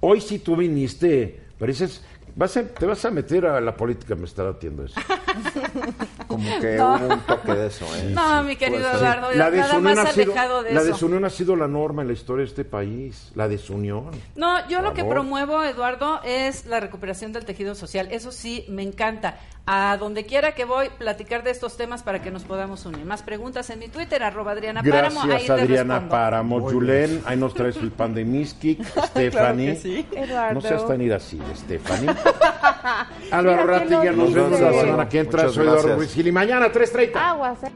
Hoy 0.00 0.20
sí 0.20 0.38
tú 0.38 0.56
viniste, 0.56 1.40
pareces, 1.58 2.02
vas 2.34 2.56
a- 2.56 2.66
te 2.66 2.86
vas 2.86 3.04
a 3.04 3.10
meter 3.10 3.46
a 3.46 3.60
la 3.60 3.76
política, 3.76 4.14
me 4.14 4.24
está 4.24 4.42
datiendo 4.44 4.84
eso. 4.84 4.98
Como 6.32 6.60
que 6.60 6.72
No. 6.76 6.94
hubo 6.96 7.14
un 7.14 7.20
toque 7.20 7.52
de 7.54 7.66
eso, 7.66 7.86
¿eh? 7.96 8.10
No, 8.14 8.42
mi 8.42 8.56
querido 8.56 8.80
Pues, 8.82 8.92
sí. 8.92 8.98
Eduardo, 9.04 9.28
La 9.30 9.36
nada 9.36 9.50
desunión, 9.50 9.82
más 9.82 9.98
ha 9.98 10.12
sido, 10.12 10.32
alejado 10.32 10.62
de 10.62 10.72
la 10.74 10.80
eso. 10.80 10.88
desunión 10.92 11.24
ha 11.24 11.30
sido 11.30 11.56
la 11.56 11.68
norma 11.68 12.02
en 12.02 12.08
la 12.08 12.14
historia 12.14 12.44
de 12.44 12.48
este 12.50 12.64
país, 12.64 13.30
la 13.34 13.48
desunión. 13.48 14.10
No, 14.36 14.68
yo 14.68 14.82
lo 14.82 14.92
que 14.94 15.04
promuevo, 15.04 15.62
Eduardo, 15.64 16.20
es 16.24 16.66
la 16.66 16.80
recuperación 16.80 17.32
del 17.32 17.44
tejido 17.44 17.74
social. 17.74 18.08
Eso 18.10 18.32
sí, 18.32 18.64
me 18.68 18.82
encanta. 18.82 19.38
A 19.64 19.96
donde 19.96 20.26
quiera 20.26 20.56
que 20.56 20.64
voy, 20.64 20.88
platicar 20.98 21.44
de 21.44 21.52
estos 21.52 21.76
temas 21.76 22.02
para 22.02 22.20
que 22.20 22.32
nos 22.32 22.42
podamos 22.42 22.84
unir. 22.84 23.04
Más 23.04 23.22
preguntas 23.22 23.70
en 23.70 23.78
mi 23.78 23.86
Twitter, 23.86 24.20
arroba 24.24 24.50
Adriana 24.52 24.82
Páramo. 24.82 25.20
Ahí 25.22 25.28
Gracias 25.28 25.56
te 25.56 25.62
Adriana. 25.62 26.08
Páramo, 26.08 26.58
Muy 26.58 26.72
Julen, 26.72 27.22
ahí 27.26 27.36
nos 27.36 27.54
traes 27.54 27.76
el 27.76 27.92
pan 27.92 28.12
de 28.12 28.24
Miskik, 28.24 28.82
Stephanie. 29.06 29.76
sí. 29.76 30.04
No 30.52 30.60
seas 30.60 30.84
tan 30.84 31.00
ir 31.00 31.12
así, 31.14 31.40
Stephanie. 31.54 32.10
Álvaro 33.30 33.56
¿quién 33.56 33.68
Rati, 33.68 33.90
lo 33.92 34.04
ya 34.04 34.12
nos 34.12 34.34
vemos 34.34 34.60
la 34.60 34.72
semana 34.72 35.08
que 35.08 35.18
entra. 35.20 35.48
Soy 35.48 35.62
Eduardo 35.64 35.72
gracias. 35.74 35.96
Ruiz 35.96 36.10
Y 36.28 36.32
mañana 36.32 36.70
3.30. 36.72 37.16
Aguas. 37.16 37.62
eh. 37.64 37.72